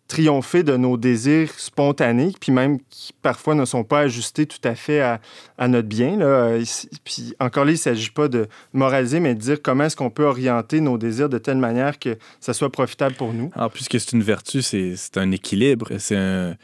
triompher 0.07 0.63
de 0.63 0.77
nos 0.77 0.97
désirs 0.97 1.51
spontanés, 1.57 2.33
puis 2.39 2.51
même 2.51 2.79
qui 2.89 3.13
parfois 3.21 3.55
ne 3.55 3.65
sont 3.65 3.83
pas 3.83 3.99
ajustés 3.99 4.45
tout 4.45 4.59
à 4.63 4.75
fait 4.75 5.01
à, 5.01 5.19
notre 5.67 5.87
bien. 5.87 6.17
Là. 6.17 6.57
Puis 7.03 7.33
encore 7.39 7.65
là, 7.65 7.71
il 7.71 7.75
ne 7.75 7.79
s'agit 7.79 8.11
pas 8.11 8.27
de 8.27 8.47
moraliser, 8.73 9.19
mais 9.19 9.35
de 9.35 9.39
dire 9.39 9.57
comment 9.61 9.85
est-ce 9.85 9.95
qu'on 9.95 10.09
peut 10.09 10.25
orienter 10.25 10.81
nos 10.81 10.97
désirs 10.97 11.29
de 11.29 11.37
telle 11.37 11.57
manière 11.57 11.99
que 11.99 12.17
ça 12.39 12.53
soit 12.53 12.71
profitable 12.71 13.15
pour 13.15 13.33
nous. 13.33 13.51
Alors, 13.55 13.71
puisque 13.71 13.99
c'est 13.99 14.13
une 14.13 14.23
vertu, 14.23 14.61
c'est 14.61 15.17
un 15.17 15.31
équilibre, 15.31 15.89
c'est 15.97 16.17
un... 16.17 16.55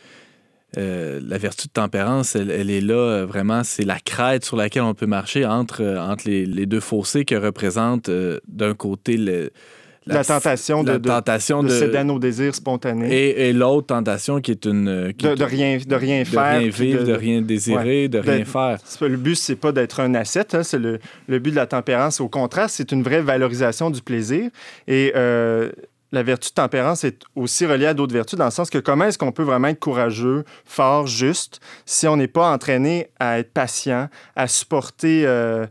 Euh, 0.76 1.20
la 1.24 1.38
vertu 1.38 1.68
de 1.68 1.72
tempérance, 1.72 2.36
elle, 2.36 2.72
est 2.72 2.82
là, 2.82 2.96
euh, 2.96 3.26
vraiment, 3.28 3.64
c'est 3.64 3.86
la 3.86 4.00
crête 4.00 4.44
sur 4.44 4.58
laquelle 4.58 4.82
on 4.82 4.96
peut 4.96 5.06
marcher 5.06 5.46
entre, 5.46 5.84
euh, 5.84 6.02
entre 6.02 6.28
les, 6.28 6.48
les 6.48 6.66
deux 6.66 6.80
fossés 6.80 7.26
que 7.26 7.36
représente 7.36 8.10
d'un 8.48 8.74
côté 8.74 9.16
le, 9.18 9.52
la, 10.06 10.24
tentation, 10.24 10.84
de, 10.84 10.98
tentation 10.98 11.64
de, 11.64 11.70
céder 11.70 11.98
à 11.98 12.04
nos 12.04 12.20
désirs 12.20 12.56
spontanés. 12.56 13.48
Et, 13.48 13.54
l'autre 13.54 13.88
tentation 13.88 14.42
qui 14.42 14.52
est 14.52 14.66
une... 14.66 14.88
Euh, 14.88 15.12
de, 15.14 15.44
rien, 15.44 15.78
de 15.86 15.96
rien 15.96 16.26
faire. 16.26 16.56
De 16.56 16.60
rien 16.60 16.70
vivre, 16.70 17.04
de, 17.04 17.14
rien 17.14 17.42
désirer, 17.42 18.08
de 18.08 18.20
rien 18.20 18.46
faire. 18.46 18.78
Le 19.02 19.18
but, 19.18 19.36
c'est 19.36 19.56
pas 19.56 19.72
d'être 19.72 20.00
un 20.00 20.14
asset. 20.16 20.56
Hein, 20.56 20.64
c'est 20.64 20.80
le, 20.80 21.00
le, 21.28 21.40
but 21.40 21.52
de 21.52 21.56
la 21.56 21.68
tempérance. 21.68 22.20
Au 22.20 22.30
contraire, 22.30 22.70
c'est 22.70 22.92
une 22.92 23.04
vraie 23.04 23.22
valorisation 23.22 23.90
du 23.90 24.02
plaisir. 24.02 24.50
Et 24.88 25.14
euh, 25.16 25.72
la 26.14 26.22
vertu 26.22 26.50
de 26.50 26.54
tempérance 26.54 27.04
est 27.04 27.24
aussi 27.36 27.66
reliée 27.66 27.88
à 27.88 27.94
d'autres 27.94 28.14
vertus, 28.14 28.38
dans 28.38 28.46
le 28.46 28.52
sens 28.52 28.70
que 28.70 28.78
comment 28.78 29.06
est-ce 29.06 29.18
qu'on 29.18 29.32
peut 29.32 29.44
vraiment 29.44 29.70
être 29.70 29.80
courageux, 29.80 30.44
fort, 30.64 31.08
juste, 31.08 31.60
si 31.86 32.08
on 32.08 32.18
n'est 32.18 32.28
pas 32.28 32.52
entraîné 32.52 33.10
à 33.20 33.40
être 33.40 33.52
patient, 33.52 34.10
à 34.36 34.48
supporter 34.48 35.26
euh, 35.26 35.66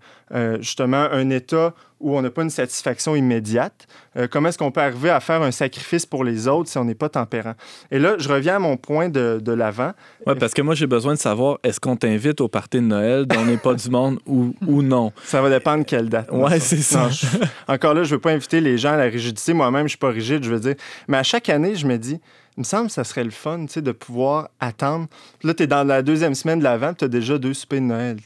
justement 0.61 1.09
un 1.12 1.31
état 1.31 1.75
où 2.03 2.17
on 2.17 2.21
n'a 2.21 2.31
pas 2.31 2.43
une 2.43 2.51
satisfaction 2.51 3.17
immédiate. 3.17 3.87
Euh, 4.17 4.27
comment 4.31 4.49
est-ce 4.49 4.59
qu'on 4.59 4.71
peut 4.71 4.81
arriver 4.81 5.09
à 5.09 5.21
faire 5.21 5.41
un 5.41 5.53
sacrifice 5.53 6.05
pour 6.05 6.25
les 6.25 6.49
autres 6.49 6.69
si 6.69 6.77
on 6.77 6.85
n'est 6.85 6.95
pas 6.95 7.09
tempérant? 7.09 7.55
Et 7.91 7.99
là, 7.99 8.17
je 8.19 8.29
reviens 8.29 8.57
à 8.57 8.59
mon 8.59 8.77
point 8.77 9.09
de, 9.09 9.41
de 9.43 9.53
l'avant. 9.53 9.93
Oui, 10.27 10.35
parce 10.38 10.53
que 10.53 10.61
moi, 10.61 10.75
j'ai 10.75 10.87
besoin 10.87 11.15
de 11.15 11.19
savoir, 11.19 11.59
est-ce 11.62 11.81
qu'on 11.81 11.97
t'invite 11.97 12.41
au 12.41 12.49
party 12.49 12.79
de 12.79 12.83
Noël 12.83 13.25
dont 13.25 13.38
on 13.41 13.45
n'est 13.47 13.57
pas 13.57 13.75
du 13.75 13.88
monde 13.88 14.19
ou, 14.27 14.55
ou 14.67 14.83
non? 14.83 15.12
Ça 15.25 15.41
va 15.41 15.49
dépendre 15.49 15.85
quelle 15.87 16.09
date. 16.09 16.29
Oui, 16.31 16.61
c'est 16.61 16.83
ça. 16.83 17.09
encore 17.69 17.95
là, 17.95 18.03
je 18.03 18.11
ne 18.11 18.17
veux 18.17 18.21
pas 18.21 18.33
inviter 18.33 18.61
les 18.61 18.77
gens 18.77 18.93
à 18.93 18.97
la 18.97 19.05
rigidité. 19.05 19.55
Moi-même, 19.55 19.83
je 19.83 19.85
ne 19.85 19.88
suis 19.88 19.99
pas 19.99 20.11
rigide, 20.11 20.45
je 20.45 20.51
veux 20.51 20.61
dire. 20.61 20.75
Mais 21.09 21.17
à 21.17 21.23
chaque 21.23 21.49
année, 21.49 21.75
je 21.77 21.87
me 21.87 21.97
dis, 21.97 22.21
il 22.57 22.61
me 22.61 22.65
semble 22.65 22.88
que 22.88 22.93
ça 22.93 23.05
serait 23.05 23.25
le 23.25 23.31
fun, 23.31 23.65
de 23.75 23.93
pouvoir 23.93 24.51
attendre. 24.61 25.07
là, 25.43 25.55
tu 25.55 25.62
es 25.62 25.67
dans 25.67 25.85
la 25.85 26.03
deuxième 26.03 26.35
semaine 26.35 26.59
de 26.59 26.65
l'avant, 26.65 26.93
tu 26.93 27.05
as 27.05 27.09
déjà 27.09 27.38
deux 27.38 27.55
soupers 27.55 27.81
de 27.81 27.87
Noël. 27.87 28.17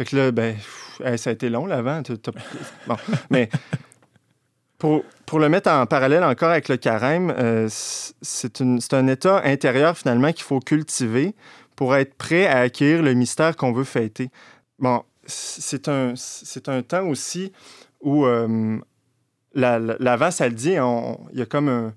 Fait 0.00 0.06
que 0.06 0.16
là, 0.16 0.32
ben, 0.32 0.56
ça 1.18 1.28
a 1.28 1.32
été 1.34 1.50
long 1.50 1.66
l'avant. 1.66 2.00
Bon, 2.86 2.96
mais 3.28 3.50
pour, 4.78 5.04
pour, 5.26 5.38
le 5.38 5.50
mettre 5.50 5.70
en 5.70 5.84
parallèle 5.84 6.24
encore 6.24 6.48
avec 6.48 6.70
le 6.70 6.78
carême, 6.78 7.34
euh, 7.36 7.68
c'est 7.68 8.94
un 8.94 9.06
état 9.08 9.42
intérieur 9.44 9.98
finalement 9.98 10.32
qu'il 10.32 10.44
faut 10.44 10.60
cultiver 10.60 11.34
pour 11.76 11.94
être 11.94 12.14
prêt 12.14 12.46
à 12.46 12.60
acquérir 12.60 13.02
le 13.02 13.12
mystère 13.12 13.56
qu'on 13.56 13.72
veut 13.72 13.84
fêter. 13.84 14.30
Bon, 14.78 15.04
c'est 15.26 15.86
un, 15.88 16.14
un 16.68 16.82
temps 16.82 17.06
aussi 17.06 17.52
où 18.00 18.24
euh, 18.24 18.78
l'avant, 19.52 20.30
ça 20.30 20.48
le 20.48 20.54
dit, 20.54 20.76
il 20.76 21.38
y 21.38 21.42
a 21.42 21.46
comme 21.46 21.68
un. 21.68 21.92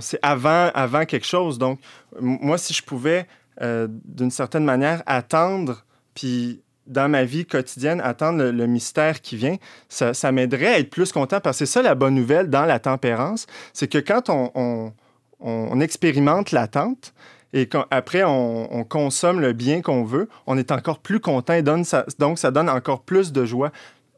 C'est 0.00 0.18
avant, 0.22 0.70
avant 0.72 1.04
quelque 1.04 1.26
chose. 1.26 1.58
Donc, 1.58 1.78
moi, 2.18 2.56
si 2.56 2.72
je 2.72 2.82
pouvais, 2.82 3.26
euh, 3.60 3.86
d'une 3.90 4.30
certaine 4.30 4.64
manière, 4.64 5.02
attendre, 5.04 5.84
puis 6.14 6.62
dans 6.86 7.08
ma 7.08 7.24
vie 7.24 7.46
quotidienne, 7.46 8.00
attendre 8.00 8.44
le, 8.44 8.66
mystère 8.66 9.20
qui 9.20 9.36
vient, 9.36 9.56
ça, 9.88 10.32
m'aiderait 10.32 10.66
à 10.66 10.78
être 10.78 10.90
plus 10.90 11.12
content 11.12 11.40
parce 11.40 11.58
que 11.58 11.64
c'est 11.64 11.72
ça 11.72 11.82
la 11.82 11.94
bonne 11.94 12.14
nouvelle 12.14 12.50
dans 12.50 12.64
la 12.64 12.78
tempérance, 12.78 13.46
c'est 13.72 13.88
que 13.88 13.98
quand 13.98 14.28
on, 14.30 14.92
on, 15.40 15.80
expérimente 15.80 16.50
l'attente, 16.50 17.14
et 17.52 17.66
qu'après 17.68 18.24
on, 18.24 18.74
on, 18.74 18.82
consomme 18.82 19.40
le 19.40 19.52
bien 19.52 19.82
qu'on 19.82 20.04
veut, 20.04 20.28
on 20.46 20.56
est 20.56 20.72
encore 20.72 21.00
plus 21.00 21.20
content 21.20 21.52
et 21.52 21.62
donne 21.62 21.84
donc 22.18 22.38
ça 22.38 22.50
donne 22.50 22.70
encore 22.70 23.02
plus 23.02 23.30
de 23.30 23.44
joie. 23.44 23.70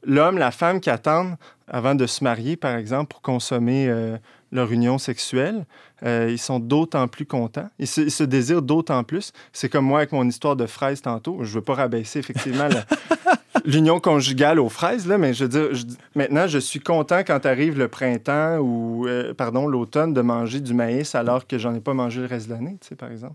L'homme, 0.06 0.38
la 0.38 0.50
femme 0.50 0.80
qui 0.80 0.90
attendent 0.90 1.36
avant 1.66 1.94
de 1.94 2.06
se 2.06 2.22
marier, 2.22 2.56
par 2.56 2.76
exemple, 2.76 3.08
pour 3.10 3.22
consommer 3.22 3.88
euh, 3.88 4.18
leur 4.54 4.72
union 4.72 4.96
sexuelle, 4.98 5.66
euh, 6.04 6.28
ils 6.30 6.38
sont 6.38 6.60
d'autant 6.60 7.08
plus 7.08 7.26
contents. 7.26 7.68
Ils 7.78 7.86
se, 7.86 8.22
désirent 8.22 8.62
d'autant 8.62 9.04
plus. 9.04 9.32
C'est 9.52 9.68
comme 9.68 9.84
moi 9.84 9.98
avec 9.98 10.12
mon 10.12 10.26
histoire 10.26 10.56
de 10.56 10.66
fraises 10.66 11.02
tantôt. 11.02 11.38
Je 11.42 11.50
ne 11.50 11.54
veux 11.56 11.62
pas 11.62 11.74
rabaisser 11.74 12.20
effectivement 12.20 12.68
l'union 13.64 13.98
conjugale 14.00 14.60
aux 14.60 14.68
fraises, 14.68 15.06
là, 15.06 15.18
mais 15.18 15.34
je 15.34 15.44
veux 15.44 15.48
dire, 15.48 15.84
maintenant, 16.14 16.46
je 16.46 16.58
suis 16.58 16.80
content 16.80 17.20
quand 17.26 17.44
arrive 17.44 17.78
le 17.78 17.88
printemps 17.88 18.58
ou, 18.58 19.06
euh, 19.06 19.34
pardon, 19.34 19.66
l'automne 19.66 20.14
de 20.14 20.20
manger 20.20 20.60
du 20.60 20.72
maïs 20.72 21.14
alors 21.14 21.46
que 21.46 21.58
j'en 21.58 21.74
ai 21.74 21.80
pas 21.80 21.94
mangé 21.94 22.20
le 22.20 22.26
reste 22.26 22.48
de 22.48 22.54
l'année, 22.54 22.78
tu 22.80 22.88
sais, 22.88 22.94
par 22.94 23.10
exemple. 23.10 23.34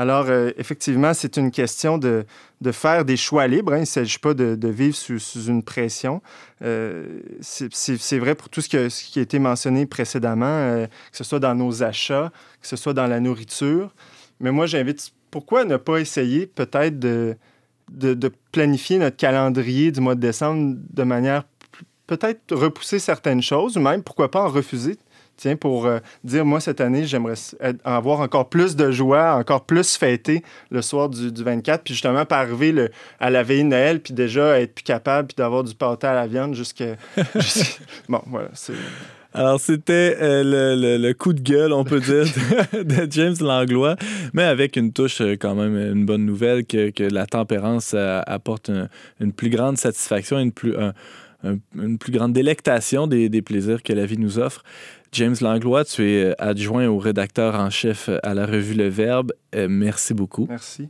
Alors, 0.00 0.26
euh, 0.28 0.52
effectivement, 0.56 1.12
c'est 1.12 1.36
une 1.38 1.50
question 1.50 1.98
de, 1.98 2.24
de, 2.60 2.70
faire 2.70 3.04
des 3.04 3.16
choix 3.16 3.48
libres. 3.48 3.72
Hein. 3.72 3.78
Il 3.78 3.80
ne 3.80 3.86
s'agit 3.86 4.20
pas 4.20 4.32
de, 4.32 4.68
vivre 4.68 4.94
sous, 4.94 5.18
une 5.48 5.64
pression. 5.64 6.22
Euh, 6.62 7.18
c'est 7.40 8.18
vrai 8.18 8.36
pour 8.36 8.48
tout 8.48 8.60
ce, 8.60 8.68
qui 8.68 9.18
a 9.18 9.22
été 9.22 9.40
mentionné 9.40 9.86
précédemment, 9.86 10.46
euh, 10.46 10.86
que 10.86 11.16
ce 11.16 11.24
soit 11.24 11.40
dans 11.40 11.56
nos 11.56 11.82
achats, 11.82 12.30
que 12.62 12.68
ce 12.68 12.76
soit 12.76 12.94
dans 12.94 13.08
la 13.08 13.18
nourriture. 13.18 13.92
Mais 14.38 14.52
moi, 14.52 14.66
j'invite, 14.66 15.10
pourquoi 15.32 15.64
ne 15.64 15.76
pas 15.76 15.98
essayer 15.98 16.46
peut-être 16.46 17.00
de, 17.00 17.36
de, 17.90 18.30
planifier 18.52 18.98
notre 18.98 19.16
calendrier 19.16 19.90
du 19.90 20.00
mois 20.00 20.14
de 20.14 20.20
décembre 20.20 20.76
de 20.90 21.02
manière 21.02 21.42
peut-être 22.06 22.54
repousser 22.54 23.00
certaines 23.00 23.42
choses, 23.42 23.76
ou 23.76 23.80
même, 23.80 24.04
pourquoi 24.04 24.30
pas 24.30 24.44
en 24.44 24.48
refuser 24.48 24.96
tiens, 25.38 25.56
pour 25.56 25.86
euh, 25.86 26.00
dire, 26.22 26.44
moi, 26.44 26.60
cette 26.60 26.82
année, 26.82 27.04
j'aimerais 27.04 27.34
avoir 27.84 28.20
encore 28.20 28.50
plus 28.50 28.76
de 28.76 28.90
joie, 28.90 29.34
encore 29.34 29.64
plus 29.64 29.96
fêter 29.96 30.42
le 30.70 30.82
soir 30.82 31.08
du, 31.08 31.32
du 31.32 31.42
24, 31.42 31.82
puis 31.82 31.94
justement, 31.94 32.26
pas 32.26 32.40
arriver 32.40 32.72
le, 32.72 32.90
à 33.18 33.30
la 33.30 33.42
veille 33.42 33.64
de 33.64 33.68
Noël, 33.68 34.00
puis 34.00 34.12
déjà 34.12 34.60
être 34.60 34.74
plus 34.74 34.84
capable, 34.84 35.28
puis 35.28 35.36
d'avoir 35.36 35.64
du 35.64 35.74
pâté 35.74 36.06
à 36.06 36.14
la 36.14 36.26
viande 36.26 36.54
jusqu'à... 36.54 36.96
bon, 38.08 38.20
voilà, 38.26 38.50
c'est... 38.52 38.74
Alors, 39.34 39.60
c'était 39.60 40.16
euh, 40.20 40.42
le, 40.42 40.80
le, 40.80 40.96
le, 40.96 41.14
coup 41.14 41.34
de 41.34 41.40
gueule, 41.40 41.72
on 41.72 41.84
peut 41.84 42.00
dire, 42.00 42.24
de, 42.72 42.82
de, 42.82 43.06
James 43.10 43.36
Langlois, 43.40 43.96
mais 44.32 44.42
avec 44.42 44.76
une 44.76 44.92
touche 44.92 45.20
euh, 45.20 45.36
quand 45.38 45.54
même, 45.54 45.76
une 45.76 46.06
bonne 46.06 46.24
nouvelle, 46.24 46.64
que, 46.64 46.90
que 46.90 47.04
la 47.04 47.26
tempérance 47.26 47.92
euh, 47.94 48.20
apporte 48.26 48.68
une, 48.68 48.88
une, 49.20 49.32
plus 49.32 49.50
grande 49.50 49.76
satisfaction, 49.76 50.38
une 50.38 50.50
plus, 50.50 50.74
un, 50.76 50.94
un, 51.44 51.58
une 51.76 51.98
plus 51.98 52.10
grande 52.10 52.32
délectation 52.32 53.06
des, 53.06 53.28
des, 53.28 53.42
plaisirs 53.42 53.82
que 53.82 53.92
la 53.92 54.06
vie 54.06 54.18
nous 54.18 54.38
offre. 54.38 54.62
James 55.12 55.36
Langlois, 55.40 55.84
tu 55.84 56.08
es 56.10 56.34
adjoint 56.38 56.86
au 56.86 56.98
rédacteur 56.98 57.54
en 57.54 57.70
chef 57.70 58.10
à 58.22 58.34
la 58.34 58.46
revue 58.46 58.74
Le 58.74 58.88
Verbe. 58.88 59.32
Euh, 59.54 59.66
merci 59.68 60.14
beaucoup. 60.14 60.46
Merci. 60.48 60.88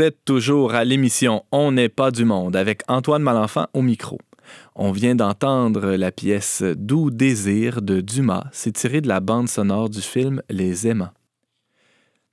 Êtes 0.00 0.24
toujours 0.24 0.72
à 0.72 0.84
l'émission 0.84 1.44
On 1.52 1.72
n'est 1.72 1.90
pas 1.90 2.10
du 2.10 2.24
monde 2.24 2.56
avec 2.56 2.80
Antoine 2.88 3.22
Malenfant 3.22 3.66
au 3.74 3.82
micro. 3.82 4.16
On 4.74 4.92
vient 4.92 5.14
d'entendre 5.14 5.90
la 5.90 6.10
pièce 6.10 6.62
Doux 6.62 7.10
désir 7.10 7.82
de 7.82 8.00
Dumas. 8.00 8.46
C'est 8.50 8.72
tiré 8.72 9.02
de 9.02 9.08
la 9.08 9.20
bande 9.20 9.48
sonore 9.50 9.90
du 9.90 10.00
film 10.00 10.40
Les 10.48 10.88
Aimants. 10.88 11.12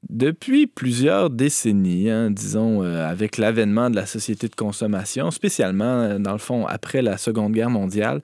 Depuis 0.10 0.66
plusieurs 0.68 1.30
décennies, 1.30 2.10
hein, 2.10 2.32
disons 2.32 2.84
euh, 2.84 3.06
avec 3.06 3.38
l'avènement 3.38 3.90
de 3.90 3.98
la 3.98 4.06
société 4.06 4.48
de 4.48 4.56
consommation, 4.56 5.30
spécialement 5.30 5.84
euh, 5.84 6.20
dans 6.20 6.32
le 6.32 6.38
fond 6.38 6.66
après 6.66 7.02
la 7.02 7.18
Seconde 7.18 7.52
Guerre 7.52 7.70
mondiale, 7.70 8.22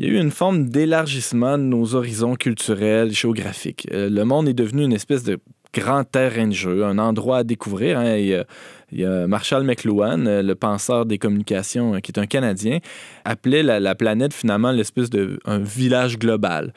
il 0.00 0.06
y 0.06 0.10
a 0.10 0.12
eu 0.12 0.20
une 0.20 0.32
forme 0.32 0.68
d'élargissement 0.68 1.56
de 1.58 1.62
nos 1.62 1.94
horizons 1.94 2.34
culturels, 2.34 3.12
géographiques. 3.12 3.86
Euh, 3.92 4.10
le 4.10 4.24
monde 4.24 4.48
est 4.48 4.54
devenu 4.54 4.82
une 4.82 4.92
espèce 4.92 5.22
de 5.22 5.38
grand 5.74 6.04
terrain 6.04 6.46
de 6.46 6.52
jeu, 6.52 6.84
un 6.84 6.98
endroit 6.98 7.38
à 7.38 7.44
découvrir. 7.44 7.98
Hein, 7.98 8.16
et, 8.16 8.40
Il 8.94 9.00
y 9.00 9.04
a 9.04 9.26
Marshall 9.26 9.64
McLuhan, 9.64 10.24
euh, 10.26 10.40
le 10.40 10.54
penseur 10.54 11.04
des 11.04 11.18
communications, 11.18 11.96
euh, 11.96 11.98
qui 11.98 12.12
est 12.12 12.18
un 12.18 12.26
Canadien, 12.26 12.78
appelait 13.24 13.64
la, 13.64 13.80
la 13.80 13.96
planète 13.96 14.32
finalement 14.32 14.70
l'espèce 14.70 15.10
de 15.10 15.40
un 15.44 15.58
village 15.58 16.16
global. 16.16 16.72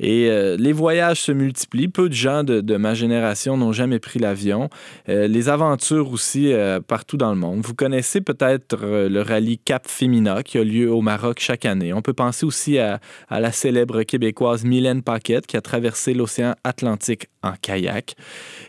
Et 0.00 0.28
euh, 0.28 0.56
les 0.58 0.72
voyages 0.72 1.20
se 1.20 1.30
multiplient. 1.30 1.86
Peu 1.86 2.08
de 2.08 2.14
gens 2.14 2.42
de, 2.42 2.76
ma 2.76 2.94
génération 2.94 3.56
n'ont 3.56 3.72
jamais 3.72 4.00
pris 4.00 4.18
l'avion. 4.18 4.68
Les 5.06 5.48
aventures 5.48 6.10
aussi 6.10 6.52
partout 6.86 7.16
dans 7.16 7.30
le 7.30 7.36
monde. 7.36 7.60
Vous 7.64 7.74
connaissez 7.74 8.20
peut-être 8.20 8.78
le 8.82 9.20
rallye 9.20 9.58
Cap 9.58 9.86
Femina 9.86 10.42
qui 10.42 10.58
a 10.58 10.64
lieu 10.64 10.90
au 10.90 11.02
Maroc 11.02 11.38
chaque 11.40 11.64
année. 11.64 11.92
On 11.92 12.02
peut 12.02 12.12
penser 12.12 12.46
aussi 12.46 12.78
à, 12.78 13.00
à 13.28 13.40
la 13.40 13.52
célèbre 13.52 14.02
québécoise 14.02 14.64
Mylène 14.64 15.02
Paquette 15.02 15.46
qui 15.46 15.56
a 15.56 15.60
traversé 15.60 16.14
l'océan 16.14 16.54
Atlantique 16.64 17.26
en 17.42 17.52
kayak. 17.60 18.14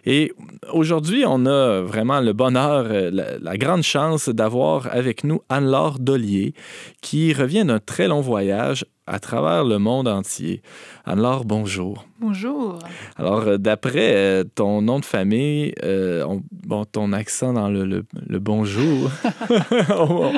Et 0.06 0.34
aujourd'hui, 0.72 1.24
on 1.26 1.46
a 1.46 1.82
vraiment 1.82 2.22
le 2.22 2.34
bonheur, 2.34 2.91
euh, 2.92 3.10
la, 3.12 3.38
la 3.40 3.58
grande 3.58 3.84
chance 3.84 4.30
d'avoir 4.30 4.88
avec 4.94 5.24
nous 5.24 5.42
Anne-Laure 5.50 6.00
Dollier 6.00 6.54
qui 7.02 7.34
revient 7.34 7.66
d'un 7.66 7.80
très 7.80 8.08
long 8.08 8.22
voyage 8.22 8.86
à 9.08 9.20
travers 9.20 9.64
le 9.66 9.78
monde 9.80 10.08
entier. 10.08 10.62
Anne-Laure, 11.06 11.44
bonjour. 11.44 12.06
Bonjour. 12.20 12.80
Alors, 13.18 13.40
euh, 13.42 13.58
d'après 13.58 14.14
euh, 14.16 14.44
ton 14.56 14.82
nom 14.82 15.00
de 15.00 15.06
famille, 15.06 15.74
euh, 15.84 16.24
on- 16.26 16.44
bon, 16.52 16.86
ton 16.86 17.12
accent 17.12 17.52
dans 17.54 17.68
le, 17.70 17.84
le- 17.84 18.06
le 18.28 18.40
bonjour, 18.40 19.10
on- 19.90 20.32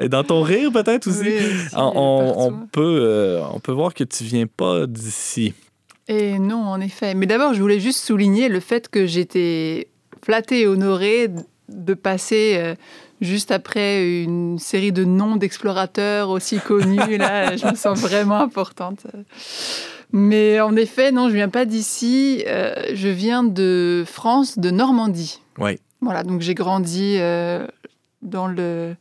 et 0.00 0.08
dans 0.08 0.24
ton 0.24 0.42
rire 0.42 0.70
peut-être 0.72 1.06
aussi, 1.06 1.20
Oui, 1.22 1.36
aussi, 1.36 1.74
on, 1.76 1.92
on- 1.94 2.34
on 2.46 2.50
partout. 2.50 2.66
peut, 2.72 2.98
euh, 3.02 3.40
on 3.54 3.60
peut 3.60 3.72
voir 3.72 3.94
que 3.94 4.04
tu 4.04 4.24
viens 4.24 4.46
pas 4.46 4.86
d'ici. 4.86 5.54
Et 6.08 6.38
non, 6.38 6.62
en 6.64 6.80
effet. 6.80 7.14
Mais 7.14 7.26
d'abord, 7.26 7.54
je 7.54 7.60
voulais 7.60 7.80
juste 7.80 8.00
souligner 8.04 8.48
le 8.48 8.60
fait 8.60 8.88
que 8.88 9.06
j'étais 9.06 9.88
flattée 10.24 10.62
et 10.62 10.66
honorée 10.66 11.28
de 11.68 11.94
passer 11.94 12.54
euh, 12.56 12.74
juste 13.20 13.50
après 13.50 14.22
une 14.22 14.58
série 14.58 14.92
de 14.92 15.04
noms 15.04 15.36
d'explorateurs 15.36 16.30
aussi 16.30 16.58
connus. 16.58 17.16
Là, 17.16 17.56
je 17.58 17.66
me 17.66 17.74
sens 17.74 17.98
vraiment 18.00 18.40
importante. 18.40 19.06
Mais 20.12 20.60
en 20.60 20.74
effet, 20.76 21.12
non, 21.12 21.28
je 21.28 21.34
viens 21.34 21.48
pas 21.50 21.64
d'ici. 21.64 22.44
euh, 22.46 22.74
je 22.94 23.08
viens 23.08 23.44
de 23.44 24.04
France, 24.06 24.58
de 24.58 24.70
Normandie. 24.70 25.40
Oui. 25.58 25.78
Voilà, 26.00 26.22
donc 26.22 26.40
j'ai 26.40 26.54
grandi 26.54 27.16
euh, 27.18 27.66
dans 28.22 28.46
le, 28.46 28.94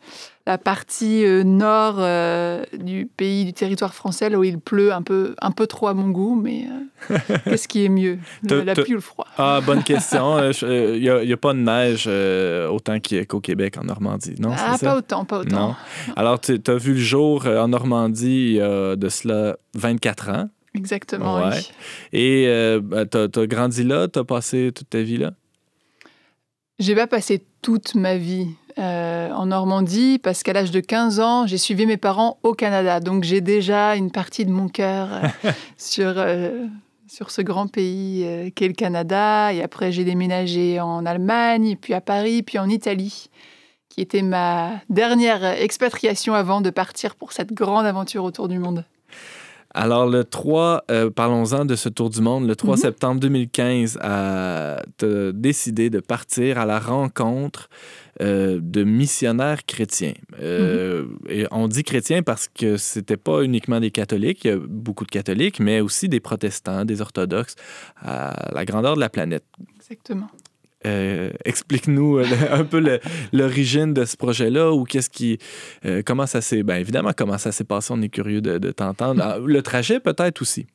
la 0.47 0.57
partie 0.57 1.25
euh, 1.25 1.43
nord 1.43 1.97
euh, 1.99 2.63
du 2.73 3.05
pays, 3.17 3.43
du 3.43 3.51
territoire 3.51 3.93
français, 3.93 4.29
là 4.29 4.39
où 4.39 4.45
il 4.45 4.59
pleut 4.59 4.93
un 4.93 5.01
peu, 5.01 5.35
un 5.41 5.51
peu 5.51 5.67
trop 5.67 5.87
à 5.87 5.93
mon 5.93 6.09
goût, 6.09 6.39
mais 6.41 6.67
euh, 7.11 7.17
qu'est-ce 7.43 7.67
qui 7.67 7.83
est 7.83 7.89
mieux? 7.89 8.17
La 8.43 8.73
pluie 8.73 8.93
ou 8.93 8.95
le 8.95 9.01
froid? 9.01 9.27
Ah, 9.37 9.59
bonne 9.65 9.83
question. 9.83 10.39
Il 10.61 11.01
n'y 11.01 11.09
a, 11.33 11.37
pas 11.37 11.53
de 11.53 11.59
neige 11.59 12.07
autant 12.71 12.97
qu'au 13.27 13.41
Québec, 13.41 13.77
en 13.77 13.83
Normandie, 13.83 14.35
non? 14.39 14.53
Ah, 14.57 14.77
ça? 14.77 14.85
pas 14.85 14.97
autant, 14.97 15.25
pas 15.25 15.39
autant. 15.39 15.67
Non. 15.67 15.75
Alors, 16.15 16.39
tu 16.39 16.57
as 16.65 16.75
vu 16.75 16.93
le 16.93 16.99
jour 16.99 17.45
en 17.45 17.67
Normandie 17.67 18.51
il 18.51 18.53
y 18.53 18.61
a 18.61 18.95
de 18.95 19.09
cela 19.09 19.57
24 19.75 20.29
ans. 20.29 20.49
Exactement, 20.73 21.37
Ouais. 21.37 21.49
oui. 21.55 21.71
Et 22.13 22.47
euh, 22.47 22.79
tu 23.11 23.39
as, 23.39 23.47
grandi 23.47 23.83
là, 23.83 24.07
tu 24.07 24.19
as 24.19 24.23
passé 24.23 24.71
toute 24.73 24.89
ta 24.89 25.01
vie 25.01 25.17
là? 25.17 25.33
J'ai 26.79 26.95
pas 26.95 27.07
passé 27.07 27.43
toute 27.61 27.95
ma 27.95 28.17
vie 28.17 28.47
euh, 28.79 29.31
en 29.31 29.47
Normandie 29.47 30.19
parce 30.19 30.43
qu'à 30.43 30.53
l'âge 30.53 30.71
de 30.71 30.79
15 30.79 31.19
ans, 31.19 31.47
j'ai 31.47 31.57
suivi 31.57 31.85
mes 31.85 31.97
parents 31.97 32.37
au 32.43 32.53
Canada. 32.53 32.99
Donc 32.99 33.23
j'ai 33.23 33.41
déjà 33.41 33.95
une 33.95 34.11
partie 34.11 34.45
de 34.45 34.51
mon 34.51 34.67
cœur 34.67 35.09
euh, 35.11 35.51
sur, 35.77 36.13
euh, 36.17 36.65
sur 37.07 37.31
ce 37.31 37.41
grand 37.41 37.67
pays 37.67 38.51
qu'est 38.55 38.67
le 38.67 38.73
Canada. 38.73 39.51
Et 39.53 39.63
après, 39.63 39.91
j'ai 39.91 40.03
déménagé 40.03 40.79
en 40.79 41.05
Allemagne, 41.05 41.75
puis 41.79 41.93
à 41.93 42.01
Paris, 42.01 42.43
puis 42.43 42.59
en 42.59 42.69
Italie, 42.69 43.29
qui 43.89 44.01
était 44.01 44.21
ma 44.21 44.73
dernière 44.89 45.43
expatriation 45.43 46.33
avant 46.33 46.61
de 46.61 46.69
partir 46.69 47.15
pour 47.15 47.31
cette 47.31 47.53
grande 47.53 47.85
aventure 47.85 48.23
autour 48.23 48.47
du 48.47 48.59
monde. 48.59 48.85
Alors, 49.79 50.07
le 50.09 50.23
3, 50.23 50.85
euh, 50.89 51.11
parlons-en 51.11 51.63
de 51.63 51.75
ce 51.75 51.87
tour 51.87 52.09
du 52.09 52.19
monde. 52.21 52.47
Le 52.47 52.55
3 52.55 52.75
Mhm. 52.77 52.81
septembre 52.81 53.19
2015, 53.21 53.93
tu 54.01 54.05
as 54.05 55.31
décidé 55.33 55.91
de 55.91 55.99
partir 55.99 56.57
à 56.57 56.65
la 56.65 56.79
rencontre 56.79 57.69
euh, 58.19 58.59
de 58.59 58.83
missionnaires 58.83 59.63
chrétiens. 59.67 60.15
Euh, 60.41 61.05
Et 61.29 61.45
on 61.51 61.67
dit 61.67 61.83
chrétiens 61.83 62.23
parce 62.23 62.47
que 62.47 62.75
c'était 62.77 63.15
pas 63.17 63.43
uniquement 63.43 63.79
des 63.79 63.91
catholiques, 63.91 64.43
il 64.45 64.47
y 64.47 64.53
a 64.55 64.57
beaucoup 64.57 65.05
de 65.05 65.11
catholiques, 65.11 65.59
mais 65.59 65.79
aussi 65.81 66.09
des 66.09 66.19
protestants, 66.19 66.83
des 66.83 66.99
orthodoxes, 67.01 67.55
à 68.01 68.49
la 68.55 68.65
grandeur 68.65 68.95
de 68.95 68.99
la 69.01 69.09
planète. 69.09 69.43
Exactement. 69.75 70.29
Euh, 70.85 71.31
Explique-nous 71.43 72.19
euh, 72.19 72.25
un 72.51 72.63
peu 72.63 72.99
l'origine 73.33 73.93
de 73.93 74.05
ce 74.05 74.15
projet-là 74.15 74.71
ou 74.71 74.83
qu'est-ce 74.83 75.09
qui, 75.09 75.39
euh, 75.85 76.03
comment 76.05 76.27
ça 76.27 76.41
s'est, 76.41 76.63
bien 76.63 76.75
évidemment 76.75 77.11
comment 77.15 77.37
ça 77.37 77.51
s'est 77.51 77.63
passé. 77.63 77.93
On 77.95 78.01
est 78.01 78.09
curieux 78.09 78.41
de, 78.41 78.71
t'entendre. 78.71 79.21
Ah, 79.23 79.37
Le 79.43 79.61
trajet 79.61 79.99
peut-être 79.99 80.41
aussi. 80.41 80.67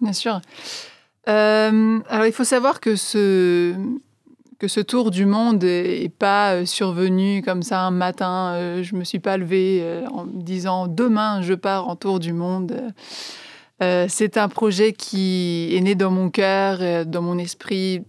Bien 0.00 0.12
sûr. 0.12 0.40
Alors, 1.26 2.26
il 2.26 2.32
faut 2.32 2.44
savoir 2.44 2.80
que 2.80 2.96
ce, 2.96 3.74
que 4.58 4.68
ce 4.68 4.80
tour 4.80 5.10
du 5.10 5.26
monde 5.26 5.64
n'est 5.64 6.08
pas 6.08 6.64
survenu 6.64 7.42
comme 7.42 7.62
ça 7.62 7.80
un 7.80 7.90
matin. 7.90 8.82
Je 8.82 8.94
ne 8.94 9.00
me 9.00 9.04
suis 9.04 9.18
pas 9.18 9.36
levée 9.36 9.82
en 10.12 10.24
me 10.24 10.42
disant 10.42 10.86
demain 10.86 11.42
je 11.42 11.54
pars 11.54 11.88
en 11.88 11.96
tour 11.96 12.20
du 12.20 12.32
monde. 12.32 12.80
C'est 13.80 14.36
un 14.36 14.48
projet 14.48 14.92
qui 14.92 15.74
est 15.74 15.80
né 15.80 15.94
dans 15.94 16.10
mon 16.10 16.30
cœur, 16.30 17.06
dans 17.06 17.22
mon 17.22 17.38
esprit, 17.38 18.04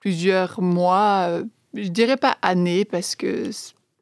plusieurs 0.00 0.60
mois, 0.60 1.26
euh, 1.28 1.44
je 1.74 1.88
dirais 1.88 2.16
pas 2.16 2.36
années, 2.42 2.84
parce 2.84 3.14
que 3.16 3.50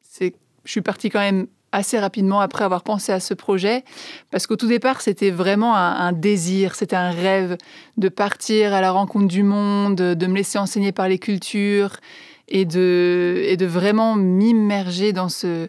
c'est, 0.01 0.33
je 0.63 0.71
suis 0.71 0.81
partie 0.81 1.09
quand 1.09 1.19
même 1.19 1.47
assez 1.71 1.99
rapidement 1.99 2.39
après 2.39 2.63
avoir 2.63 2.81
pensé 2.83 3.11
à 3.11 3.19
ce 3.19 3.35
projet, 3.35 3.83
parce 4.31 4.47
qu'au 4.47 4.55
tout 4.55 4.67
départ, 4.67 5.01
c'était 5.01 5.29
vraiment 5.29 5.75
un, 5.75 5.91
un 6.07 6.11
désir, 6.13 6.73
c'était 6.73 6.95
un 6.95 7.11
rêve 7.11 7.57
de 7.97 8.09
partir 8.09 8.73
à 8.73 8.81
la 8.81 8.91
rencontre 8.91 9.27
du 9.27 9.43
monde, 9.43 9.95
de 9.97 10.27
me 10.27 10.35
laisser 10.35 10.57
enseigner 10.57 10.91
par 10.91 11.07
les 11.07 11.19
cultures 11.19 11.97
et 12.47 12.65
de, 12.65 13.43
et 13.45 13.55
de 13.55 13.67
vraiment 13.67 14.15
m'immerger 14.15 15.13
dans 15.13 15.29
ce, 15.29 15.67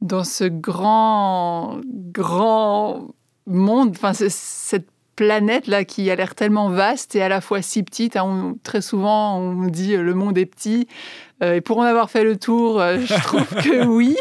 dans 0.00 0.24
ce 0.24 0.44
grand, 0.44 1.80
grand 1.84 3.08
monde, 3.46 3.90
enfin, 3.90 4.14
c'est- 4.14 4.86
cette 5.12 5.26
planète-là 5.26 5.84
qui 5.84 6.10
a 6.10 6.16
l'air 6.16 6.34
tellement 6.34 6.68
vaste 6.70 7.14
et 7.16 7.22
à 7.22 7.28
la 7.28 7.40
fois 7.40 7.62
si 7.62 7.82
petite. 7.82 8.16
hein. 8.16 8.24
On- 8.24 8.58
très 8.62 8.80
souvent, 8.80 9.38
on 9.38 9.66
dit 9.66 9.94
euh, 9.94 10.02
le 10.02 10.14
monde 10.14 10.38
est 10.38 10.46
petit. 10.46 10.88
Euh, 11.42 11.54
et 11.54 11.60
pour 11.60 11.78
en 11.78 11.82
avoir 11.82 12.10
fait 12.10 12.24
le 12.24 12.36
tour, 12.36 12.80
euh, 12.80 12.98
je 13.04 13.14
trouve 13.22 13.46
que 13.62 13.84
oui. 13.86 14.16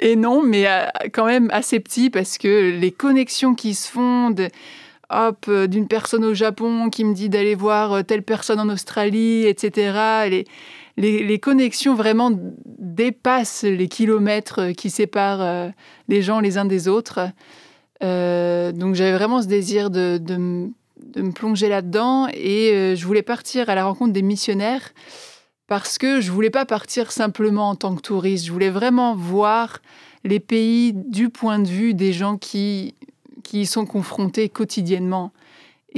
et 0.00 0.16
non, 0.16 0.42
mais 0.42 0.66
euh, 0.68 0.86
quand 1.12 1.26
même 1.26 1.48
assez 1.52 1.80
petit 1.80 2.10
parce 2.10 2.38
que 2.38 2.78
les 2.78 2.90
connexions 2.90 3.54
qui 3.54 3.74
se 3.74 3.90
font, 3.90 4.30
de- 4.30 4.48
hop, 5.10 5.50
d'une 5.68 5.88
personne 5.88 6.24
au 6.24 6.34
Japon 6.34 6.88
qui 6.90 7.04
me 7.04 7.14
dit 7.14 7.28
d'aller 7.28 7.54
voir 7.54 8.04
telle 8.04 8.22
personne 8.22 8.60
en 8.60 8.68
Australie, 8.68 9.46
etc. 9.46 10.26
Les, 10.30 10.44
les, 10.96 11.22
les 11.22 11.38
connexions 11.38 11.94
vraiment 11.94 12.30
dépassent 12.78 13.62
les 13.64 13.88
kilomètres 13.88 14.70
qui 14.72 14.88
séparent 14.90 15.70
les 16.08 16.22
gens 16.22 16.40
les 16.40 16.56
uns 16.58 16.64
des 16.64 16.88
autres. 16.88 17.20
Euh, 18.02 18.72
donc 18.72 18.94
j'avais 18.94 19.12
vraiment 19.12 19.42
ce 19.42 19.46
désir 19.46 19.90
de, 19.90 20.18
de, 20.18 20.36
me 20.36 21.32
plonger 21.32 21.68
là-dedans 21.68 22.28
et 22.32 22.72
euh, 22.72 22.94
je 22.94 23.06
voulais 23.06 23.22
partir 23.22 23.70
à 23.70 23.74
la 23.74 23.84
rencontre 23.86 24.12
des 24.12 24.22
missionnaires 24.22 24.92
parce 25.66 25.98
que 25.98 26.20
je 26.20 26.30
voulais 26.30 26.50
pas 26.50 26.66
partir 26.66 27.10
simplement 27.10 27.70
en 27.70 27.74
tant 27.74 27.94
que 27.96 28.02
touriste. 28.02 28.46
Je 28.46 28.52
voulais 28.52 28.70
vraiment 28.70 29.14
voir 29.14 29.78
les 30.24 30.40
pays 30.40 30.92
du 30.92 31.28
point 31.28 31.58
de 31.58 31.68
vue 31.68 31.94
des 31.94 32.12
gens 32.12 32.36
qui, 32.36 32.94
qui 33.42 33.62
y 33.62 33.66
sont 33.66 33.86
confrontés 33.86 34.48
quotidiennement. 34.48 35.32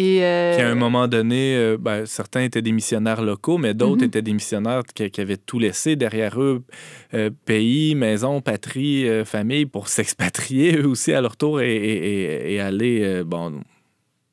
Et 0.01 0.23
euh, 0.25 0.55
Puis 0.55 0.63
à 0.63 0.69
un 0.71 0.77
moment 0.77 1.09
donné, 1.09 1.57
euh, 1.57 1.77
ben, 1.77 2.07
certains 2.07 2.43
étaient 2.43 2.63
des 2.63 2.71
missionnaires 2.71 3.21
locaux, 3.21 3.59
mais 3.59 3.75
d'autres 3.75 4.03
Mhm. 4.03 4.09
étaient 4.09 4.23
des 4.23 4.33
missionnaires 4.33 4.83
qui, 4.95 5.11
qui 5.11 5.21
avaient 5.21 5.37
tout 5.37 5.59
laissé 5.59 5.97
derrière 5.97 6.41
eux, 6.41 6.63
euh, 7.15 7.31
pays, 7.47 7.97
maison, 7.97 8.41
patrie, 8.41 9.09
euh, 9.09 9.25
famille, 9.25 9.67
pour 9.67 9.89
s'expatrier 9.97 10.77
eux 10.77 10.87
aussi 10.87 11.13
à 11.13 11.21
leur 11.21 11.37
tour 11.37 11.61
et, 11.61 11.75
et- 11.75 12.13
et- 12.23 12.55
et 12.55 12.61
aller, 12.61 13.23
bon, 13.25 13.61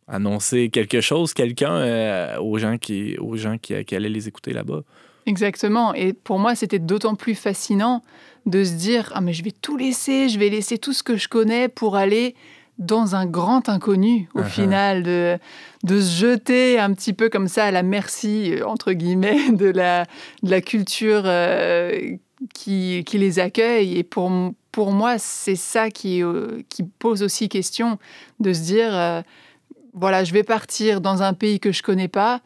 annoncer 0.07 0.69
quelque 0.69 1.01
chose, 1.01 1.33
quelqu'un 1.33 2.37
aux 2.39 2.57
gens, 2.59 2.77
qui, 2.77 3.17
aux 3.17 3.35
gens 3.35 3.57
qui, 3.57 3.83
qui 3.85 3.95
allaient 3.95 4.09
les 4.09 4.27
écouter 4.27 4.53
là-bas. 4.53 4.81
Exactement. 5.25 5.95
Et 5.95 6.13
pour 6.13 6.37
moi, 6.37 6.53
c'était 6.53 6.77
d'autant 6.77 7.15
plus 7.15 7.33
fascinant 7.33 8.03
de 8.45 8.63
se 8.63 8.73
dire 8.73 9.11
ah 9.15 9.21
mais 9.21 9.33
je 9.33 9.43
vais 9.43 9.49
tout 9.59 9.75
laisser, 9.77 10.29
je 10.29 10.37
vais 10.37 10.49
laisser 10.49 10.77
tout 10.77 10.93
ce 10.93 11.01
que 11.01 11.17
je 11.17 11.27
connais 11.27 11.67
pour 11.67 11.95
aller 11.95 12.35
dans 12.77 13.15
un 13.15 13.25
grand 13.25 13.69
inconnu 13.69 14.27
au 14.33 14.41
Uh-huh. 14.41 14.43
final 14.49 15.03
de 15.03 15.37
de 15.83 15.99
se 16.01 16.19
jeter 16.19 16.79
un 16.79 16.93
petit 16.93 17.13
peu 17.13 17.29
comme 17.29 17.47
ça 17.47 17.65
à 17.65 17.71
la 17.71 17.83
merci 17.83 18.53
euh, 18.53 18.65
entre 18.67 18.91
guillemets 18.93 19.49
de 19.51 19.67
la 19.67 20.05
de 20.43 20.49
la 20.51 20.61
culture 20.61 21.23
euh, 21.25 22.17
qui 22.53 23.03
qui 23.05 23.17
les 23.17 23.39
accueille 23.39 23.97
et 23.97 24.03
pour 24.03 24.29
pour 24.71 24.91
moi 24.91 25.17
c'est 25.17 25.55
ça 25.55 25.89
qui 25.89 26.21
euh, 26.21 26.61
qui 26.69 26.83
pose 26.83 27.23
aussi 27.23 27.47
question 27.47 27.97
de 28.41 28.51
se 28.51 28.61
dire 28.61 28.93
euh, 28.93 29.21
voilà 29.93 30.23
je 30.25 30.33
vais 30.33 30.43
partir 30.43 30.99
dans 30.99 31.23
un 31.23 31.33
pays 31.33 31.59
que 31.61 31.71
je 31.71 31.81
connais 31.81 32.09
pas 32.09 32.41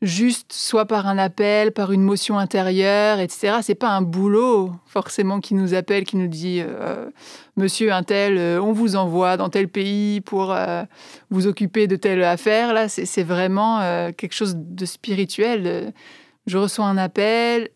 juste 0.00 0.52
soit 0.52 0.86
par 0.86 1.06
un 1.06 1.18
appel, 1.18 1.72
par 1.72 1.90
une 1.90 2.02
motion 2.02 2.38
intérieure, 2.38 3.18
etc. 3.18 3.58
C'est 3.62 3.74
pas 3.74 3.90
un 3.90 4.02
boulot 4.02 4.72
forcément 4.86 5.40
qui 5.40 5.54
nous 5.54 5.74
appelle, 5.74 6.04
qui 6.04 6.16
nous 6.16 6.28
dit 6.28 6.60
euh, 6.60 7.10
Monsieur 7.56 7.92
un 7.92 8.04
tel, 8.04 8.38
euh, 8.38 8.60
on 8.62 8.72
vous 8.72 8.94
envoie 8.94 9.36
dans 9.36 9.48
tel 9.48 9.68
pays 9.68 10.20
pour 10.20 10.52
euh, 10.52 10.84
vous 11.30 11.46
occuper 11.48 11.88
de 11.88 11.96
telle 11.96 12.22
affaire. 12.22 12.72
Là, 12.72 12.88
c'est 12.88 13.22
vraiment 13.24 13.80
quelque 14.16 14.34
chose 14.34 14.54
de 14.56 14.86
spirituel. 14.86 15.92
Je 16.46 16.58
reçois 16.58 16.86
un 16.86 16.96
appel, 16.96 17.68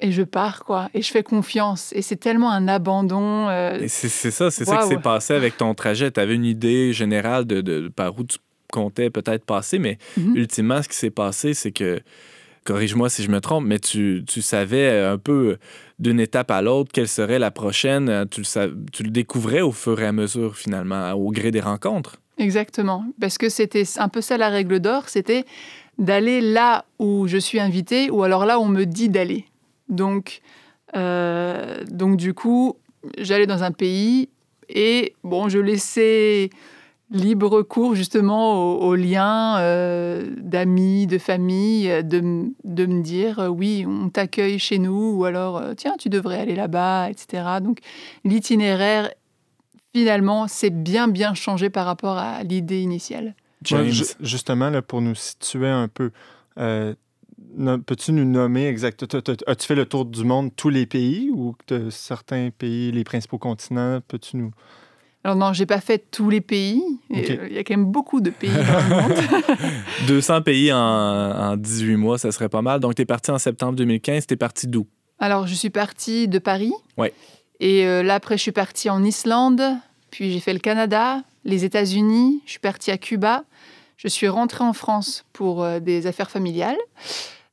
et 0.00 0.12
je 0.12 0.22
pars, 0.22 0.64
quoi. 0.64 0.88
Et 0.94 1.02
je 1.02 1.10
fais 1.10 1.24
confiance. 1.24 1.92
Et 1.92 2.02
c'est 2.02 2.16
tellement 2.16 2.50
un 2.50 2.68
abandon. 2.68 3.48
c'est 3.88 4.08
ça, 4.08 4.50
c'est 4.50 4.64
ça 4.64 4.78
qui 4.78 4.88
s'est 4.88 4.98
passé 4.98 5.34
avec 5.34 5.56
ton 5.56 5.74
trajet. 5.74 6.10
Tu 6.10 6.20
avais 6.20 6.34
une 6.34 6.44
idée 6.44 6.92
générale 6.92 7.44
de, 7.44 7.60
de, 7.60 7.88
par 7.88 8.18
où 8.18 8.24
tu 8.24 8.38
comptait 8.72 9.10
peut-être 9.10 9.44
passer, 9.44 9.78
mais 9.78 9.98
Mhm. 10.16 10.36
ultimement, 10.36 10.82
ce 10.82 10.88
qui 10.88 10.96
s'est 10.96 11.10
passé, 11.10 11.54
c'est 11.54 11.72
que, 11.72 12.00
corrige-moi 12.64 13.08
si 13.08 13.22
je 13.22 13.30
me 13.30 13.40
trompe, 13.40 13.64
mais 13.64 13.78
tu, 13.78 14.22
tu 14.26 14.42
savais 14.42 15.00
un 15.00 15.16
peu 15.16 15.56
d'une 15.98 16.20
étape 16.20 16.50
à 16.50 16.60
l'autre 16.60 16.90
quelle 16.92 17.08
serait 17.08 17.38
la 17.38 17.50
prochaine. 17.50 18.08
euh, 18.10 18.24
Tu 18.30 18.42
le, 18.42 18.76
tu 18.92 19.02
le 19.02 19.10
découvrais 19.10 19.62
au 19.62 19.72
fur 19.72 19.98
et 20.00 20.06
à 20.06 20.12
mesure, 20.12 20.56
finalement, 20.56 21.12
au 21.12 21.30
gré 21.30 21.50
des 21.50 21.60
rencontres. 21.60 22.16
Exactement. 22.36 23.04
Parce 23.20 23.38
que 23.38 23.48
c'était 23.48 23.84
un 23.96 24.08
peu 24.08 24.20
ça 24.20 24.36
la 24.36 24.48
règle 24.50 24.80
d'or, 24.80 25.08
c'était 25.08 25.44
d'aller 25.98 26.40
là 26.40 26.84
où 26.98 27.26
je 27.26 27.38
suis 27.38 27.58
invitée 27.58 28.10
ou 28.10 28.22
alors 28.22 28.44
là 28.46 28.58
où 28.58 28.62
on 28.62 28.68
me 28.68 28.84
dit 28.84 29.08
d'aller. 29.08 29.46
Donc, 29.88 30.40
euh, 30.94 31.82
donc 31.90 32.16
du 32.16 32.34
coup, 32.34 32.76
j'allais 33.18 33.46
dans 33.46 33.62
un 33.64 33.72
pays 33.72 34.28
et 34.68 35.14
bon, 35.24 35.48
je 35.48 35.58
laissais 35.58 36.50
libre 37.10 37.62
cours 37.62 37.94
justement 37.94 38.74
aux, 38.76 38.88
aux 38.88 38.94
liens 38.94 39.58
euh, 39.60 40.26
d'amis, 40.38 41.06
de 41.06 41.18
famille, 41.18 41.90
euh, 41.90 42.02
de, 42.02 42.20
de 42.64 42.86
me 42.86 43.02
dire 43.02 43.38
euh, 43.38 43.48
oui, 43.48 43.84
on 43.88 44.10
t'accueille 44.10 44.58
chez 44.58 44.78
nous 44.78 45.12
ou 45.16 45.24
alors 45.24 45.56
euh, 45.56 45.74
tiens, 45.74 45.94
tu 45.98 46.08
devrais 46.10 46.38
aller 46.40 46.54
là-bas, 46.54 47.08
etc. 47.10 47.44
Donc 47.62 47.78
l'itinéraire, 48.24 49.10
finalement, 49.94 50.48
s'est 50.48 50.70
bien 50.70 51.08
bien 51.08 51.34
changé 51.34 51.70
par 51.70 51.86
rapport 51.86 52.18
à 52.18 52.42
l'idée 52.42 52.80
initiale. 52.82 53.34
James. 53.62 53.80
Ouais, 53.86 53.90
ju- 53.90 54.04
justement, 54.20 54.70
là, 54.70 54.82
pour 54.82 55.00
nous 55.00 55.14
situer 55.14 55.68
un 55.68 55.88
peu, 55.88 56.10
euh, 56.58 56.94
peux-tu 57.86 58.12
nous 58.12 58.24
nommer 58.24 58.66
exactement, 58.68 59.20
as-tu 59.46 59.66
fait 59.66 59.74
le 59.74 59.86
tour 59.86 60.04
du 60.04 60.24
monde, 60.24 60.50
tous 60.54 60.68
les 60.68 60.86
pays 60.86 61.30
ou 61.32 61.54
de 61.68 61.90
certains 61.90 62.50
pays, 62.56 62.92
les 62.92 63.02
principaux 63.04 63.38
continents, 63.38 64.00
peux-tu 64.06 64.36
nous... 64.36 64.50
Alors 65.28 65.36
non, 65.36 65.52
j'ai 65.52 65.66
pas 65.66 65.82
fait 65.82 65.98
tous 66.10 66.30
les 66.30 66.40
pays. 66.40 66.82
Euh, 67.14 67.48
Il 67.50 67.54
y 67.54 67.58
a 67.58 67.60
quand 67.62 67.74
même 67.76 67.84
beaucoup 67.84 68.22
de 68.22 68.30
pays 68.30 68.48
dans 68.48 68.96
le 68.96 69.02
monde. 69.02 69.18
200 70.08 70.40
pays 70.40 70.72
en, 70.72 70.78
en 70.78 71.56
18 71.58 71.96
mois, 71.96 72.16
ça 72.16 72.32
serait 72.32 72.48
pas 72.48 72.62
mal. 72.62 72.80
Donc, 72.80 72.94
tu 72.94 73.02
es 73.02 73.04
parti 73.04 73.30
en 73.30 73.36
septembre 73.38 73.74
2015. 73.74 74.26
Tu 74.26 74.32
es 74.32 74.36
parti 74.38 74.68
d'où? 74.68 74.86
Alors, 75.18 75.46
je 75.46 75.52
suis 75.52 75.68
partie 75.68 76.28
de 76.28 76.38
Paris. 76.38 76.72
Ouais. 76.96 77.12
Et 77.60 77.86
euh, 77.86 78.02
là, 78.02 78.14
après, 78.14 78.38
je 78.38 78.42
suis 78.42 78.52
partie 78.52 78.88
en 78.88 79.04
Islande. 79.04 79.60
Puis 80.10 80.32
j'ai 80.32 80.40
fait 80.40 80.54
le 80.54 80.60
Canada, 80.60 81.20
les 81.44 81.66
États-Unis. 81.66 82.40
Je 82.46 82.52
suis 82.52 82.60
partie 82.60 82.90
à 82.90 82.96
Cuba. 82.96 83.44
Je 83.98 84.08
suis 84.08 84.28
rentrée 84.28 84.64
en 84.64 84.72
France 84.72 85.26
pour 85.34 85.62
euh, 85.62 85.78
des 85.78 86.06
affaires 86.06 86.30
familiales. 86.30 86.78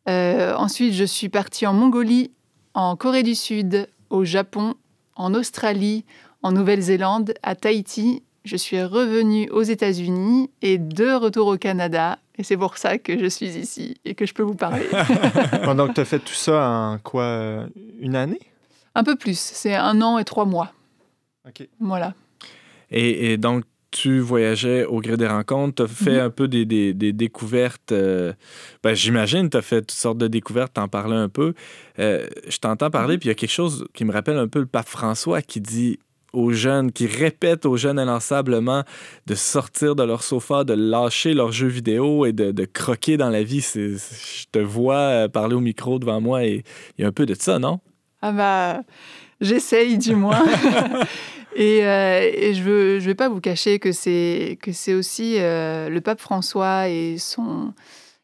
Euh, 0.07 0.55
ensuite, 0.55 0.93
je 0.93 1.03
suis 1.03 1.28
partie 1.28 1.67
en 1.67 1.73
Mongolie, 1.73 2.32
en 2.73 2.95
Corée 2.95 3.23
du 3.23 3.36
Sud, 3.36 3.89
au 4.09 4.23
Japon, 4.23 4.76
en 5.17 5.34
Australie, 5.34 6.05
en 6.46 6.52
Nouvelle-Zélande, 6.52 7.34
à 7.41 7.56
Tahiti. 7.56 8.22
Je 8.43 8.56
suis 8.56 8.80
revenue 8.84 9.50
aux 9.50 9.64
États-Unis 9.64 10.52
et 10.62 10.78
de 10.78 11.12
retour 11.16 11.48
au 11.48 11.58
Canada. 11.58 12.20
Et 12.38 12.43
c'est 12.43 12.56
pour 12.56 12.78
ça 12.78 13.00
que 13.00 13.18
je 13.18 13.26
suis 13.26 13.48
ici 13.48 13.96
et 14.06 14.14
que 14.14 14.28
je 14.28 14.34
peux 14.36 14.43
vous 14.43 14.54
parler. 14.54 14.86
Bon, 15.66 15.74
donc, 15.74 15.96
tu 15.96 16.02
as 16.02 16.06
fait 16.06 16.20
tout 16.20 16.34
ça 16.36 16.70
en 16.70 17.00
quoi, 17.00 17.66
une 18.00 18.16
année? 18.16 18.39
Un 18.93 19.04
peu 19.04 19.16
plus, 19.16 19.39
c'est 19.39 19.74
un 19.74 20.00
an 20.04 20.20
et 20.20 20.24
trois 20.24 20.46
mois. 20.46 20.72
OK. 21.48 21.68
Voilà. 21.80 22.14
Et, 22.91 23.32
et 23.34 23.38
donc, 23.38 23.64
tu 23.89 24.20
voyageais 24.20 24.86
au 24.86 25.00
gré 25.00 25.18
des 25.18 25.26
rencontres, 25.28 25.76
tu 25.76 25.82
as 25.84 25.88
fait 25.88 26.18
Mhm. 26.20 26.26
un 26.26 26.30
peu 26.30 26.48
des, 26.48 26.66
des- 26.66 26.93
des 26.93 27.14
découvertes. 27.14 27.91
euh, 27.93 28.34
ben, 28.84 28.93
J'imagine, 28.93 29.50
tu 29.50 29.58
as 29.58 29.62
fait 29.64 29.82
toutes 29.82 29.91
sortes 29.91 30.18
de 30.20 30.28
découvertes, 30.28 30.74
t'en 30.74 30.88
parlais 30.89 31.16
un 31.16 31.30
peu. 31.30 31.54
Euh, 31.98 32.28
je 32.48 32.58
t'entends 32.60 32.91
parler, 32.91 33.18
puis 33.18 33.28
il 33.28 33.32
y 33.32 33.32
a 33.32 33.36
quelque 33.36 33.50
chose 33.54 33.88
qui 33.93 34.06
me 34.06 34.12
rappelle 34.14 34.38
un 34.38 34.48
peu 34.50 34.60
le 34.60 34.66
pape 34.68 34.88
François 34.89 35.41
qui 35.41 35.62
dit 35.62 35.98
aux 36.36 36.51
jeunes, 36.51 36.91
qui 36.91 37.07
répète 37.07 37.65
aux 37.65 37.77
jeunes 37.77 37.99
inlassablement 37.99 38.83
de 39.27 39.36
sortir 39.36 39.95
de 39.95 40.03
leur 40.03 40.23
sofa, 40.23 40.63
de 40.63 40.73
lâcher 40.73 41.33
leurs 41.33 41.51
jeux 41.51 41.67
vidéo 41.67 42.25
et 42.25 42.33
de, 42.33 42.51
de 42.51 42.65
croquer 42.65 43.17
dans 43.17 43.29
la 43.29 43.43
vie. 43.43 43.61
C'est- 43.61 43.95
je 43.97 44.45
te 44.51 44.59
vois 44.59 44.95
euh, 44.97 45.27
parler 45.27 45.55
au 45.55 45.59
micro 45.61 45.99
devant 45.99 46.21
moi 46.21 46.43
et 46.45 46.63
il 46.97 47.01
y 47.01 47.05
a 47.05 47.07
un 47.07 47.11
peu 47.11 47.25
de 47.25 47.33
ça, 47.36 47.59
non? 47.59 47.79
Ah 48.21 48.31
bah, 48.31 48.81
j'essaye 49.41 49.97
du 49.97 50.15
moins. 50.15 50.43
et, 51.55 51.86
euh, 51.86 52.31
et 52.33 52.53
je 52.53 52.63
veux, 52.63 52.99
je 52.99 53.05
vais 53.05 53.15
pas 53.15 53.29
vous 53.29 53.41
cacher 53.41 53.79
que 53.79 53.91
c'est 53.91 54.57
que 54.61 54.71
c'est 54.71 54.93
aussi 54.93 55.36
euh, 55.39 55.89
le 55.89 56.01
pape 56.01 56.19
François 56.19 56.89
et 56.89 57.17
son 57.17 57.73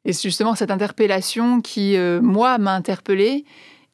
et 0.04 0.14
justement 0.14 0.56
cette 0.56 0.72
interpellation 0.72 1.62
qui 1.62 1.96
euh, 1.96 2.22
moi 2.22 2.58
m'a 2.58 2.74
interpellée. 2.74 3.46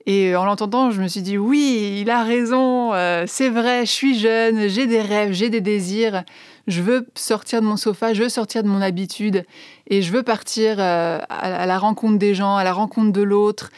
Et 0.09 0.37
en 0.37 0.45
l'entendant, 0.45 0.89
je 0.89 1.01
me 1.01 1.07
suis 1.09 1.21
dit 1.21 1.37
oui, 1.37 1.99
il 2.01 2.09
a 2.09 2.23
raison, 2.23 2.93
euh, 2.93 3.25
c'est 3.27 3.49
vrai, 3.49 3.85
je 3.85 3.91
suis 3.91 4.17
jeune, 4.17 4.69
j'ai 4.69 4.87
des 4.87 5.01
rêves, 5.01 5.33
j'ai 5.33 5.49
des 5.49 5.59
désirs, 5.59 6.23
je 6.65 6.81
veux 6.81 7.05
sortir 7.15 7.59
de 7.61 7.65
mon 7.67 7.75
sofa, 7.75 8.13
je 8.13 8.23
veux 8.23 8.29
sortir 8.29 8.63
de 8.63 8.69
mon 8.69 8.81
habitude 8.81 9.43
et 9.89 10.01
je 10.01 10.11
veux 10.13 10.23
partir 10.23 10.77
euh, 10.79 11.19
à, 11.29 11.65
la 11.65 11.77
rencontre 11.77 12.17
des 12.17 12.33
gens, 12.35 12.55
à 12.55 12.63
la 12.63 12.71
rencontre 12.71 13.11
de 13.11 13.21
l'autre, 13.21 13.69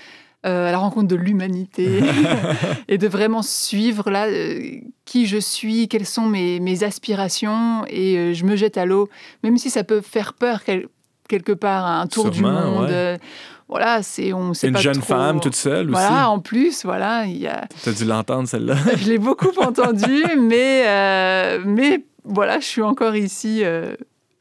euh, 0.46 0.70
à 0.70 0.72
la 0.72 0.78
rencontre 0.78 1.08
de 1.08 1.16
l'humanité 1.16 2.00
et 2.88 3.00
de 3.00 3.08
vraiment 3.08 3.42
suivre 3.42 4.12
là 4.12 4.28
euh, 4.28 4.60
qui 5.06 5.26
je 5.26 5.38
suis, 5.40 5.88
quelles 5.88 6.06
sont 6.06 6.28
mes, 6.28 6.60
mes 6.60 6.84
aspirations 6.84 7.86
et 7.88 8.18
euh, 8.18 8.34
je 8.36 8.46
me 8.46 8.56
jette 8.56 8.78
à 8.78 8.86
l'eau, 8.86 9.10
même 9.44 9.58
si 9.58 9.72
ça 9.72 9.84
peut 9.84 10.02
faire 10.02 10.34
peur 10.34 10.64
quel- 10.64 10.86
quelque 11.28 11.54
part, 11.54 11.86
un 11.88 12.06
tour 12.08 12.26
du 12.30 12.44
monde. 12.44 12.90
ouais. 12.90 13.18
Voilà, 13.70 14.02
c'est 14.02 14.34
on 14.34 14.54
sait 14.56 14.68
Une 14.68 14.74
pas 14.74 14.80
jeune 14.82 14.98
trop. 14.98 15.14
femme 15.14 15.40
toute 15.40 15.56
seule 15.56 15.92
aussi. 15.92 16.02
Voilà, 16.02 16.30
en 16.30 16.40
plus, 16.40 16.84
voilà, 16.84 17.26
il 17.26 17.38
y 17.38 17.48
a 17.48 17.68
Tu 17.84 17.90
as 17.90 17.92
dû 17.94 18.04
l'entendre, 18.04 18.48
celle-là. 18.50 18.76
je 18.98 19.08
l'ai 19.08 19.20
beaucoup 19.20 19.52
entendu, 19.62 20.24
mais, 20.38 20.84
euh, 20.88 21.62
mais 21.66 22.04
voilà, 22.26 22.60
je 22.60 22.66
suis 22.66 22.82
encore 22.82 23.16
ici 23.16 23.62
euh, 23.64 23.96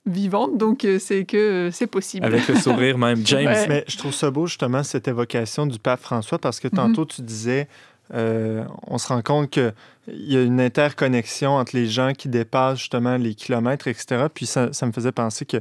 vivante, 0.07 0.57
donc 0.57 0.85
euh, 0.85 0.99
c'est 0.99 1.25
que 1.27 1.69
c'est 1.73 1.87
possible. 1.87 2.25
Avec 2.25 2.49
le 2.49 2.57
sourire 2.57 2.97
même. 3.05 3.21
James, 3.27 3.47
Ouais. 3.47 3.69
Mais 3.69 3.85
je 3.87 3.99
trouve 3.99 4.15
ça 4.15 4.31
beau, 4.31 4.47
justement, 4.47 4.83
cette 4.83 5.07
évocation 5.09 5.67
du 5.67 5.79
pape 5.79 6.01
François, 6.01 6.39
parce 6.39 6.59
que 6.59 6.69
tantôt, 6.69 7.05
tu 7.05 7.21
disais, 7.21 7.69
euh, 8.15 8.65
on 8.87 8.97
se 8.97 9.09
rend 9.09 9.21
compte 9.21 9.51
qu'il 9.51 9.73
y 10.09 10.37
a 10.39 10.43
une 10.43 10.61
interconnexion 10.61 11.51
entre 11.57 11.77
les 11.77 11.87
gens 11.87 12.13
qui 12.17 12.29
dépassent 12.31 12.79
justement 12.79 13.19
les 13.19 13.35
kilomètres, 13.35 13.89
etc. 13.89 14.27
Puis 14.33 14.47
ça, 14.47 14.73
ça 14.73 14.87
me 14.87 14.93
faisait 14.93 15.13
penser 15.13 15.45
que, 15.45 15.59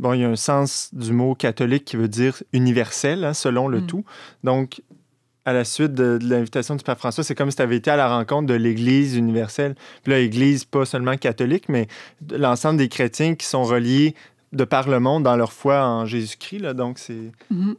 bon, 0.00 0.12
il 0.14 0.20
y 0.20 0.24
a 0.24 0.28
un 0.28 0.36
sens 0.36 0.88
du 0.92 1.12
mot 1.12 1.34
catholique 1.34 1.84
qui 1.84 1.96
veut 1.96 2.08
dire 2.08 2.42
universel, 2.52 3.24
hein, 3.24 3.34
selon 3.34 3.68
le 3.68 3.80
Mm. 3.80 3.86
tout. 3.86 4.04
Donc, 4.44 4.82
à 5.44 5.52
la 5.52 5.64
suite 5.64 5.94
de, 5.94 6.18
de 6.18 6.28
l'invitation 6.28 6.74
du 6.76 6.84
pape 6.84 6.98
François, 6.98 7.24
c'est 7.24 7.34
comme 7.34 7.50
si 7.50 7.56
tu 7.56 7.62
avais 7.62 7.76
été 7.76 7.90
à 7.90 7.96
la 7.96 8.08
rencontre 8.14 8.46
de 8.46 8.54
l'Église 8.54 9.16
universelle. 9.16 9.74
Puis 10.02 10.12
là, 10.12 10.18
Église, 10.18 10.64
pas 10.64 10.84
seulement 10.84 11.16
catholique, 11.16 11.68
mais 11.68 11.86
de 12.20 12.36
l'ensemble 12.36 12.78
des 12.78 12.88
chrétiens 12.88 13.34
qui 13.34 13.46
sont 13.46 13.62
reliés 13.64 14.14
de 14.52 14.64
par 14.64 14.88
le 14.88 14.98
monde 15.00 15.22
dans 15.22 15.36
leur 15.36 15.52
foi 15.52 15.82
en 15.86 16.06
Jésus-Christ. 16.06 16.62
Donc, 16.74 16.98
c'est 16.98 17.30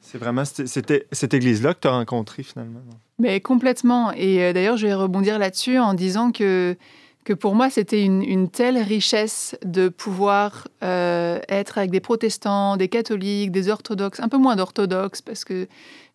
c'est 0.01 0.17
vraiment 0.17 0.45
cette, 0.45 0.67
cette- 0.67 1.05
cette 1.11 1.33
église-là 1.33 1.73
que 1.73 1.81
tu 1.81 1.87
as 1.87 1.91
rencontrée 1.91 2.43
finalement. 2.43 2.79
Mais 3.19 3.41
complètement. 3.41 4.11
Et 4.13 4.41
euh, 4.43 4.53
d'ailleurs, 4.53 4.77
je 4.77 4.87
vais 4.87 4.93
rebondir 4.93 5.37
là-dessus 5.37 5.77
en 5.77 5.93
disant 5.93 6.31
que, 6.31 6.75
que 7.23 7.33
pour 7.33 7.53
moi, 7.55 7.69
c'était 7.69 8.03
une, 8.03 8.23
une 8.23 8.49
telle 8.49 8.77
richesse 8.77 9.55
de 9.63 9.89
pouvoir 9.89 10.67
euh, 10.83 11.39
être 11.49 11.77
avec 11.77 11.91
des 11.91 11.99
protestants, 11.99 12.77
des 12.77 12.87
catholiques, 12.87 13.51
des 13.51 13.69
orthodoxes, 13.69 14.19
un 14.19 14.27
peu 14.29 14.37
moins 14.37 14.55
d'orthodoxes, 14.55 15.21
parce 15.21 15.45
que 15.45 15.67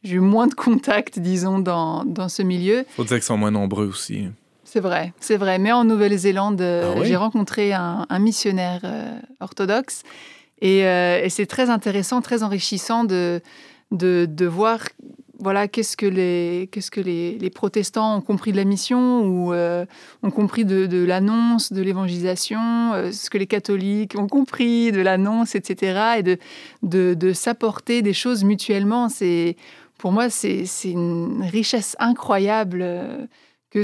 j'ai 0.02 0.16
eu 0.16 0.20
moins 0.20 0.46
de 0.48 0.54
contacts, 0.54 1.18
disons, 1.18 1.58
dans, 1.60 2.04
dans 2.04 2.28
ce 2.28 2.42
milieu. 2.42 2.84
faut 2.96 3.04
dire 3.04 3.16
qu'ils 3.16 3.22
sont 3.22 3.36
moins 3.38 3.50
nombreux 3.52 3.86
aussi. 3.86 4.28
C'est 4.64 4.80
vrai, 4.80 5.12
c'est 5.20 5.36
vrai. 5.36 5.58
Mais 5.58 5.70
en 5.72 5.84
Nouvelle-Zélande, 5.84 6.60
euh, 6.60 6.92
Ah 6.96 6.98
oui? 7.00 7.06
j'ai 7.06 7.16
rencontré 7.16 7.72
un, 7.72 8.04
un 8.08 8.18
missionnaire 8.18 8.80
euh, 8.82 9.16
orthodoxe. 9.40 10.02
Et, 10.60 10.84
euh, 10.86 11.22
et 11.22 11.28
c'est 11.28 11.46
très 11.46 11.70
intéressant, 11.70 12.20
très 12.20 12.42
enrichissant 12.42 13.04
de, 13.04 13.40
de, 13.92 14.26
de 14.28 14.46
voir 14.46 14.80
voilà, 15.38 15.68
qu'est-ce 15.68 15.96
que, 15.96 16.06
les, 16.06 16.68
qu'est-ce 16.72 16.90
que 16.90 17.00
les, 17.00 17.38
les 17.38 17.50
protestants 17.50 18.16
ont 18.16 18.20
compris 18.20 18.52
de 18.52 18.56
la 18.56 18.64
mission 18.64 19.20
ou 19.20 19.52
euh, 19.52 19.84
ont 20.22 20.30
compris 20.30 20.64
de, 20.64 20.86
de 20.86 21.04
l'annonce, 21.04 21.72
de 21.72 21.82
l'évangélisation, 21.82 22.94
euh, 22.94 23.12
ce 23.12 23.28
que 23.28 23.36
les 23.36 23.46
catholiques 23.46 24.14
ont 24.18 24.28
compris 24.28 24.92
de 24.92 25.00
l'annonce, 25.00 25.54
etc. 25.54 26.18
Et 26.18 26.22
de, 26.22 26.38
de, 26.82 27.14
de 27.14 27.32
s'apporter 27.32 28.00
des 28.00 28.14
choses 28.14 28.44
mutuellement. 28.44 29.08
C'est, 29.08 29.56
pour 29.98 30.12
moi, 30.12 30.30
c'est, 30.30 30.64
une 30.84 31.42
richesse 31.42 31.96
incroyable 31.98 32.80
euh, 32.82 33.26
que, 33.70 33.82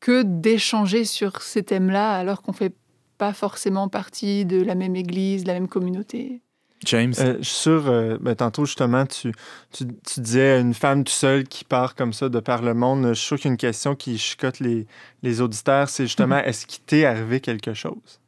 que 0.00 0.22
d'échanger 0.22 1.04
sur 1.04 1.42
ces 1.42 1.62
thèmes-là 1.62 2.14
alors 2.14 2.42
qu'on 2.42 2.52
ne 2.52 2.56
fait 2.56 2.74
pas 3.16 3.32
forcément 3.32 3.88
partie 3.88 4.44
de 4.44 4.60
la 4.60 4.74
même 4.74 4.96
église, 4.96 5.44
de 5.44 5.48
la 5.48 5.54
même 5.54 5.68
communauté. 5.68 6.40
James? 6.86 7.12
Euh, 7.18 7.36
je 7.38 7.44
suis 7.44 7.54
sûr, 7.54 7.88
euh, 7.88 8.16
ben, 8.20 8.34
tantôt 8.34 8.64
justement, 8.64 9.04
tu, 9.06 9.32
tu, 9.72 9.86
tu 9.86 10.20
disais 10.20 10.60
une 10.60 10.74
femme 10.74 11.04
tout 11.04 11.12
seule 11.12 11.44
qui 11.44 11.64
part 11.64 11.94
comme 11.94 12.12
ça 12.12 12.28
de 12.28 12.40
par 12.40 12.62
le 12.62 12.74
monde. 12.74 13.08
Je 13.08 13.14
suis 13.14 13.26
sûr 13.26 13.40
qu'une 13.40 13.56
question 13.56 13.94
qui 13.94 14.18
chicote 14.18 14.60
les, 14.60 14.86
les 15.22 15.40
auditeurs, 15.40 15.88
c'est 15.88 16.04
justement 16.04 16.38
est-ce 16.38 16.66
qu'il 16.66 16.82
t'est 16.82 17.04
arrivé 17.04 17.40
quelque 17.40 17.74
chose? 17.74 18.20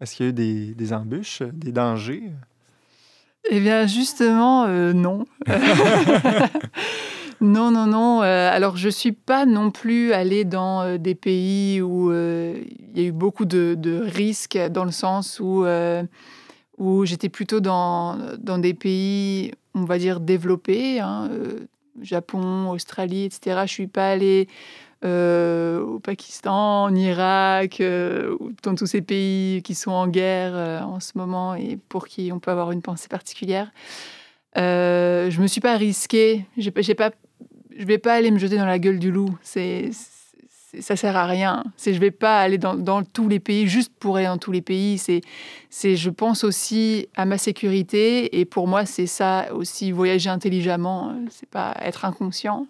Est-ce 0.00 0.16
qu'il 0.16 0.26
y 0.26 0.28
a 0.28 0.30
eu 0.30 0.32
des, 0.32 0.74
des 0.74 0.92
embûches, 0.92 1.42
des 1.42 1.72
dangers? 1.72 2.22
Eh 3.50 3.60
bien, 3.60 3.86
justement, 3.86 4.66
euh, 4.66 4.92
non. 4.92 5.24
non, 7.40 7.70
non, 7.70 7.86
non. 7.86 8.22
Euh, 8.22 8.50
alors, 8.50 8.76
je 8.76 8.88
suis 8.88 9.12
pas 9.12 9.46
non 9.46 9.70
plus 9.70 10.12
allée 10.12 10.44
dans 10.44 10.82
euh, 10.82 10.98
des 10.98 11.14
pays 11.14 11.80
où 11.80 12.10
euh, 12.10 12.60
il 12.94 13.00
y 13.00 13.04
a 13.04 13.08
eu 13.08 13.12
beaucoup 13.12 13.44
de, 13.44 13.74
de 13.78 14.00
risques, 14.00 14.58
dans 14.70 14.84
le 14.84 14.90
sens 14.90 15.40
où, 15.40 15.64
euh, 15.64 16.02
où 16.78 17.04
j'étais 17.04 17.28
plutôt 17.28 17.60
dans, 17.60 18.18
dans 18.38 18.58
des 18.58 18.74
pays, 18.74 19.52
on 19.74 19.84
va 19.84 19.98
dire, 19.98 20.20
développés, 20.20 21.00
hein, 21.00 21.28
euh, 21.30 21.66
Japon, 22.02 22.70
Australie, 22.70 23.24
etc. 23.24 23.62
Je 23.66 23.72
suis 23.72 23.86
pas 23.88 24.10
allée 24.10 24.48
euh, 25.04 25.80
au 25.80 25.98
Pakistan, 25.98 26.84
en 26.84 26.94
Irak, 26.94 27.80
euh, 27.80 28.36
dans 28.62 28.74
tous 28.74 28.86
ces 28.86 29.02
pays 29.02 29.62
qui 29.62 29.74
sont 29.74 29.90
en 29.90 30.06
guerre 30.06 30.86
en 30.86 31.00
ce 31.00 31.12
moment 31.16 31.54
et 31.54 31.78
pour 31.88 32.06
qui 32.06 32.30
on 32.32 32.38
peut 32.38 32.50
avoir 32.50 32.72
une 32.72 32.82
pensée 32.82 33.08
particulière. 33.08 33.72
Je 34.56 35.40
me 35.40 35.46
suis 35.46 35.60
pas 35.60 35.76
risquée. 35.76 36.46
J'ai, 36.56 36.72
j'ai 36.76 36.94
pas, 36.94 37.10
je 37.76 37.84
vais 37.84 37.98
pas 37.98 38.14
aller 38.14 38.30
me 38.30 38.38
jeter 38.38 38.56
dans 38.56 38.66
la 38.66 38.78
gueule 38.78 38.98
du 38.98 39.10
loup. 39.10 39.36
Ça 40.80 40.96
sert 40.96 41.16
à 41.16 41.26
rien. 41.26 41.64
C'est, 41.76 41.94
je 41.94 42.00
vais 42.00 42.10
pas 42.10 42.40
aller 42.40 42.58
dans, 42.58 42.74
dans 42.74 43.02
tous 43.02 43.28
les 43.28 43.40
pays 43.40 43.66
juste 43.66 43.92
pour 43.98 44.16
aller 44.16 44.26
dans 44.26 44.38
tous 44.38 44.52
les 44.52 44.62
pays. 44.62 44.98
C'est, 44.98 45.22
c'est, 45.70 45.96
je 45.96 46.10
pense 46.10 46.44
aussi 46.44 47.08
à 47.16 47.24
ma 47.24 47.38
sécurité 47.38 48.38
et 48.38 48.44
pour 48.44 48.68
moi 48.68 48.84
c'est 48.84 49.06
ça 49.06 49.46
aussi 49.52 49.92
voyager 49.92 50.30
intelligemment. 50.30 51.14
C'est 51.30 51.48
pas 51.48 51.74
être 51.80 52.04
inconscient. 52.04 52.66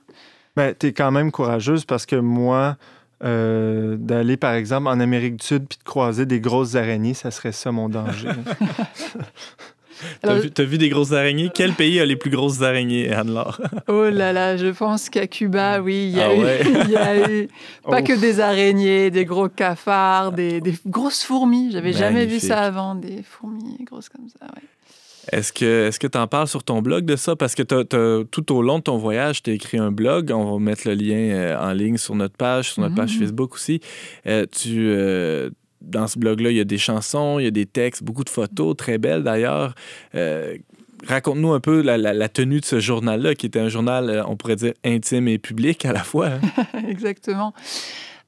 Ben, 0.57 0.75
tu 0.79 0.89
es 0.89 0.93
quand 0.93 1.11
même 1.11 1.31
courageuse 1.31 1.85
parce 1.85 2.07
que 2.07 2.17
moi, 2.17 2.77
euh, 3.25 3.97
d'aller 3.97 4.37
par 4.37 4.55
exemple 4.55 4.89
en 4.89 5.01
Amérique 5.01 5.37
du 5.37 5.47
Sud 5.47 5.67
puis 5.69 5.79
de 5.79 5.85
croiser 5.85 6.27
des 6.27 6.41
grosses 6.41 6.75
araignées, 6.77 7.15
ça 7.15 7.31
serait 7.31 7.53
ça 7.53 7.73
mon 7.73 7.89
danger. 7.89 8.31
T'as 10.23 10.35
vu, 10.39 10.51
vu 10.71 10.79
des 10.79 10.89
grosses 10.89 11.13
araignées? 11.13 11.51
Quel 11.55 11.73
pays 11.73 12.01
a 12.01 12.05
les 12.07 12.17
plus 12.17 12.31
grosses 12.31 12.63
araignées, 12.63 13.13
Anne-Laure? 13.13 13.61
Oh 13.89 14.09
là 14.11 14.33
là, 14.33 14.57
je 14.57 14.67
pense 14.69 15.09
qu'à 15.09 15.27
Cuba, 15.27 15.81
oui, 15.81 16.11
il 16.13 16.17
y 16.17 16.21
a 16.21 16.29
Ah 16.29 16.35
eu, 16.35 16.43
ouais. 16.45 16.61
il 16.85 16.91
y 16.91 16.97
a 16.97 17.31
eu 17.31 17.49
pas 17.85 18.03
que 18.03 18.19
des 18.19 18.41
araignées, 18.41 19.11
des 19.11 19.25
gros 19.25 19.49
cafards, 19.49 20.33
des, 20.33 20.61
des 20.61 20.75
grosses 20.87 21.23
fourmis. 21.23 21.71
J'avais 21.73 21.93
jamais 21.93 22.27
vu 22.27 22.41
ça 22.41 22.61
avant, 22.61 22.95
des 22.95 23.23
fourmis 23.23 23.77
grosses 23.85 24.09
comme 24.09 24.29
ça. 24.29 24.47
ouais. 24.47 24.63
Est-ce 25.31 25.53
que 25.53 25.89
est-ce 25.89 25.99
que 26.01 26.07
tu 26.07 26.17
en 26.17 26.27
parles 26.27 26.49
sur 26.49 26.65
ton 26.65 26.81
blog 26.81 27.05
de 27.05 27.15
ça? 27.15 27.37
Parce 27.37 27.55
que 27.55 27.63
tout 28.23 28.53
au 28.57 28.63
long 28.63 28.79
de 28.79 28.85
ton 28.85 28.97
voyage, 28.97 29.43
tu 29.43 29.51
as 29.51 29.53
écrit 29.53 29.77
un 29.77 29.91
blog. 29.93 30.31
On 30.35 30.53
va 30.55 30.59
mettre 30.59 30.89
le 30.89 30.95
lien 30.95 31.17
euh, 31.19 31.59
en 31.61 31.73
ligne 31.75 31.99
sur 31.99 32.15
notre 32.15 32.35
page, 32.35 32.73
sur 32.73 32.81
notre 32.83 32.95
page 32.95 33.13
Mhm. 33.13 33.19
Facebook 33.21 33.53
aussi. 33.53 33.81
Euh, 34.27 34.47
tu, 34.51 34.89
euh, 34.89 35.51
dans 35.81 36.07
ce 36.07 36.19
blog-là, 36.19 36.51
il 36.51 36.57
y 36.57 36.61
a 36.61 36.65
des 36.65 36.79
chansons, 36.79 37.39
il 37.39 37.45
y 37.45 37.49
a 37.49 37.51
des 37.53 37.67
textes, 37.67 38.03
beaucoup 38.03 38.25
de 38.25 38.31
photos, 38.31 38.77
très 38.77 38.99
belles 38.99 39.23
d'ailleurs. 39.23 39.75
Euh, 40.15 40.57
Raconte-nous 41.07 41.53
un 41.53 41.61
peu 41.61 41.81
la, 41.81 41.97
la- 41.97 42.13
la 42.13 42.29
tenue 42.29 42.59
de 42.59 42.65
ce 42.65 42.81
journal-là, 42.81 43.37
qui 43.37 43.47
était 43.47 43.61
un 43.61 43.69
journal, 43.69 44.11
euh, 44.11 44.25
on 44.27 44.37
pourrait 44.37 44.57
dire, 44.57 44.73
intime 44.85 45.29
et 45.29 45.39
public 45.39 45.85
à 45.85 45.93
la 45.93 46.03
fois. 46.03 46.27
hein. 46.29 46.41
Exactement. 46.89 47.55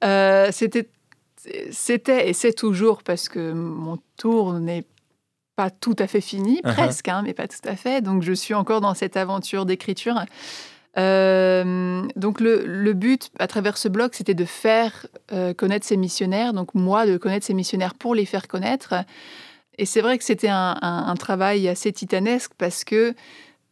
Euh, 0.05 0.49
C'était 0.53 0.89
c'était 1.71 2.29
et 2.29 2.33
c'est 2.35 2.53
toujours 2.53 3.03
parce 3.03 3.29
que 3.31 3.53
mon 3.53 3.99
tour 4.19 4.53
n'est 4.61 4.85
pas 5.57 5.71
tout 5.71 5.97
à 5.99 6.07
fait 6.07 6.21
fini, 6.21 6.61
Uh-huh. 6.65 6.73
presque, 6.75 7.09
hein, 7.09 7.23
mais 7.25 7.33
pas 7.35 7.49
tout 7.49 7.67
à 7.67 7.77
fait. 7.77 8.03
Donc 8.03 8.23
je 8.23 8.33
suis 8.35 8.55
encore 8.55 8.81
dans 8.83 8.95
cette 8.95 9.17
aventure 9.17 9.65
d'écriture. 9.67 10.15
Euh, 10.99 12.03
donc 12.17 12.41
le, 12.41 12.65
le 12.67 12.93
but 12.93 13.31
à 13.39 13.47
travers 13.47 13.77
ce 13.77 13.89
blog, 13.89 14.11
c'était 14.13 14.35
de 14.35 14.45
faire 14.45 15.07
euh, 15.33 15.55
connaître 15.55 15.87
ces 15.87 15.97
missionnaires, 15.97 16.53
donc 16.53 16.75
moi 16.75 17.07
de 17.07 17.17
connaître 17.17 17.47
ces 17.47 17.55
missionnaires 17.55 17.95
pour 17.95 18.15
les 18.15 18.27
faire 18.27 18.49
connaître. 18.49 18.95
Et 19.79 19.87
c'est 19.87 20.01
vrai 20.01 20.19
que 20.19 20.25
c'était 20.25 20.51
un, 20.51 21.15
travail 21.19 21.69
assez 21.69 21.93
titanesque 21.93 22.53
parce 22.59 22.85
que 22.85 23.15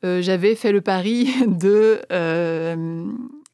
euh, 0.05 0.23
j'avais 0.23 0.55
fait 0.55 0.73
le 0.73 0.81
pari 0.81 1.29
de, 1.47 2.01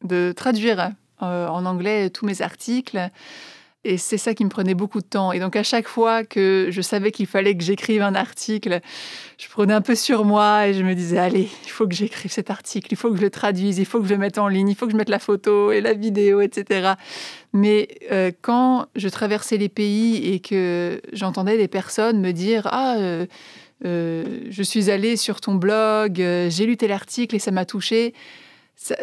de 0.02 0.32
traduire 0.32 0.92
en 1.20 1.64
anglais 1.64 2.10
tous 2.10 2.26
mes 2.26 2.42
articles. 2.42 3.10
Et 3.86 3.98
c'est 3.98 4.16
ça 4.16 4.32
qui 4.32 4.44
me 4.44 4.48
prenait 4.48 4.74
beaucoup 4.74 5.00
de 5.00 5.06
temps. 5.06 5.32
Et 5.32 5.38
donc 5.38 5.56
à 5.56 5.62
chaque 5.62 5.88
fois 5.88 6.24
que 6.24 6.68
je 6.70 6.80
savais 6.80 7.10
qu'il 7.10 7.26
fallait 7.26 7.54
que 7.54 7.62
j'écrive 7.62 8.00
un 8.00 8.14
article, 8.14 8.80
je 9.36 9.48
prenais 9.48 9.74
un 9.74 9.82
peu 9.82 9.94
sur 9.94 10.24
moi 10.24 10.68
et 10.68 10.72
je 10.72 10.82
me 10.82 10.94
disais, 10.94 11.18
allez, 11.18 11.50
il 11.64 11.70
faut 11.70 11.86
que 11.86 11.94
j'écrive 11.94 12.32
cet 12.32 12.50
article, 12.50 12.88
il 12.90 12.96
faut 12.96 13.10
que 13.10 13.16
je 13.18 13.22
le 13.22 13.28
traduise, 13.28 13.78
il 13.78 13.84
faut 13.84 14.00
que 14.00 14.06
je 14.06 14.14
le 14.14 14.18
mette 14.18 14.38
en 14.38 14.48
ligne, 14.48 14.70
il 14.70 14.74
faut 14.74 14.86
que 14.86 14.92
je 14.92 14.96
mette 14.96 15.10
la 15.10 15.18
photo 15.18 15.70
et 15.70 15.82
la 15.82 15.92
vidéo, 15.92 16.40
etc. 16.40 16.94
Mais 17.52 17.88
euh, 18.10 18.32
quand 18.40 18.86
je 18.96 19.08
traversais 19.10 19.58
les 19.58 19.68
pays 19.68 20.32
et 20.32 20.40
que 20.40 21.02
j'entendais 21.12 21.58
des 21.58 21.68
personnes 21.68 22.20
me 22.20 22.32
dire, 22.32 22.66
ah, 22.70 22.96
euh, 22.96 23.26
euh, 23.84 24.24
je 24.48 24.62
suis 24.62 24.90
allée 24.90 25.18
sur 25.18 25.42
ton 25.42 25.56
blog, 25.56 26.14
j'ai 26.16 26.64
lu 26.64 26.78
tel 26.78 26.90
article 26.90 27.36
et 27.36 27.38
ça 27.38 27.50
m'a 27.50 27.66
touché. 27.66 28.14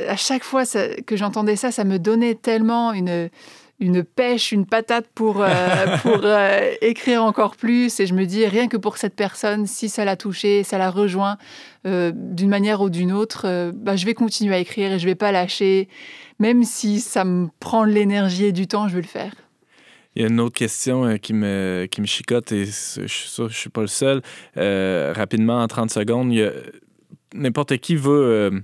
À 0.07 0.15
chaque 0.15 0.43
fois 0.43 0.63
que 1.05 1.15
j'entendais 1.15 1.55
ça, 1.55 1.71
ça 1.71 1.83
me 1.83 1.97
donnait 1.97 2.35
tellement 2.35 2.93
une, 2.93 3.29
une 3.81 4.03
pêche, 4.03 4.51
une 4.51 4.67
patate 4.67 5.07
pour, 5.13 5.41
euh, 5.41 5.49
pour 6.03 6.19
euh, 6.23 6.71
écrire 6.81 7.23
encore 7.23 7.57
plus. 7.57 7.99
Et 7.99 8.05
je 8.05 8.13
me 8.13 8.25
dis, 8.25 8.45
rien 8.45 8.67
que 8.67 8.77
pour 8.77 8.97
cette 8.97 9.15
personne, 9.15 9.65
si 9.65 9.89
ça 9.89 10.05
l'a 10.05 10.15
touché, 10.15 10.63
ça 10.63 10.77
l'a 10.77 10.91
rejoint 10.91 11.37
euh, 11.87 12.11
d'une 12.15 12.49
manière 12.49 12.81
ou 12.81 12.89
d'une 12.89 13.11
autre, 13.11 13.71
bah, 13.73 13.95
je 13.95 14.05
vais 14.05 14.13
continuer 14.13 14.53
à 14.55 14.59
écrire 14.59 14.93
et 14.93 14.99
je 14.99 15.05
vais 15.05 15.15
pas 15.15 15.31
lâcher. 15.31 15.89
Même 16.39 16.63
si 16.63 17.01
ça 17.01 17.25
me 17.25 17.47
prend 17.59 17.85
de 17.85 17.91
l'énergie 17.91 18.45
et 18.45 18.51
du 18.51 18.67
temps, 18.67 18.87
je 18.87 18.95
vais 18.95 19.01
le 19.01 19.07
faire. 19.07 19.33
Il 20.15 20.21
y 20.21 20.25
a 20.25 20.27
une 20.27 20.39
autre 20.39 20.55
question 20.55 21.17
qui, 21.17 21.33
me, 21.33 21.87
qui 21.89 22.01
me 22.01 22.05
chicote 22.05 22.51
et 22.51 22.65
je 22.65 23.07
suis 23.07 23.29
sûr 23.29 23.45
que 23.45 23.51
je 23.51 23.57
ne 23.57 23.59
suis 23.61 23.69
pas 23.69 23.81
le 23.81 23.87
seul. 23.87 24.21
Rapidement, 24.55 25.61
en 25.61 25.67
30 25.67 25.89
secondes, 25.89 26.31
n'importe 27.33 27.77
qui 27.77 27.95
veut. 27.95 28.63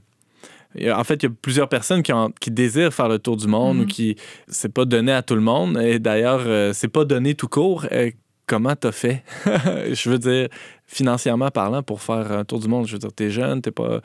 En 0.75 1.03
fait, 1.03 1.23
il 1.23 1.29
y 1.29 1.31
a 1.31 1.35
plusieurs 1.41 1.69
personnes 1.69 2.03
qui, 2.03 2.13
ont- 2.13 2.31
qui 2.39 2.51
désirent 2.51 2.93
faire 2.93 3.07
le 3.09 3.19
tour 3.19 3.37
du 3.37 3.47
monde 3.47 3.77
Mhm. 3.77 3.83
ou 3.83 3.85
qui. 3.87 4.15
C'est 4.47 4.71
pas 4.73 4.85
donné 4.85 5.11
à 5.11 5.21
tout 5.21 5.35
le 5.35 5.41
monde. 5.41 5.77
Et 5.81 5.99
d'ailleurs, 5.99 6.43
euh, 6.45 6.73
c'est 6.73 6.87
pas 6.87 7.05
donné 7.05 7.33
tout 7.35 7.47
court. 7.47 7.85
Euh, 7.91 8.11
comment 8.45 8.75
t'as 8.75 8.91
fait? 8.91 9.23
je 9.45 10.09
veux 10.09 10.19
dire, 10.19 10.47
financièrement 10.85 11.49
parlant, 11.51 11.83
pour 11.83 12.01
faire 12.01 12.31
un 12.31 12.45
tour 12.45 12.59
du 12.59 12.67
monde. 12.67 12.87
Je 12.87 12.93
veux 12.93 12.99
dire, 12.99 13.11
t'es 13.13 13.29
jeune, 13.29 13.61
t'es 13.61 13.71
pas. 13.71 14.01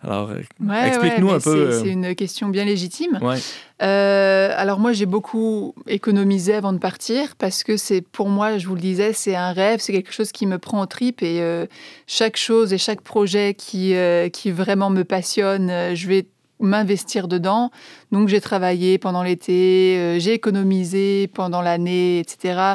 Alors, 0.00 0.30
euh, 0.30 0.40
Ouais, 0.64 0.88
Explique-nous 0.88 1.26
ouais, 1.26 1.34
un 1.34 1.40
peu, 1.40 1.70
c'est- 1.70 1.76
euh, 1.76 1.82
C'est 1.82 1.88
une 1.90 2.14
question 2.14 2.48
bien 2.48 2.64
légitime. 2.64 3.18
ouais. 3.20 3.38
Euh, 3.82 4.52
alors 4.56 4.78
moi, 4.78 4.92
j'ai 4.92 5.06
beaucoup 5.06 5.74
économisé 5.86 6.54
avant 6.54 6.72
de 6.72 6.78
partir 6.78 7.34
parce 7.36 7.62
que 7.64 7.76
c'est 7.76 8.00
pour 8.00 8.28
moi, 8.28 8.58
je 8.58 8.66
vous 8.68 8.74
le 8.74 8.80
disais, 8.80 9.12
c'est 9.12 9.34
un 9.36 9.52
rêve, 9.52 9.80
c'est 9.80 9.92
quelque 9.92 10.12
chose 10.12 10.32
qui 10.32 10.46
me 10.46 10.58
prend 10.58 10.80
aux 10.82 10.86
tripes 10.86 11.22
et 11.22 11.40
euh, 11.40 11.66
chaque 12.06 12.36
chose 12.36 12.72
et 12.72 12.78
chaque 12.78 13.00
projet 13.02 13.54
qui, 13.54 13.94
euh, 13.94 14.28
qui 14.28 14.50
vraiment 14.50 14.90
me 14.90 15.02
passionne, 15.04 15.94
je 15.94 16.08
vais 16.08 16.26
m'investir 16.60 17.28
dedans. 17.28 17.70
Donc 18.12 18.28
j'ai 18.28 18.40
travaillé 18.40 18.98
pendant 18.98 19.22
l'été, 19.22 19.96
euh, 19.98 20.18
j'ai 20.18 20.32
économisé 20.32 21.28
pendant 21.28 21.62
l'année, 21.62 22.20
etc. 22.20 22.74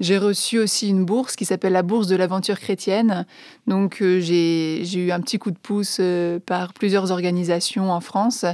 J'ai 0.00 0.18
reçu 0.18 0.58
aussi 0.58 0.88
une 0.88 1.04
bourse 1.04 1.36
qui 1.36 1.44
s'appelle 1.44 1.72
la 1.72 1.82
bourse 1.82 2.06
de 2.06 2.16
l'aventure 2.16 2.58
chrétienne. 2.58 3.26
Donc 3.66 4.00
euh, 4.00 4.20
j'ai 4.20 4.94
eu 4.94 5.10
un 5.10 5.20
petit 5.20 5.38
coup 5.38 5.50
de 5.50 5.58
pouce 5.58 5.98
euh, 6.00 6.38
par 6.38 6.72
plusieurs 6.72 7.10
organisations 7.10 7.90
en 7.90 8.00
France. 8.00 8.44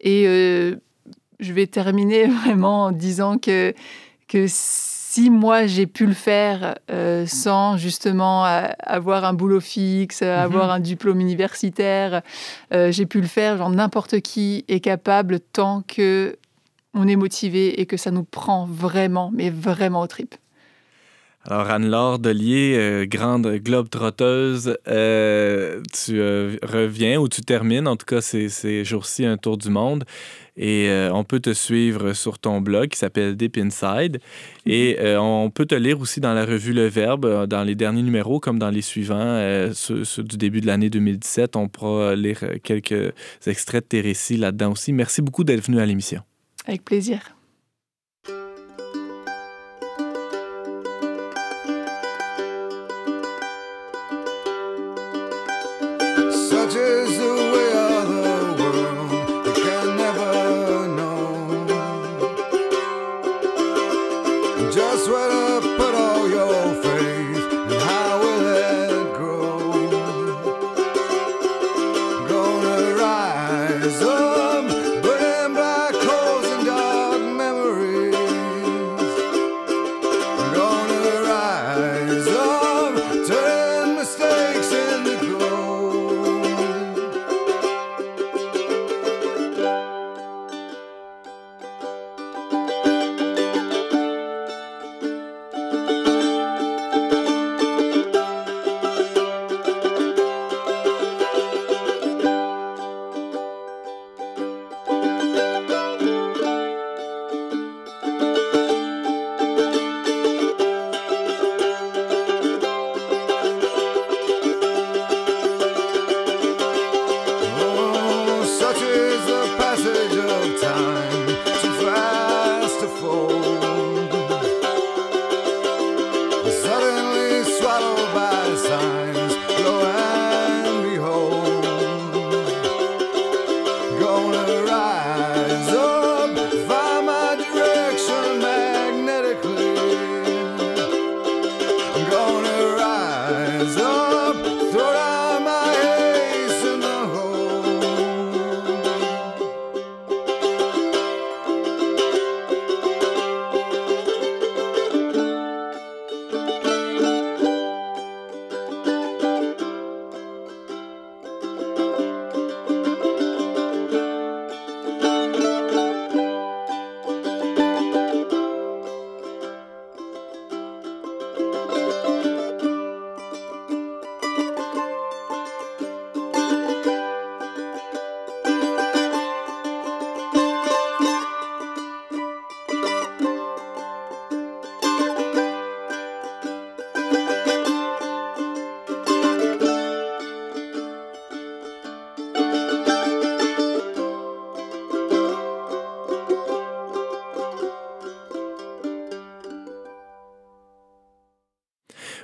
Et 0.00 0.24
je 0.24 1.52
vais 1.52 1.66
terminer 1.66 2.26
vraiment 2.44 2.84
en 2.84 2.92
disant 2.92 3.38
que, 3.38 3.74
que 4.28 4.46
si 5.10 5.28
moi 5.28 5.66
j'ai 5.66 5.88
pu 5.88 6.06
le 6.06 6.12
faire 6.12 6.76
euh, 6.88 7.26
sans 7.26 7.76
justement 7.76 8.46
euh, 8.46 8.68
avoir 8.78 9.24
un 9.24 9.32
boulot 9.32 9.58
fixe, 9.58 10.22
avoir 10.22 10.70
un 10.70 10.78
diplôme 10.78 11.18
universitaire, 11.18 12.22
euh, 12.72 12.92
j'ai 12.92 13.06
pu 13.06 13.20
le 13.20 13.26
faire, 13.26 13.56
genre 13.56 13.70
n'importe 13.70 14.20
qui 14.20 14.64
est 14.68 14.78
capable 14.78 15.40
tant 15.40 15.82
que 15.82 16.36
on 16.94 17.08
est 17.08 17.16
motivé 17.16 17.80
et 17.80 17.86
que 17.86 17.96
ça 17.96 18.12
nous 18.12 18.22
prend 18.22 18.66
vraiment, 18.66 19.32
mais 19.34 19.50
vraiment 19.50 20.00
aux 20.00 20.06
tripes. 20.06 20.36
Alors, 21.46 21.70
Anne-Laure 21.70 22.18
Delier, 22.18 22.76
euh, 22.76 23.06
grande 23.06 23.46
globe 23.46 23.88
trotteuse, 23.88 24.76
euh, 24.88 25.80
tu 25.90 26.20
euh, 26.20 26.56
reviens 26.62 27.18
ou 27.18 27.28
tu 27.28 27.40
termines, 27.40 27.88
en 27.88 27.96
tout 27.96 28.04
cas 28.04 28.20
ces, 28.20 28.50
ces 28.50 28.84
jours-ci, 28.84 29.24
un 29.24 29.38
tour 29.38 29.56
du 29.56 29.70
monde. 29.70 30.04
Et 30.62 30.90
euh, 30.90 31.10
on 31.12 31.24
peut 31.24 31.40
te 31.40 31.54
suivre 31.54 32.12
sur 32.12 32.38
ton 32.38 32.60
blog 32.60 32.90
qui 32.90 32.98
s'appelle 32.98 33.34
Deep 33.34 33.56
Inside. 33.56 34.20
Et 34.66 34.98
euh, 35.00 35.18
on 35.18 35.50
peut 35.50 35.64
te 35.64 35.74
lire 35.74 35.98
aussi 35.98 36.20
dans 36.20 36.34
la 36.34 36.44
revue 36.44 36.74
Le 36.74 36.86
Verbe, 36.86 37.24
euh, 37.24 37.46
dans 37.46 37.64
les 37.64 37.74
derniers 37.74 38.02
numéros 38.02 38.40
comme 38.40 38.58
dans 38.58 38.68
les 38.68 38.82
suivants, 38.82 39.16
euh, 39.18 39.72
ceux, 39.72 40.04
ceux 40.04 40.22
du 40.22 40.36
début 40.36 40.60
de 40.60 40.66
l'année 40.66 40.90
2017. 40.90 41.56
On 41.56 41.68
pourra 41.68 42.14
lire 42.14 42.44
quelques 42.62 43.14
extraits 43.46 43.84
de 43.84 43.88
tes 43.88 44.00
récits 44.02 44.36
là-dedans 44.36 44.72
aussi. 44.72 44.92
Merci 44.92 45.22
beaucoup 45.22 45.44
d'être 45.44 45.64
venu 45.64 45.80
à 45.80 45.86
l'émission. 45.86 46.20
Avec 46.66 46.84
plaisir. 46.84 47.20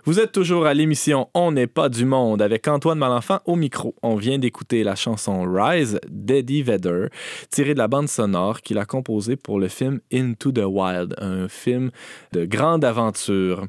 Vous 0.06 0.20
êtes 0.20 0.30
toujours 0.30 0.66
à 0.66 0.72
l'émission 0.72 1.28
On 1.34 1.50
n'est 1.50 1.66
pas 1.66 1.88
du 1.88 2.04
monde 2.04 2.40
avec 2.40 2.68
Antoine 2.68 2.96
Malenfant 2.96 3.40
au 3.44 3.56
micro. 3.56 3.96
On 4.04 4.14
vient 4.14 4.38
d'écouter 4.38 4.84
la 4.84 4.94
chanson 4.94 5.42
Rise 5.42 5.98
d'Eddie 6.08 6.62
Vedder, 6.62 7.08
tirée 7.50 7.74
de 7.74 7.78
la 7.78 7.88
bande 7.88 8.08
sonore 8.08 8.62
qu'il 8.62 8.78
a 8.78 8.84
composée 8.84 9.34
pour 9.34 9.58
le 9.58 9.66
film 9.66 9.98
Into 10.12 10.52
the 10.52 10.62
Wild, 10.64 11.16
un 11.18 11.48
film 11.48 11.90
de 12.30 12.44
grande 12.44 12.84
aventure. 12.84 13.66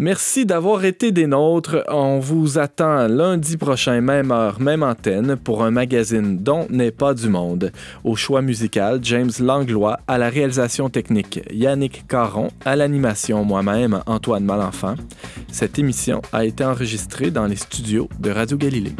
Merci 0.00 0.46
d'avoir 0.46 0.84
été 0.84 1.10
des 1.10 1.26
nôtres. 1.26 1.82
On 1.88 2.20
vous 2.20 2.56
attend 2.56 3.08
lundi 3.08 3.56
prochain, 3.56 4.00
même 4.00 4.30
heure, 4.30 4.60
même 4.60 4.84
antenne, 4.84 5.34
pour 5.34 5.64
un 5.64 5.72
magazine 5.72 6.38
dont 6.38 6.68
n'est 6.70 6.92
pas 6.92 7.14
du 7.14 7.28
monde. 7.28 7.72
Au 8.04 8.14
choix 8.14 8.40
musical, 8.40 9.00
James 9.02 9.32
Langlois, 9.40 9.98
à 10.06 10.16
la 10.16 10.28
réalisation 10.28 10.88
technique, 10.88 11.40
Yannick 11.50 12.06
Caron, 12.06 12.48
à 12.64 12.76
l'animation, 12.76 13.44
moi-même, 13.44 14.00
Antoine 14.06 14.44
Malenfant. 14.44 14.94
Cette 15.50 15.80
émission 15.80 16.22
a 16.32 16.44
été 16.44 16.64
enregistrée 16.64 17.32
dans 17.32 17.46
les 17.46 17.56
studios 17.56 18.08
de 18.20 18.30
Radio 18.30 18.56
Galilée. 18.56 18.94